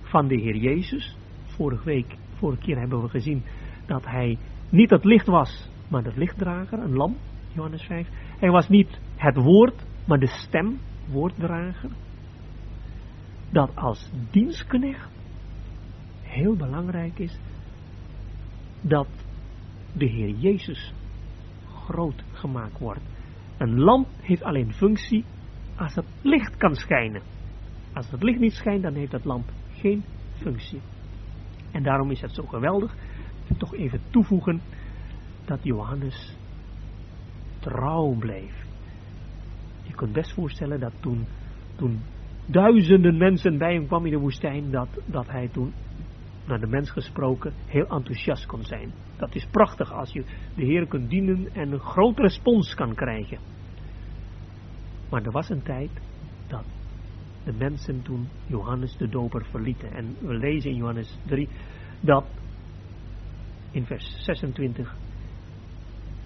van 0.03 0.29
de 0.29 0.35
Heer 0.35 0.57
Jezus, 0.57 1.17
vorige 1.45 1.85
week, 1.85 2.17
vorige 2.35 2.63
keer 2.63 2.79
hebben 2.79 3.03
we 3.03 3.09
gezien 3.09 3.43
dat 3.87 4.05
hij 4.05 4.39
niet 4.71 4.91
het 4.91 5.05
licht 5.05 5.27
was, 5.27 5.71
maar 5.89 6.03
de 6.03 6.13
lichtdrager, 6.15 6.79
een 6.79 6.95
lam, 6.95 7.17
Johannes 7.53 7.83
5. 7.83 8.09
Hij 8.39 8.51
was 8.51 8.69
niet 8.69 9.01
het 9.17 9.37
woord, 9.37 9.85
maar 10.07 10.19
de 10.19 10.27
stem, 10.27 10.79
woorddrager. 11.09 11.91
Dat 13.51 13.77
als 13.77 14.11
dienstknecht 14.31 15.11
heel 16.23 16.57
belangrijk 16.57 17.19
is 17.19 17.39
dat 18.81 19.09
de 19.93 20.07
Heer 20.07 20.31
Jezus 20.31 20.93
groot 21.87 22.25
gemaakt 22.33 22.79
wordt. 22.79 23.03
Een 23.59 23.79
lamp 23.81 24.07
heeft 24.21 24.43
alleen 24.43 24.73
functie 24.73 25.25
als 25.83 25.95
het 25.95 26.07
licht 26.23 26.57
kan 26.57 26.75
schijnen. 26.75 27.23
Als 27.93 28.11
het 28.11 28.23
licht 28.23 28.41
niet 28.41 28.53
schijnt, 28.53 28.83
dan 28.83 28.95
heeft 28.95 29.13
het 29.13 29.25
lamp 29.25 29.51
geen 29.73 30.05
functie. 30.35 30.81
En 31.71 31.83
daarom 31.83 32.11
is 32.11 32.21
het 32.21 32.35
zo 32.35 32.43
geweldig, 32.43 32.95
toch 33.59 33.75
even 33.75 34.01
toevoegen, 34.11 34.61
dat 35.45 35.59
Johannes 35.63 36.37
trouw 37.61 38.15
bleef. 38.19 38.65
Je 39.83 39.95
kunt 39.95 40.13
best 40.13 40.35
voorstellen 40.35 40.81
dat 40.81 40.93
toen, 41.01 41.27
toen 41.77 42.01
duizenden 42.47 43.17
mensen 43.19 43.59
bij 43.59 43.75
hem 43.75 43.87
kwamen 43.87 44.07
in 44.07 44.13
de 44.13 44.21
woestijn, 44.21 44.71
dat, 44.71 44.89
dat 45.07 45.29
hij 45.29 45.49
toen, 45.49 45.73
naar 46.47 46.61
de 46.61 46.67
mens 46.67 46.91
gesproken, 46.91 47.53
heel 47.67 47.87
enthousiast 47.87 48.47
kon 48.47 48.65
zijn. 48.65 48.93
Dat 49.17 49.35
is 49.35 49.47
prachtig 49.51 49.93
als 49.93 50.13
je 50.13 50.25
de 50.57 50.65
Heer 50.65 50.87
kunt 50.87 51.11
dienen 51.11 51.49
en 51.55 51.73
een 51.73 51.81
grote 51.81 52.23
respons 52.23 52.75
kan 52.75 52.95
krijgen. 52.95 53.39
Maar 55.13 55.23
er 55.23 55.33
was 55.33 55.49
een 55.49 55.63
tijd 55.63 55.91
dat 56.47 56.65
de 57.45 57.53
mensen 57.53 58.03
toen 58.03 58.29
Johannes 58.47 58.97
de 58.97 59.09
Doper 59.09 59.45
verlieten. 59.45 59.93
En 59.93 60.17
we 60.21 60.35
lezen 60.35 60.71
in 60.71 60.77
Johannes 60.77 61.19
3 61.27 61.49
dat 62.01 62.25
in 63.71 63.85
vers 63.85 64.25
26 64.25 64.97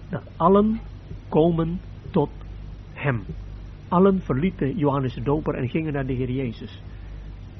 dat 0.09 0.23
allen 0.37 0.79
komen 1.29 1.79
tot 2.11 2.29
hem. 2.93 3.23
Allen 3.87 4.21
verlieten 4.21 4.77
Johannes 4.77 5.13
de 5.13 5.21
Doper 5.21 5.55
en 5.55 5.69
gingen 5.69 5.93
naar 5.93 6.05
de 6.05 6.13
Heer 6.13 6.31
Jezus. 6.31 6.81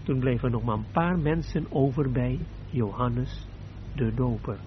Toen 0.03 0.19
bleven 0.19 0.51
nog 0.51 0.63
maar 0.63 0.77
een 0.77 0.91
paar 0.91 1.19
mensen 1.19 1.65
over 1.71 2.11
bij 2.11 2.39
Johannes 2.69 3.47
de 3.95 4.13
Doper. 4.13 4.57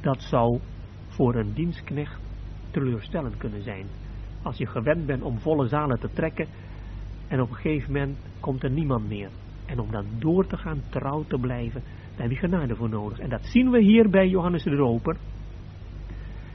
Dat 0.00 0.22
zou 0.22 0.60
voor 1.08 1.34
een 1.34 1.52
dienstknecht 1.54 2.20
teleurstellend 2.70 3.36
kunnen 3.36 3.62
zijn. 3.62 3.86
Als 4.42 4.56
je 4.56 4.66
gewend 4.66 5.06
bent 5.06 5.22
om 5.22 5.38
volle 5.38 5.66
zalen 5.66 6.00
te 6.00 6.10
trekken 6.12 6.46
en 7.28 7.40
op 7.40 7.48
een 7.48 7.56
gegeven 7.56 7.92
moment 7.92 8.18
komt 8.40 8.62
er 8.62 8.70
niemand 8.70 9.08
meer. 9.08 9.30
En 9.66 9.78
om 9.78 9.90
dan 9.90 10.06
door 10.18 10.46
te 10.46 10.56
gaan, 10.56 10.82
trouw 10.90 11.24
te 11.28 11.38
blijven, 11.38 11.82
daar 11.82 12.22
heb 12.22 12.30
je 12.30 12.36
genade 12.36 12.76
voor 12.76 12.88
nodig. 12.88 13.18
En 13.18 13.28
dat 13.28 13.44
zien 13.44 13.70
we 13.70 13.82
hier 13.82 14.10
bij 14.10 14.28
Johannes 14.28 14.62
de 14.62 14.76
Doper. 14.76 15.16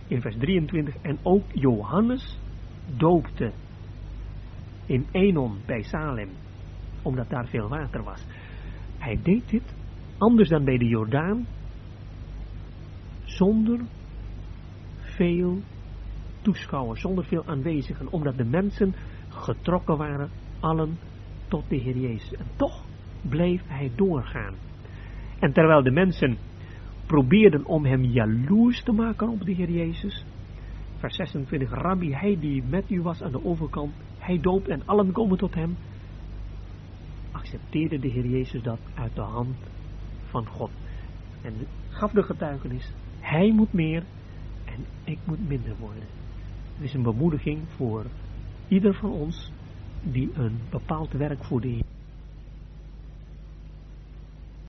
In 0.08 0.22
vers 0.22 0.36
23. 0.38 0.96
En 1.02 1.18
ook 1.24 1.44
Johannes 1.54 2.40
doopte 2.98 3.52
in 4.86 5.06
Enon 5.12 5.58
bij 5.66 5.82
Salem. 5.82 6.30
Omdat 7.02 7.30
daar 7.30 7.48
veel 7.48 7.68
water 7.68 8.04
was. 8.04 8.26
Hij 8.98 9.20
deed 9.24 9.50
dit 9.50 9.76
anders 10.18 10.50
dan 10.50 10.64
bij 10.64 10.78
de 10.78 10.88
Jordaan. 10.88 11.46
Zonder 13.24 13.80
veel 15.00 15.62
zonder 16.94 17.26
veel 17.26 17.44
aanwezigen. 17.46 18.12
Omdat 18.12 18.38
de 18.38 18.46
mensen 18.46 18.96
getrokken 19.30 19.98
waren, 19.98 20.30
allen 20.60 20.98
tot 21.48 21.64
de 21.70 21.76
Heer 21.76 21.98
Jezus. 21.98 22.34
En 22.34 22.46
toch 22.56 22.86
bleef 23.22 23.62
hij 23.68 23.92
doorgaan. 23.96 24.54
En 25.40 25.54
terwijl 25.54 25.84
de 25.84 25.92
mensen 25.92 26.38
probeerden 27.06 27.66
om 27.66 27.86
hem 27.86 28.04
jaloers 28.04 28.84
te 28.84 28.92
maken 28.92 29.30
op 29.30 29.46
de 29.46 29.52
Heer 29.52 29.72
Jezus. 29.72 30.26
Vers 30.98 31.16
26, 31.16 31.70
Rabbi, 31.70 32.14
hij 32.14 32.38
die 32.40 32.64
met 32.64 32.90
u 32.90 33.02
was 33.02 33.22
aan 33.22 33.32
de 33.32 33.46
overkant, 33.46 33.94
hij 34.18 34.40
doopt 34.40 34.68
en 34.68 34.82
allen 34.86 35.12
komen 35.12 35.38
tot 35.38 35.56
hem. 35.56 35.78
Accepteerde 37.32 38.00
de 38.00 38.08
Heer 38.08 38.28
Jezus 38.28 38.62
dat 38.62 38.80
uit 38.96 39.16
de 39.16 39.22
hand 39.22 39.56
van 40.26 40.46
God. 40.46 40.72
En 41.42 41.54
gaf 41.90 42.12
de 42.12 42.24
getuigenis, 42.24 42.94
hij 43.20 43.52
moet 43.52 43.74
meer 43.74 44.04
en 44.66 44.86
ik 45.04 45.18
moet 45.26 45.48
minder 45.48 45.76
worden. 45.80 46.17
Het 46.78 46.86
is 46.86 46.94
een 46.94 47.04
bemoediging 47.04 47.72
voor 47.72 48.06
ieder 48.68 48.94
van 48.94 49.12
ons 49.12 49.52
die 50.02 50.30
een 50.34 50.68
bepaald 50.70 51.14
werk 51.14 51.44
voor 51.46 51.62